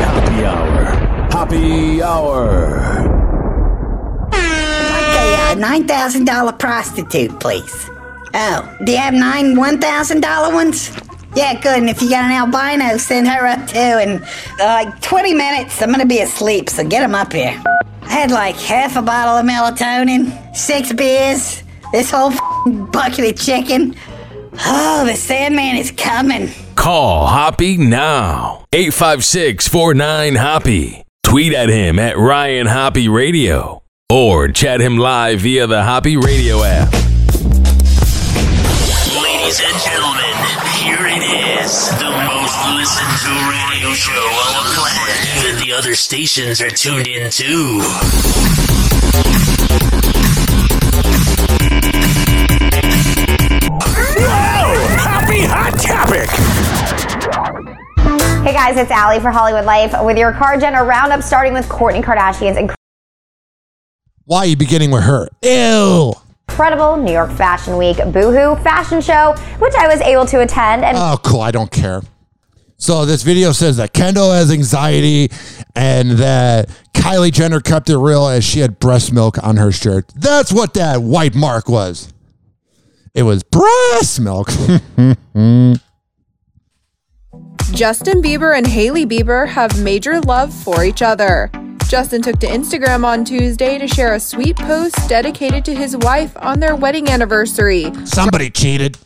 Happy 0.00 0.44
hour. 0.46 0.84
Happy 1.30 2.02
hour. 2.02 2.78
a 4.32 5.52
uh, 5.52 5.54
$9,000 5.54 6.58
prostitute, 6.58 7.38
please. 7.40 7.90
Oh, 8.32 8.76
do 8.84 8.92
you 8.92 8.98
have 8.98 9.12
nine 9.12 9.54
$1,000 9.54 10.54
ones? 10.54 11.15
Yeah, 11.36 11.54
good. 11.60 11.78
And 11.78 11.90
if 11.90 12.00
you 12.00 12.08
got 12.08 12.24
an 12.24 12.32
albino, 12.32 12.96
send 12.96 13.28
her 13.28 13.46
up 13.46 13.68
too. 13.68 13.76
And 13.76 14.22
uh, 14.58 14.84
like 14.86 15.00
20 15.02 15.34
minutes, 15.34 15.80
I'm 15.82 15.88
going 15.88 16.00
to 16.00 16.06
be 16.06 16.20
asleep, 16.20 16.70
so 16.70 16.82
get 16.82 17.02
him 17.02 17.14
up 17.14 17.32
here. 17.32 17.62
I 18.02 18.08
had 18.08 18.30
like 18.30 18.56
half 18.56 18.96
a 18.96 19.02
bottle 19.02 19.34
of 19.36 19.44
melatonin, 19.44 20.56
six 20.56 20.92
beers, 20.92 21.62
this 21.92 22.10
whole 22.10 22.30
f***ing 22.30 22.86
bucket 22.86 23.30
of 23.30 23.38
chicken. 23.38 23.94
Oh, 24.64 25.04
the 25.06 25.14
Sandman 25.14 25.76
is 25.76 25.90
coming. 25.90 26.50
Call 26.74 27.26
Hoppy 27.26 27.76
now. 27.76 28.64
856 28.72 29.68
49 29.68 30.36
Hoppy. 30.36 31.04
Tweet 31.22 31.52
at 31.52 31.68
him 31.68 31.98
at 31.98 32.16
Ryan 32.16 32.66
Hoppy 32.66 33.08
Radio. 33.08 33.82
Or 34.08 34.48
chat 34.48 34.80
him 34.80 34.96
live 34.96 35.40
via 35.40 35.66
the 35.66 35.82
Hoppy 35.82 36.16
Radio 36.16 36.62
app. 36.62 36.92
Ladies 39.20 39.60
and 39.60 39.82
gentlemen, 39.82 40.36
here 40.78 41.06
it 41.08 41.22
is. 41.22 41.25
The 41.66 41.72
most 41.72 42.56
listened 42.76 43.18
to 43.24 43.30
radio 43.50 43.92
show 43.92 44.12
on 44.12 44.62
the 44.62 44.70
planet. 44.76 45.44
Even 45.44 45.66
the 45.66 45.72
other 45.72 45.96
stations 45.96 46.60
are 46.60 46.70
tuned 46.70 47.08
in 47.08 47.28
too. 47.28 47.80
Whoa! 53.66 54.86
Happy 54.96 55.42
hot 55.42 55.74
topic. 55.82 56.30
Hey 58.46 58.52
guys, 58.52 58.76
it's 58.76 58.92
Allie 58.92 59.18
for 59.18 59.32
Hollywood 59.32 59.64
Life 59.64 59.92
with 60.04 60.16
your 60.16 60.30
Kar 60.30 60.56
Jenner 60.58 60.84
roundup 60.84 61.20
starting 61.22 61.52
with 61.52 61.68
Kourtney 61.68 62.00
Kardashian's 62.00 62.72
Why 64.24 64.38
are 64.38 64.46
you 64.46 64.56
beginning 64.56 64.92
with 64.92 65.02
her? 65.02 65.28
Ew. 65.42 66.14
Incredible 66.56 66.96
New 66.96 67.12
York 67.12 67.30
Fashion 67.32 67.76
Week 67.76 67.96
Boohoo 68.12 68.56
fashion 68.62 69.00
show, 69.00 69.34
which 69.58 69.74
I 69.74 69.88
was 69.88 70.00
able 70.00 70.26
to 70.26 70.40
attend. 70.40 70.84
And 70.84 70.96
Oh, 70.96 71.18
cool. 71.22 71.40
I 71.40 71.50
don't 71.50 71.70
care. 71.70 72.02
So 72.78 73.04
this 73.06 73.22
video 73.22 73.52
says 73.52 73.78
that 73.78 73.92
Kendall 73.92 74.32
has 74.32 74.50
anxiety 74.50 75.30
and 75.74 76.12
that 76.12 76.68
Kylie 76.92 77.32
Jenner 77.32 77.60
kept 77.60 77.88
it 77.90 77.98
real 77.98 78.28
as 78.28 78.44
she 78.44 78.60
had 78.60 78.78
breast 78.78 79.12
milk 79.12 79.42
on 79.42 79.56
her 79.56 79.72
shirt. 79.72 80.12
That's 80.14 80.52
what 80.52 80.74
that 80.74 81.02
white 81.02 81.34
mark 81.34 81.68
was. 81.68 82.12
It 83.14 83.22
was 83.22 83.42
breast 83.42 84.20
milk. 84.20 84.48
Justin 87.72 88.22
Bieber 88.22 88.56
and 88.56 88.66
Hailey 88.66 89.06
Bieber 89.06 89.48
have 89.48 89.82
major 89.82 90.20
love 90.20 90.52
for 90.52 90.84
each 90.84 91.00
other. 91.02 91.50
Justin 91.88 92.20
took 92.20 92.38
to 92.40 92.46
Instagram 92.46 93.04
on 93.04 93.24
Tuesday 93.24 93.78
to 93.78 93.86
share 93.86 94.14
a 94.14 94.20
sweet 94.20 94.56
post 94.56 94.96
dedicated 95.08 95.64
to 95.66 95.74
his 95.74 95.96
wife 95.96 96.36
on 96.38 96.58
their 96.60 96.74
wedding 96.74 97.08
anniversary, 97.08 97.86
Somebody 98.04 98.50
cheated. 98.50 98.98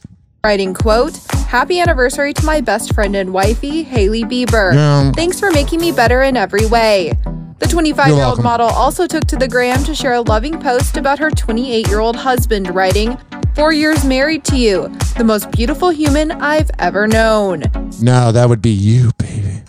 writing, 0.42 0.72
quote, 0.74 1.16
Happy 1.48 1.78
anniversary 1.80 2.32
to 2.32 2.44
my 2.44 2.60
best 2.60 2.94
friend 2.94 3.14
and 3.16 3.32
wifey, 3.32 3.82
Hailey 3.82 4.24
Bieber. 4.24 4.72
Yeah. 4.72 5.12
Thanks 5.12 5.38
for 5.38 5.50
making 5.50 5.80
me 5.80 5.92
better 5.92 6.22
in 6.22 6.36
every 6.36 6.64
way. 6.66 7.12
The 7.58 7.66
25 7.68 8.08
year 8.08 8.24
old 8.24 8.42
model 8.42 8.68
also 8.68 9.06
took 9.06 9.24
to 9.26 9.36
the 9.36 9.48
gram 9.48 9.84
to 9.84 9.94
share 9.94 10.14
a 10.14 10.22
loving 10.22 10.58
post 10.58 10.96
about 10.96 11.18
her 11.18 11.30
28 11.30 11.86
year 11.88 12.00
old 12.00 12.16
husband, 12.16 12.74
writing, 12.74 13.18
Four 13.54 13.72
years 13.72 14.04
married 14.04 14.44
to 14.44 14.56
you, 14.56 14.88
the 15.18 15.24
most 15.24 15.50
beautiful 15.50 15.90
human 15.90 16.30
I've 16.30 16.70
ever 16.78 17.06
known. 17.06 17.64
No, 18.00 18.32
that 18.32 18.48
would 18.48 18.62
be 18.62 18.70
you, 18.70 19.10
baby. 19.18 19.62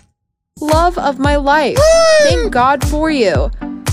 Love 0.62 0.96
of 0.96 1.18
my 1.18 1.36
life. 1.36 1.76
Thank 2.22 2.52
God 2.52 2.86
for 2.88 3.10
you. 3.10 3.50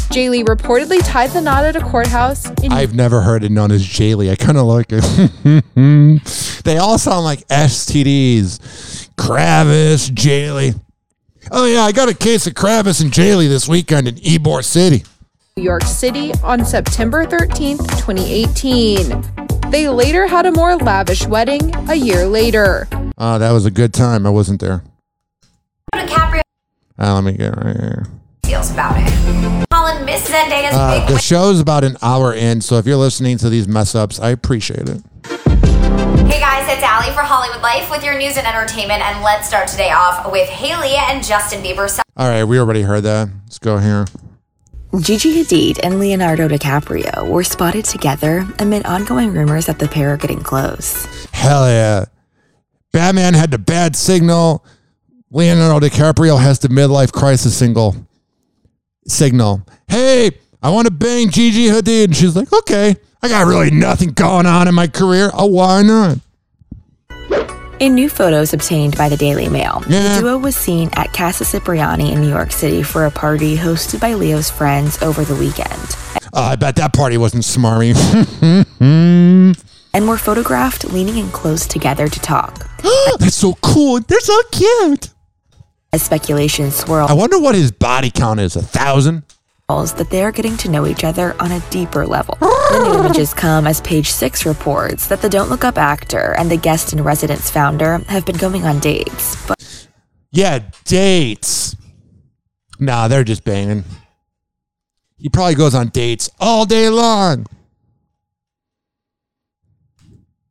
Jaylee 0.10 0.44
reportedly 0.44 1.00
tied 1.04 1.32
the 1.32 1.42
knot 1.42 1.66
at 1.66 1.76
a 1.76 1.82
courthouse 1.82 2.50
in 2.64 2.72
I've 2.72 2.96
never 2.96 3.22
heard 3.22 3.44
it 3.44 3.52
known 3.52 3.72
as 3.72 3.86
Jaylee. 3.86 4.32
I 4.32 4.36
kind 4.36 4.58
of 4.58 4.66
like 4.66 4.88
it. 4.90 6.64
they 6.64 6.78
all 6.78 6.98
sound 6.98 7.26
like 7.26 7.48
STDs. 7.48 9.10
Kravis, 9.16 10.10
Jaylee. 10.10 10.80
Oh 11.52 11.66
yeah, 11.66 11.82
I 11.82 11.92
got 11.92 12.10
a 12.10 12.16
case 12.16 12.48
of 12.48 12.54
Kravis 12.54 13.02
and 13.02 13.12
Jaylee 13.12 13.50
this 13.50 13.68
weekend 13.68 14.08
in 14.08 14.16
Ybor 14.16 14.64
City. 14.64 15.04
New 15.58 15.64
York 15.64 15.84
City 15.84 16.32
on 16.44 16.66
September 16.66 17.26
13th, 17.26 17.80
2018. 18.00 19.72
They 19.72 19.90
later 19.90 20.26
had 20.26 20.46
a 20.46 20.52
more 20.52 20.76
lavish 20.76 21.28
wedding 21.28 21.76
a 21.90 21.96
year 21.96 22.26
later. 22.26 22.88
Oh, 23.18 23.38
that 23.38 23.52
was 23.52 23.66
a 23.66 23.72
good 23.72 23.94
time. 23.94 24.26
I 24.26 24.30
wasn't 24.30 24.62
there. 24.62 24.84
DiCaprio 27.00 27.10
Uh, 27.10 27.16
let 27.16 27.24
me 27.24 27.34
get 27.34 27.56
right 27.64 27.78
here. 27.78 28.06
feels 28.46 28.72
about 28.72 28.96
it. 28.98 29.66
Colin 29.72 30.06
missed 30.06 30.28
Zendaya's 30.28 30.76
Uh, 30.76 31.00
big 31.00 31.16
the 31.16 31.20
show's 31.20 31.60
about 31.60 31.84
an 31.84 31.98
hour 32.02 32.34
in, 32.34 32.62
so 32.62 32.78
if 32.78 32.86
you're 32.86 32.98
listening 32.98 33.38
to 33.38 33.50
these 33.50 33.68
mess 33.68 33.94
ups, 33.96 34.20
I 34.20 34.30
appreciate 34.30 34.90
it. 34.90 35.02
Hey 35.26 36.40
guys, 36.40 36.66
it's 36.68 36.84
Allie 36.84 37.14
for 37.14 37.22
Hollywood 37.22 37.62
Life 37.62 37.90
with 37.92 38.04
your 38.04 38.18
news 38.18 38.38
and 38.38 38.48
entertainment, 38.48 39.02
and 39.02 39.24
let's 39.24 39.48
start 39.48 39.68
today 39.68 39.92
off 39.92 40.32
with 40.32 40.50
Hailey 40.50 40.96
and 40.96 41.24
Justin 41.24 41.62
Bieber. 41.64 42.00
All 42.18 42.28
right, 42.28 42.44
we 42.44 42.60
already 42.60 42.82
heard 42.84 43.04
that. 43.04 43.30
Let's 43.46 43.60
go 43.60 43.78
here. 43.78 44.06
Gigi 45.00 45.44
Hadid 45.44 45.80
and 45.84 46.00
Leonardo 46.00 46.48
DiCaprio 46.48 47.30
were 47.30 47.44
spotted 47.44 47.86
together 47.86 48.48
amid 48.58 48.86
ongoing 48.88 49.32
rumors 49.34 49.68
that 49.68 49.78
the 49.78 49.88
pair 49.88 50.14
are 50.14 50.18
getting 50.18 50.42
close. 50.42 51.06
Hell 51.32 51.68
yeah. 51.70 52.06
Batman 52.92 53.36
had 53.36 53.52
the 53.52 53.60
bad 53.60 53.96
signal. 53.96 54.66
Leonardo 55.32 55.88
DiCaprio 55.88 56.40
has 56.40 56.60
the 56.60 56.68
midlife 56.70 57.12
crisis 57.12 57.56
single 57.56 57.96
signal. 59.08 59.62
Hey, 59.88 60.32
I 60.62 60.70
want 60.72 60.88
to 60.88 60.92
bang 60.94 61.30
Gigi 61.30 61.68
Hadid. 61.68 62.06
And 62.06 62.16
she's 62.16 62.36
like, 62.36 62.52
okay, 62.52 62.96
I 63.22 63.28
got 63.28 63.48
really 63.48 63.72
nothing 63.72 64.12
going 64.12 64.46
on 64.46 64.68
in 64.68 64.74
my 64.76 64.88
career. 64.88 65.30
Oh, 65.34 65.46
why 65.48 65.84
not? 65.84 66.18
In 67.80 67.96
new 67.96 68.10
photos 68.10 68.54
obtained 68.54 68.98
by 68.98 69.08
the 69.08 69.16
Daily 69.16 69.48
Mail, 69.48 69.82
Yeah. 69.88 70.16
the 70.16 70.22
duo 70.22 70.38
was 70.38 70.56
seen 70.56 70.90
at 70.94 71.14
Casa 71.14 71.46
Cipriani 71.46 72.12
in 72.12 72.20
New 72.20 72.28
York 72.28 72.52
City 72.52 72.84
for 72.84 73.06
a 73.06 73.12
party 73.12 73.56
hosted 73.56 74.02
by 74.02 74.16
Leo's 74.16 74.50
friends 74.52 75.02
over 75.02 75.24
the 75.24 75.36
weekend, 75.36 75.80
Oh, 76.34 76.44
I 76.44 76.56
bet 76.58 76.76
that 76.76 76.92
party 76.94 77.18
wasn't 77.18 77.44
smarmy. 77.44 77.96
and 78.82 80.08
were 80.08 80.18
photographed 80.18 80.84
leaning 80.92 81.18
in 81.18 81.30
close 81.32 81.66
together 81.66 82.08
to 82.10 82.20
talk. 82.20 82.68
That's 83.20 83.36
so 83.36 83.54
cool. 83.62 84.00
They're 84.02 84.20
so 84.20 84.40
cute. 84.52 85.10
As 85.92 86.04
speculation 86.04 86.72
swirls 86.72 87.10
I 87.10 87.14
wonder 87.14 87.40
what 87.40 87.56
his 87.56 87.72
body 87.72 88.12
count 88.12 88.40
is. 88.40 88.56
A 88.56 88.62
thousand? 88.62 89.24
that 89.70 90.08
they 90.10 90.24
are 90.24 90.32
getting 90.32 90.58
to 90.58 90.68
know 90.70 90.88
each 90.88 91.04
other 91.04 91.36
on 91.40 91.52
a 91.52 91.60
deeper 91.70 92.08
level. 92.08 92.36
the 92.42 92.82
new 92.92 93.00
images 93.00 93.36
come 93.36 93.68
as 93.68 93.82
Page 93.82 94.10
Six 94.10 94.44
reports 94.44 95.06
that 95.08 95.22
the 95.22 95.30
Don't 95.30 95.50
Look 95.50 95.64
Up 95.64 95.78
actor 95.78 96.34
and 96.40 96.50
the 96.50 96.58
guest 96.58 96.92
in 96.92 97.04
residence 97.04 97.52
founder 97.52 98.00
have 98.08 98.26
been 98.26 98.38
going 98.38 98.66
on 98.66 98.80
dates, 98.80 99.48
but 99.48 99.88
Yeah, 100.32 100.60
dates. 100.86 101.76
Nah, 102.80 103.08
they're 103.08 103.24
just 103.24 103.44
banging. 103.44 103.84
He 105.18 105.30
probably 105.30 105.54
goes 105.54 105.76
on 105.76 105.90
dates 105.90 106.32
all 106.40 106.66
day 106.66 106.90
long. 106.90 107.46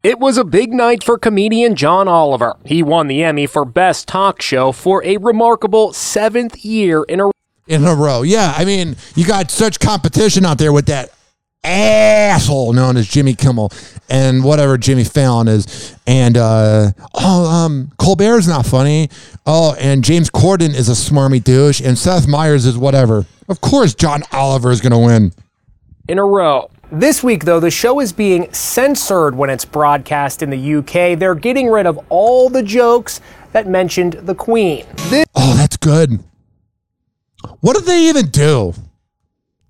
It 0.08 0.18
was 0.18 0.38
a 0.38 0.44
big 0.44 0.72
night 0.72 1.04
for 1.04 1.18
comedian 1.18 1.76
John 1.76 2.08
Oliver. 2.08 2.56
He 2.64 2.82
won 2.82 3.08
the 3.08 3.22
Emmy 3.22 3.44
for 3.46 3.66
Best 3.66 4.08
Talk 4.08 4.40
Show 4.40 4.72
for 4.72 5.04
a 5.04 5.18
remarkable 5.18 5.92
seventh 5.92 6.64
year 6.64 7.02
in 7.02 7.20
a 7.20 7.30
in 7.66 7.84
a 7.84 7.94
row. 7.94 8.22
Yeah, 8.22 8.54
I 8.56 8.64
mean, 8.64 8.96
you 9.14 9.26
got 9.26 9.50
such 9.50 9.80
competition 9.80 10.46
out 10.46 10.56
there 10.56 10.72
with 10.72 10.86
that 10.86 11.10
asshole 11.62 12.72
known 12.72 12.96
as 12.96 13.06
Jimmy 13.06 13.34
Kimmel 13.34 13.70
and 14.08 14.42
whatever 14.42 14.78
Jimmy 14.78 15.04
Fallon 15.04 15.46
is. 15.46 15.94
And 16.06 16.38
uh 16.38 16.92
oh, 17.12 17.44
um 17.44 17.92
Colbert's 17.98 18.48
not 18.48 18.64
funny. 18.64 19.10
Oh, 19.44 19.74
and 19.78 20.02
James 20.02 20.30
Corden 20.30 20.74
is 20.74 20.88
a 20.88 20.92
smarmy 20.92 21.44
douche 21.44 21.82
and 21.82 21.98
Seth 21.98 22.26
Meyers 22.26 22.64
is 22.64 22.78
whatever. 22.78 23.26
Of 23.46 23.60
course 23.60 23.92
John 23.94 24.22
Oliver 24.32 24.70
is 24.70 24.80
going 24.80 24.92
to 24.92 24.98
win. 24.98 25.32
in 26.08 26.18
a 26.18 26.24
row. 26.24 26.70
This 26.90 27.22
week, 27.22 27.44
though, 27.44 27.60
the 27.60 27.70
show 27.70 28.00
is 28.00 28.14
being 28.14 28.50
censored 28.50 29.34
when 29.34 29.50
it's 29.50 29.66
broadcast 29.66 30.42
in 30.42 30.48
the 30.48 30.76
UK. 30.76 31.18
They're 31.18 31.34
getting 31.34 31.68
rid 31.68 31.84
of 31.84 32.00
all 32.08 32.48
the 32.48 32.62
jokes 32.62 33.20
that 33.52 33.66
mentioned 33.68 34.14
the 34.14 34.34
Queen. 34.34 34.86
This 35.10 35.26
Oh, 35.34 35.54
that's 35.54 35.76
good. 35.76 36.24
What 37.60 37.76
did 37.76 37.84
they 37.84 38.08
even 38.08 38.28
do? 38.30 38.72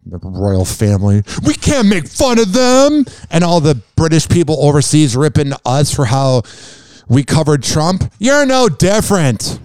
The 0.06 0.18
royal 0.22 0.64
family. 0.64 1.24
We 1.44 1.54
can't 1.54 1.88
make 1.88 2.06
fun 2.06 2.38
of 2.38 2.52
them. 2.52 3.04
And 3.30 3.42
all 3.42 3.60
the 3.60 3.74
British 3.96 4.28
people 4.28 4.56
overseas 4.64 5.16
ripping 5.16 5.52
us 5.64 5.92
for 5.92 6.04
how 6.04 6.42
we 7.08 7.24
covered 7.24 7.64
Trump. 7.64 8.12
You're 8.20 8.46
no 8.46 8.68
different. 8.68 9.58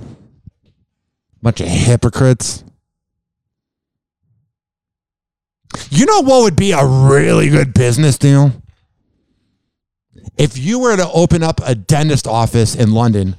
Bunch 1.43 1.62
of 1.62 1.68
hypocrites. 1.68 2.64
You 5.89 6.05
know 6.05 6.21
what 6.21 6.43
would 6.43 6.55
be 6.55 6.71
a 6.71 6.86
really 6.86 7.49
good 7.49 7.74
business 7.74 8.17
deal? 8.17 8.51
If 10.38 10.57
you 10.57 10.80
were 10.80 10.97
to 10.97 11.09
open 11.11 11.43
up 11.43 11.61
a 11.63 11.76
dentist 11.76 12.28
office 12.28 12.76
in 12.76 12.91
London, 12.93 13.36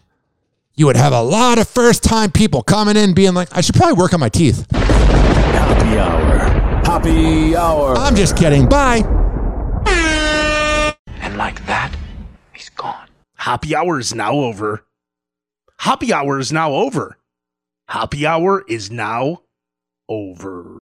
you 0.76 0.86
would 0.86 0.96
have 0.96 1.12
a 1.12 1.22
lot 1.22 1.58
of 1.58 1.68
first 1.68 2.02
time 2.02 2.30
people 2.30 2.62
coming 2.62 2.96
in 2.96 3.14
being 3.14 3.34
like, 3.34 3.48
I 3.56 3.60
should 3.60 3.74
probably 3.74 3.94
work 3.94 4.12
on 4.12 4.20
my 4.20 4.28
teeth. 4.28 4.66
Hoppy 4.72 5.98
Hour. 5.98 6.38
Hoppy 6.84 7.56
Hour. 7.56 7.96
I'm 7.96 8.16
just 8.16 8.36
kidding. 8.36 8.68
Bye. 8.68 9.02
And 11.20 11.36
like 11.36 11.64
that, 11.66 11.94
he's 12.52 12.70
gone. 12.70 13.08
Hoppy 13.36 13.74
Hour 13.74 13.98
is 13.98 14.14
now 14.14 14.32
over. 14.32 14.84
Hoppy 15.80 16.12
Hour 16.12 16.38
is 16.38 16.52
now 16.52 16.72
over. 16.72 17.18
Hoppy 17.88 18.26
Hour 18.26 18.64
is 18.68 18.90
now 18.90 19.42
over. 20.08 20.64